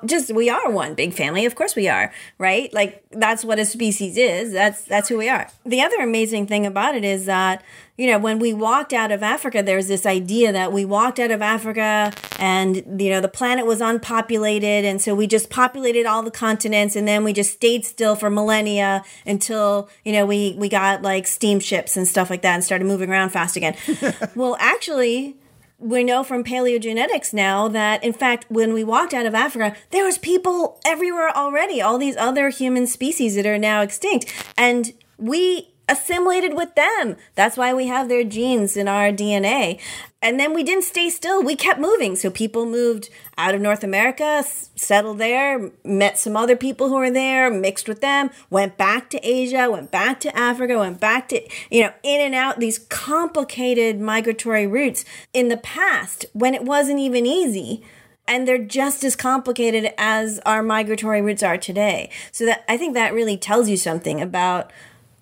just 0.06 0.34
we 0.34 0.50
are 0.50 0.70
one 0.70 0.94
big 0.94 1.14
family. 1.14 1.46
Of 1.46 1.56
course 1.56 1.76
we 1.76 1.88
are, 1.88 2.12
right? 2.38 2.72
Like 2.74 3.04
that's 3.12 3.44
what 3.44 3.60
a 3.60 3.66
species 3.66 4.18
is. 4.18 4.52
That's 4.54 4.84
that's 4.84 5.10
who 5.10 5.18
we 5.18 5.30
are. 5.30 5.50
The 5.66 5.82
other 5.82 5.98
amazing 5.98 6.48
thing 6.48 6.66
about 6.66 6.96
it 6.96 7.04
is 7.04 7.26
that 7.26 7.64
you 7.98 8.08
know 8.08 8.20
when 8.20 8.40
we 8.40 8.54
walked 8.54 8.94
out 8.94 9.12
of 9.12 9.24
Africa, 9.24 9.64
there's 9.64 9.88
this 9.88 10.06
idea 10.06 10.52
that 10.52 10.72
we 10.72 10.86
walked 10.86 11.20
out 11.20 11.32
of 11.32 11.42
Africa 11.42 12.14
and 12.38 13.02
you 13.02 13.10
know 13.10 13.22
the 13.22 13.28
planet 13.28 13.66
was 13.66 13.82
unpopulated, 13.82 14.86
and 14.86 15.02
so 15.02 15.16
we 15.16 15.26
just 15.26 15.50
populated 15.50 16.06
all 16.06 16.24
the 16.24 16.32
continents, 16.32 16.96
and 16.96 17.08
then 17.08 17.24
we 17.24 17.34
just 17.34 17.54
stayed 17.54 17.86
still 17.86 18.16
for 18.16 18.30
millennia 18.30 19.04
until 19.26 19.90
you 20.04 20.12
know 20.12 20.26
we 20.26 20.56
we 20.58 20.70
got 20.70 21.02
like 21.02 21.26
steamships 21.26 21.98
and 21.98 22.08
stuff 22.08 22.30
like 22.30 22.42
that 22.42 22.54
and 22.54 22.64
started 22.64 22.86
moving 22.86 23.10
around 23.10 23.30
fast 23.30 23.56
again. 23.56 23.76
well, 24.36 24.58
actually 24.60 25.38
we 25.80 26.04
know 26.04 26.24
from 26.24 26.44
paleogenetics 26.44 27.34
now 27.34 27.68
that 27.68 28.04
in 28.04 28.14
fact 28.14 28.46
when 28.50 28.74
we 28.74 28.84
walked 28.84 29.14
out 29.14 29.28
of 29.28 29.36
africa 29.36 29.78
there 29.92 30.04
was 30.04 30.18
people 30.18 30.80
everywhere 30.86 31.30
already 31.36 31.82
all 31.82 31.98
these 31.98 32.18
other 32.18 32.50
human 32.50 32.88
species 32.88 33.36
that 33.36 33.46
are 33.46 33.58
now 33.58 33.82
extinct. 33.82 34.34
And 34.58 34.94
we 35.18 35.74
assimilated 35.90 36.54
with 36.54 36.76
them. 36.76 37.16
That's 37.36 37.58
why 37.58 37.74
we 37.74 37.88
have 37.88 38.10
their 38.10 38.24
genes 38.24 38.76
in 38.76 38.88
our 38.88 39.12
DNA. 39.12 39.80
And 40.22 40.40
then 40.40 40.54
we 40.54 40.64
didn't 40.64 40.84
stay 40.84 41.10
still. 41.10 41.44
We 41.44 41.56
kept 41.56 41.80
moving. 41.80 42.16
So 42.16 42.30
people 42.30 42.66
moved 42.66 43.10
out 43.38 43.54
of 43.54 43.62
North 43.62 43.84
America, 43.84 44.44
settled 44.76 45.20
there, 45.20 45.72
met 45.84 46.18
some 46.18 46.36
other 46.36 46.56
people 46.56 46.90
who 46.90 46.96
were 46.96 47.12
there, 47.12 47.50
mixed 47.52 47.88
with 47.88 48.02
them, 48.02 48.32
went 48.50 48.78
back 48.78 49.10
to 49.12 49.20
Asia, 49.28 49.70
went 49.70 49.92
back 49.92 50.20
to 50.22 50.38
Africa, 50.38 50.80
went 50.80 51.00
back 51.00 51.30
to, 51.30 51.42
you 51.70 51.84
know, 51.84 51.94
in 52.04 52.20
and 52.20 52.36
out 52.36 52.60
these 52.60 52.80
complicated 52.80 54.02
migratory 54.02 54.68
routes 54.68 55.06
in 55.34 55.50
the 55.50 55.58
past 55.58 56.26
when 56.34 56.54
it 56.54 56.64
wasn't 56.64 57.00
even 57.00 57.26
easy 57.26 57.84
and 58.28 58.48
they're 58.48 58.58
just 58.58 59.04
as 59.04 59.16
complicated 59.16 59.94
as 59.98 60.40
our 60.46 60.62
migratory 60.62 61.22
routes 61.22 61.44
are 61.44 61.58
today. 61.58 62.10
So 62.32 62.46
that 62.46 62.66
I 62.68 62.78
think 62.78 62.94
that 62.94 63.14
really 63.14 63.38
tells 63.38 63.70
you 63.70 63.78
something 63.78 64.22
about 64.22 64.72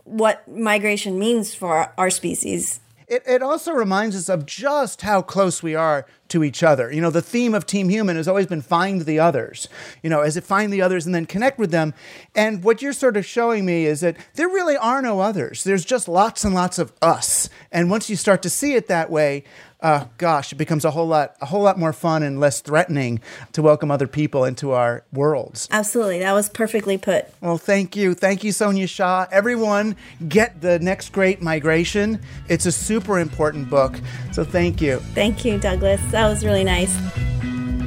what 0.06 0.48
migration 0.48 1.20
means 1.20 1.54
for 1.54 1.94
our 1.98 2.10
species. 2.10 2.80
It, 3.08 3.24
it 3.28 3.44
also 3.44 3.72
reminds 3.72 4.16
us 4.16 4.30
of 4.30 4.48
just 4.48 5.04
how 5.04 5.22
close 5.22 5.62
we 5.62 5.76
are 5.76 6.08
to 6.30 6.44
each 6.44 6.64
other. 6.64 6.92
You 6.92 7.02
know, 7.02 7.12
the 7.12 7.22
theme 7.22 7.54
of 7.54 7.68
Team 7.68 7.90
Human 7.90 8.16
has 8.16 8.28
always 8.28 8.48
been 8.48 8.64
find 8.64 9.02
the 9.02 9.20
others, 9.20 9.68
you 10.02 10.10
know, 10.10 10.22
as 10.22 10.38
it 10.38 10.44
find 10.44 10.74
the 10.74 10.82
others 10.82 11.06
and 11.06 11.14
then 11.14 11.28
connect 11.28 11.60
with 11.60 11.70
them. 11.70 11.94
And 12.34 12.64
what 12.64 12.82
you're 12.82 12.94
sort 12.94 13.16
of 13.16 13.26
showing 13.26 13.64
me 13.66 13.86
is 13.86 14.00
that 14.00 14.18
there 14.34 14.48
really 14.48 14.76
are 14.76 15.04
no 15.04 15.20
others. 15.20 15.64
There's 15.64 15.86
just 15.86 16.08
lots 16.08 16.44
and 16.44 16.56
lots 16.56 16.80
of 16.80 16.94
us. 17.02 17.50
And 17.72 17.92
once 17.92 18.10
you 18.10 18.16
start 18.16 18.42
to 18.42 18.50
see 18.50 18.74
it 18.74 18.88
that 18.88 19.12
way, 19.12 19.44
uh, 19.86 20.08
gosh, 20.18 20.52
it 20.52 20.56
becomes 20.56 20.84
a 20.84 20.90
whole 20.90 21.08
lot, 21.08 21.36
a 21.42 21.46
whole 21.46 21.62
lot 21.62 21.78
more 21.78 21.94
fun 21.94 22.24
and 22.24 22.40
less 22.40 22.60
threatening 22.60 23.22
to 23.54 23.62
welcome 23.62 23.92
other 23.92 24.08
people 24.08 24.44
into 24.44 24.72
our 24.72 25.04
worlds. 25.14 25.68
Absolutely, 25.70 26.18
that 26.20 26.32
was 26.32 26.50
perfectly 26.50 26.98
put. 26.98 27.28
Well, 27.40 27.60
thank 27.60 27.96
you, 27.96 28.16
thank 28.16 28.44
you, 28.44 28.52
Sonia 28.52 28.88
Shah. 28.88 29.28
Everyone, 29.32 29.96
get 30.28 30.60
the 30.60 30.80
next 30.80 31.12
great 31.12 31.40
migration. 31.40 32.20
It's 32.50 32.66
a 32.66 32.72
super 32.72 33.20
important 33.20 33.70
book, 33.70 34.00
so 34.32 34.44
thank 34.44 34.82
you. 34.82 34.98
Thank 35.14 35.46
you, 35.46 35.60
Douglas. 35.60 36.02
That 36.10 36.28
was 36.28 36.44
really 36.44 36.64
nice. 36.64 36.96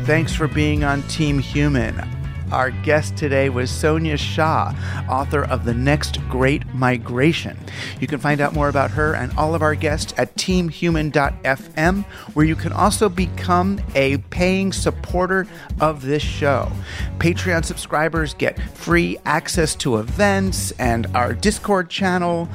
Thanks 0.07 0.33
for 0.33 0.47
being 0.47 0.85
on 0.85 1.03
Team 1.09 1.41
Human. 1.41 2.18
Our 2.53 2.71
guest 2.71 3.17
today 3.17 3.51
was 3.51 3.71
Sonia 3.71 4.17
Shah, 4.17 4.73
author 5.09 5.45
of 5.45 5.67
The 5.67 5.75
Next 5.75 6.19
Great 6.31 6.67
Migration. 6.75 7.59
You 8.01 8.07
can 8.07 8.19
find 8.19 8.41
out 8.41 8.55
more 8.55 8.71
about 8.71 8.91
her 8.93 9.15
and 9.15 9.37
all 9.37 9.55
of 9.55 9.61
our 9.61 9.75
guests 9.75 10.15
at 10.17 10.35
teamhuman.fm, 10.37 12.05
where 12.35 12.47
you 12.47 12.57
can 12.57 12.73
also 12.73 13.11
become 13.11 13.79
a 13.95 14.17
paying 14.31 14.73
supporter 14.73 15.47
of 15.79 16.01
this 16.03 16.23
show. 16.23 16.73
Patreon 17.19 17.67
subscribers 17.67 18.33
get 18.33 18.59
free 18.75 19.19
access 19.27 19.75
to 19.77 19.99
events 19.99 20.71
and 20.73 21.07
our 21.15 21.35
Discord 21.35 21.91
channel 21.91 22.49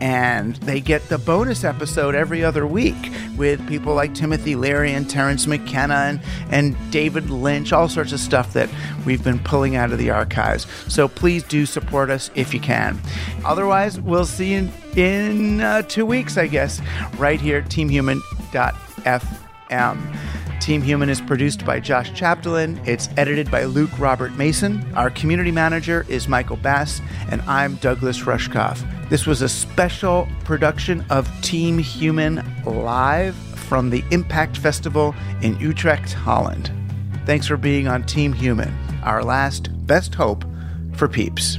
and 0.00 0.56
they 0.56 0.80
get 0.80 1.08
the 1.08 1.18
bonus 1.18 1.64
episode 1.64 2.14
every 2.14 2.42
other 2.44 2.66
week 2.66 2.96
with 3.36 3.66
people 3.68 3.94
like 3.94 4.14
Timothy 4.14 4.56
Leary 4.56 4.92
and 4.92 5.08
Terence 5.08 5.46
McKenna 5.46 5.94
and, 5.94 6.20
and 6.50 6.90
David 6.90 7.30
Lynch, 7.30 7.72
all 7.72 7.88
sorts 7.88 8.12
of 8.12 8.20
stuff 8.20 8.52
that 8.54 8.68
we've 9.04 9.22
been 9.22 9.38
pulling 9.38 9.76
out 9.76 9.92
of 9.92 9.98
the 9.98 10.10
archives. 10.10 10.66
So 10.88 11.08
please 11.08 11.42
do 11.44 11.66
support 11.66 12.10
us 12.10 12.30
if 12.34 12.54
you 12.54 12.60
can. 12.60 12.98
Otherwise, 13.44 14.00
we'll 14.00 14.24
see 14.24 14.52
you 14.52 14.58
in, 14.58 14.72
in 14.96 15.60
uh, 15.60 15.82
two 15.82 16.06
weeks, 16.06 16.36
I 16.36 16.46
guess, 16.46 16.80
right 17.16 17.40
here 17.40 17.58
at 17.58 19.39
teamhuman.fm. 19.70 20.16
Team 20.60 20.82
Human 20.82 21.08
is 21.08 21.20
produced 21.22 21.64
by 21.64 21.80
Josh 21.80 22.12
Chapdelaine. 22.12 22.86
It's 22.86 23.08
edited 23.16 23.50
by 23.50 23.64
Luke 23.64 23.98
Robert 23.98 24.34
Mason. 24.34 24.84
Our 24.94 25.10
community 25.10 25.50
manager 25.50 26.04
is 26.08 26.28
Michael 26.28 26.56
Bass, 26.56 27.00
and 27.30 27.40
I'm 27.42 27.76
Douglas 27.76 28.20
Rushkoff. 28.20 28.78
This 29.08 29.26
was 29.26 29.40
a 29.42 29.48
special 29.48 30.28
production 30.44 31.04
of 31.08 31.28
Team 31.40 31.78
Human 31.78 32.44
live 32.64 33.34
from 33.34 33.88
the 33.90 34.04
Impact 34.10 34.56
Festival 34.58 35.14
in 35.40 35.58
Utrecht, 35.58 36.12
Holland. 36.12 36.70
Thanks 37.24 37.46
for 37.46 37.56
being 37.56 37.88
on 37.88 38.04
Team 38.04 38.32
Human, 38.32 38.72
our 39.02 39.24
last 39.24 39.70
best 39.86 40.14
hope 40.14 40.44
for 40.92 41.08
peeps. 41.08 41.58